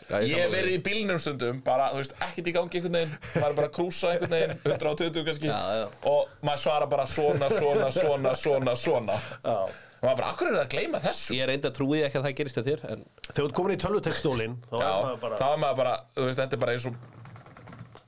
Já, 0.05 0.19
ég 0.21 0.51
verið 0.53 0.75
í 0.75 0.81
bílnum 0.85 1.17
stundum, 1.21 1.61
bara, 1.65 1.89
þú 1.93 2.01
veist, 2.03 2.13
ekkert 2.27 2.49
í 2.51 2.53
gangi 2.53 2.79
einhvern 2.79 2.97
veginn 2.99 3.15
maður 3.39 3.47
er 3.47 3.57
bara 3.59 3.69
að 3.69 3.73
krúsa 3.77 4.11
einhvern 4.13 4.35
veginn 4.35 4.53
120 4.75 5.25
kannski. 5.29 5.49
Já, 5.49 5.79
já. 5.79 5.87
og 6.11 6.35
maður 6.45 6.63
svara 6.65 6.89
bara 6.91 7.07
svona, 7.09 7.49
svona, 7.53 7.89
svona, 7.95 8.35
svona, 8.37 8.77
svona. 8.77 9.17
Og 9.45 10.05
maður 10.05 10.19
bara, 10.21 10.29
akkur 10.29 10.51
er 10.51 10.57
það 10.59 10.63
að 10.65 10.71
gleyma 10.75 11.01
þessu? 11.01 11.35
Ég 11.39 11.49
reynda 11.49 11.71
að 11.71 11.77
trúi 11.79 12.01
ekki 12.05 12.19
að 12.19 12.27
það 12.27 12.37
gerist 12.37 12.59
að 12.61 12.67
þér 12.69 12.81
En 12.91 13.05
þegar 13.25 13.37
þú 13.39 13.45
ert 13.47 13.55
komin 13.57 13.73
í 13.73 13.81
tölvutekstólin 13.81 14.57
Já, 14.69 14.91
þá 15.23 15.45
er 15.47 15.61
maður 15.63 15.79
bara, 15.79 15.93
þú 16.13 16.27
veist, 16.27 16.41
þetta 16.43 16.57
er 16.59 16.61
bara 16.61 16.75
eins 16.75 16.85
og 16.91 16.99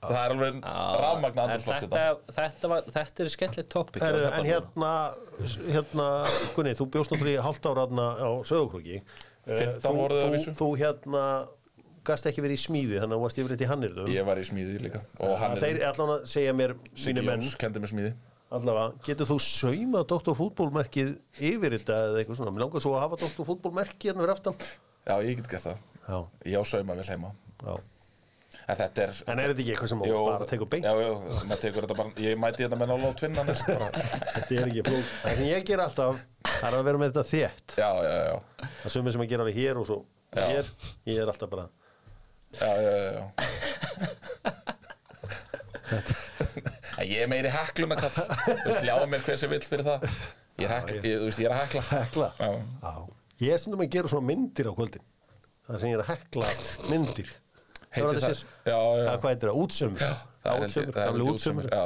það 0.03 0.19
er 0.21 0.33
alveg 0.35 0.59
rafmagna 0.63 1.43
En 1.43 1.53
andrúsloft 1.53 1.85
þetta, 1.85 2.03
þetta 2.27 2.45
þetta, 2.47 2.71
var, 2.73 2.89
þetta 2.97 3.23
er 3.23 3.31
skemmtilegt 3.33 3.71
topic 3.73 4.05
Heru, 4.05 4.23
að 4.27 4.37
en 4.37 4.49
hérna, 4.51 4.91
hérna 5.73 6.07
Gunni, 6.55 6.75
þú 6.77 6.89
bjóst 6.93 7.13
náttúrulega 7.13 7.41
í 7.41 7.45
hálft 7.47 7.69
ára 7.69 7.87
á 7.87 8.29
Söðukrúki 8.47 9.01
15 9.47 9.97
voruð 9.97 10.23
að 10.23 10.37
þú, 10.37 10.55
þú 10.59 10.69
hérna 10.83 11.25
gast 12.07 12.29
ekki 12.29 12.43
verið 12.43 12.59
í 12.59 12.63
smíði 12.67 13.01
þannig 13.01 13.15
að 13.15 13.19
þú 13.19 13.25
varst 13.25 13.41
yfir 13.41 13.53
þetta 13.55 13.65
í 13.65 13.71
hannirðum 13.73 14.13
Ég 14.13 14.27
var 14.27 14.39
í 14.39 14.47
smíði 14.47 14.79
líka 14.85 15.03
og 15.17 15.35
hann 15.41 15.59
þeir 15.59 15.81
er 15.81 15.89
allan 15.91 16.15
að 16.17 16.25
segja 16.31 16.55
mér 16.55 16.77
allavega, 18.53 18.95
getur 19.03 19.27
þú 19.27 19.37
saumað 19.43 20.05
Dr. 20.11 20.35
Fútbólmerkið 20.37 21.09
yfir 21.49 21.75
þetta 21.75 21.97
eða 22.05 22.21
eitthvað 22.21 22.39
svona? 22.39 22.53
Mér 22.55 22.63
langar 22.65 22.83
svo 22.83 22.93
að 22.95 23.03
hafa 23.03 23.19
Dr. 23.19 23.43
Fútbólmerkið 23.47 24.11
hérna 24.11 24.23
fyrir 24.23 24.33
aftan. 24.35 24.61
Já, 25.07 25.13
ég 25.23 25.41
get 25.41 25.49
gert 25.51 25.65
það. 25.65 25.81
Já, 26.07 26.17
Ég 26.47 26.55
á 26.55 26.63
sauma 26.67 26.95
vel 26.95 27.07
heima. 27.11 27.33
Já. 27.59 27.73
En 28.67 28.75
þetta 28.79 29.03
er 29.03 29.11
en 29.31 29.39
er 29.39 29.51
þetta 29.51 29.61
ekki 29.63 29.71
eitthvað 29.73 29.89
sem 29.91 30.01
Jú, 30.07 30.17
bara 30.27 30.45
tekur 30.49 30.67
beint? 30.71 30.85
Já, 30.87 30.91
já, 30.99 31.09
maður 31.47 31.61
tekur 31.61 31.85
þetta 31.85 31.97
bara 31.99 32.23
Ég 32.25 32.39
mæti 32.41 32.63
þetta 32.65 32.79
með 32.81 32.89
nála 32.91 33.11
á 33.11 33.13
tvinna 33.21 33.43
næst 33.47 33.69
bara. 33.69 33.87
þetta 34.33 34.57
er 34.57 34.71
ekki 34.71 34.83
flók. 34.87 35.09
Það 35.23 35.35
sem 35.39 35.47
ég 35.51 35.65
ger 35.69 35.83
alltaf 35.83 36.21
það 36.47 36.67
er 36.71 36.77
að 36.79 36.87
vera 36.89 37.01
með 37.01 37.11
þetta 37.11 37.25
þétt. 37.31 37.75
Já, 37.79 37.89
já, 38.07 38.15
já. 38.27 38.69
Það 38.83 38.93
sumir 38.97 39.15
sem 39.15 39.23
að 39.23 39.31
gera 39.33 39.45
alveg 39.45 39.59
hér 39.61 39.81
og 39.81 39.87
svo 39.91 39.99
Já. 40.35 40.43
hér, 40.51 40.71
ég 41.07 41.21
er 41.23 41.31
alltaf 41.31 41.49
bara 41.53 41.67
Já, 42.57 42.71
já, 42.83 42.91
já, 42.97 43.09
já. 43.17 43.23
En 46.97 47.05
Ég 47.07 47.21
er 47.23 47.29
meiri 47.31 47.49
hekluna 47.53 47.95
kall. 47.99 48.11
Þú 48.11 48.55
veist, 48.65 48.83
ljáðu 48.87 49.07
mér 49.11 49.21
hver 49.27 49.37
sem 49.39 49.51
vill 49.51 49.63
fyrir 49.63 49.85
það. 49.87 50.07
Ég 50.57 50.65
er, 50.65 50.71
hekla, 50.73 50.95
ég, 51.05 51.19
þú 51.21 51.27
veist, 51.29 51.41
ég 51.43 51.47
er 51.47 51.53
að 51.55 51.61
hekla. 51.63 51.83
Hekla? 51.91 52.29
Já. 52.39 52.49
Já. 52.81 52.93
ég 53.45 53.53
er 53.53 53.61
stundum 53.61 53.83
að 53.85 53.91
gera 53.93 54.11
svona 54.11 54.27
myndir 54.31 54.67
á 54.67 54.73
kvöldin. 54.75 55.05
Það 55.67 55.81
sem 55.83 55.91
ég 55.91 55.97
er 55.99 56.03
að 56.03 56.09
hekla 56.15 56.51
myndir 56.91 57.29
Heitir 57.97 58.21
það, 58.21 58.29
það- 58.29 58.45
já, 58.71 58.77
já. 58.77 59.03
það 59.07 59.17
hvað 59.21 59.29
heitir 59.33 59.49
það, 60.01 60.17
Það 60.47 60.51
er 60.53 60.57
ég- 60.57 60.65
útsömmur, 60.67 60.93
það 60.93 61.01
er 61.01 61.07
gamli 61.07 61.17
held 61.17 61.27
ég 61.27 61.33
útsömmur 61.37 61.65
Já, 61.67 61.83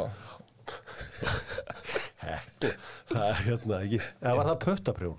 það 3.11 3.25
er 3.27 3.39
hérna 3.45 3.75
ekki 3.85 3.99
eða 4.21 4.35
var 4.37 4.45
það 4.51 4.59
puttaprjón? 4.65 5.17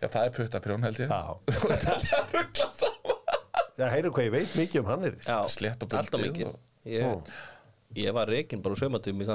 Já, 0.00 0.06
það 0.12 0.22
er 0.28 0.32
puttaprjón 0.38 0.82
held 0.84 0.98
ég. 1.02 1.08
Já. 1.10 1.22
Það 3.74 3.90
heyrðu 3.90 4.10
hvað 4.14 4.26
ég 4.28 4.30
veit 4.36 4.52
mikið 4.54 4.78
um 4.84 4.86
hann 4.92 5.04
er 5.08 5.14
Já, 5.26 5.38
Slétt 5.50 5.80
og 5.82 5.88
og- 6.46 6.60
ég, 6.86 7.32
ég 8.04 8.14
var 8.14 8.26
reikinn 8.30 8.62
bara 8.62 8.76
úr 8.76 8.78
saumatum 8.84 9.18
í 9.18 9.26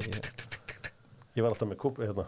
að 0.00 0.08
ég 0.08 0.18
ég 1.36 1.42
var 1.44 1.50
alltaf 1.52 1.68
með 1.70 1.78
kúp 1.84 2.00
hérna. 2.02 2.24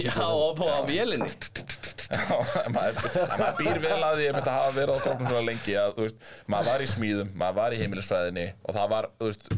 Já, 0.00 0.12
og 0.28 0.60
á 0.60 0.84
vélinni. 0.84 1.30
Já, 1.30 1.89
maður, 2.74 2.96
maður 3.38 3.56
býr 3.60 3.78
vel 3.84 3.96
að 4.02 4.16
því 4.18 4.26
að 4.30 4.36
þetta 4.40 4.54
hafa 4.56 4.74
verið 4.74 4.96
á 4.98 5.02
króknum 5.04 5.28
svona 5.30 5.46
lengi 5.46 5.74
að, 5.78 5.92
þú 5.96 6.06
veist, 6.06 6.28
maður 6.50 6.70
var 6.72 6.82
í 6.82 6.88
smíðum, 6.90 7.32
maður 7.38 7.58
var 7.60 7.76
í 7.76 7.80
heimilisfræðinni 7.84 8.46
og 8.66 8.76
það 8.78 8.88
var, 8.94 9.08
þú 9.20 9.28
veist, 9.30 9.50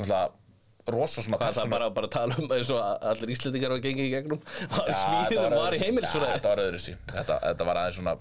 náttúrulega 0.00 0.22
rosa 0.90 1.22
svona 1.22 1.38
Það 1.38 1.44
er 1.46 1.54
persóna- 1.54 1.70
bara, 1.76 1.90
bara 1.94 2.08
að 2.08 2.14
tala 2.16 2.38
um 2.40 2.50
eins 2.56 2.70
og 2.74 2.80
allir 3.12 3.30
Íslendingar 3.36 3.74
var 3.76 3.82
gengið 3.84 4.06
í 4.08 4.12
gegnum 4.16 4.40
var 4.74 4.88
í 4.90 4.94
smíðum, 4.96 5.54
var 5.54 5.76
í. 5.76 5.78
Já, 5.78 5.84
heimilisfræði. 5.86 6.30
Þetta 6.34 6.50
var 6.54 6.62
öðru 6.64 6.80
sí, 6.82 6.94
þetta, 7.12 7.36
þetta 7.44 7.66
var 7.68 7.80
aðeins 7.84 7.98
svona, 8.00 8.14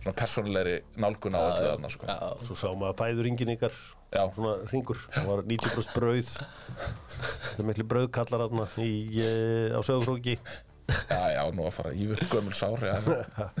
svona 0.00 0.14
persónulegri 0.18 0.76
nálgun 1.04 1.36
á 1.38 1.40
öllu 1.44 1.68
þarna, 1.68 1.90
sko. 1.94 2.08
Já, 2.10 2.18
svo 2.48 2.56
sá 2.58 2.66
maður 2.72 2.96
fæður 3.04 3.28
ingin 3.30 3.52
ykkar 3.54 3.76
Já. 4.10 4.24
svona 4.34 4.56
ringur 4.72 5.04
það 5.12 5.28
var 5.30 5.44
90% 5.52 5.94
brauð. 6.00 6.32
Þetta 7.44 7.62
er 7.62 7.68
miklu 7.70 7.86
brauðkallar 7.92 8.42
þarna 8.48 8.66
í, 8.82 8.90
eh, 9.22 9.76
á 9.76 9.80
sögurkróki 9.86 10.34
Já, 10.90 11.22
já, 11.36 11.40
nú 11.54 11.66
að 11.66 11.74
fara 11.78 11.94
yfir 11.96 12.22
gömul 12.32 12.54
sár, 12.56 12.84
já. 12.84 12.96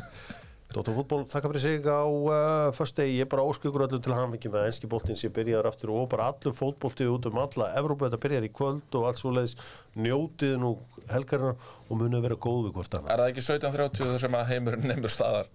Dóttar 0.70 0.94
fútból, 0.94 1.24
þakka 1.26 1.48
fyrir 1.50 1.62
sig 1.64 1.86
á 1.90 2.06
uh, 2.06 2.68
först 2.76 2.94
degi, 3.00 3.16
ég 3.18 3.24
er 3.26 3.30
bara 3.32 3.42
óskugur 3.42 3.82
öllum 3.88 4.02
til 4.04 4.14
hamingju 4.14 4.52
með 4.54 4.68
enski 4.68 4.90
boltinn 4.90 5.18
sem 5.18 5.32
byrjaður 5.34 5.66
aftur 5.72 5.90
og 5.96 6.06
bara 6.12 6.28
allur 6.30 6.54
fótbolti 6.54 7.08
út 7.10 7.26
um 7.26 7.40
alla 7.42 7.72
Evrópu, 7.80 8.06
þetta 8.06 8.20
byrjar 8.22 8.46
í 8.46 8.52
kvöld 8.54 8.94
og 9.00 9.08
allt 9.08 9.18
svo 9.18 9.32
leiðis 9.34 9.56
njótið 9.98 10.54
nú 10.62 10.76
helgarina 11.10 11.56
og 11.88 11.98
munið 11.98 12.22
vera 12.28 12.38
góð 12.38 12.68
við 12.68 12.76
hvort 12.78 12.94
annað. 13.00 13.10
Er 13.16 13.24
það 13.24 13.32
ekki 13.32 13.46
17.30 13.48 14.22
sem 14.22 14.38
að 14.38 14.48
heimurinn 14.52 14.86
nefnur 14.92 15.10
staðar? 15.16 15.50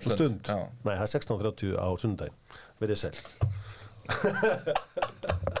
stund, 0.00 0.46
Já. 0.48 0.68
nei 0.84 0.94
það 0.94 1.02
er 1.04 1.12
16.30 1.12 1.74
á 1.76 1.88
sundaginn 2.00 2.36
verið 2.80 3.02
sæl 3.02 3.16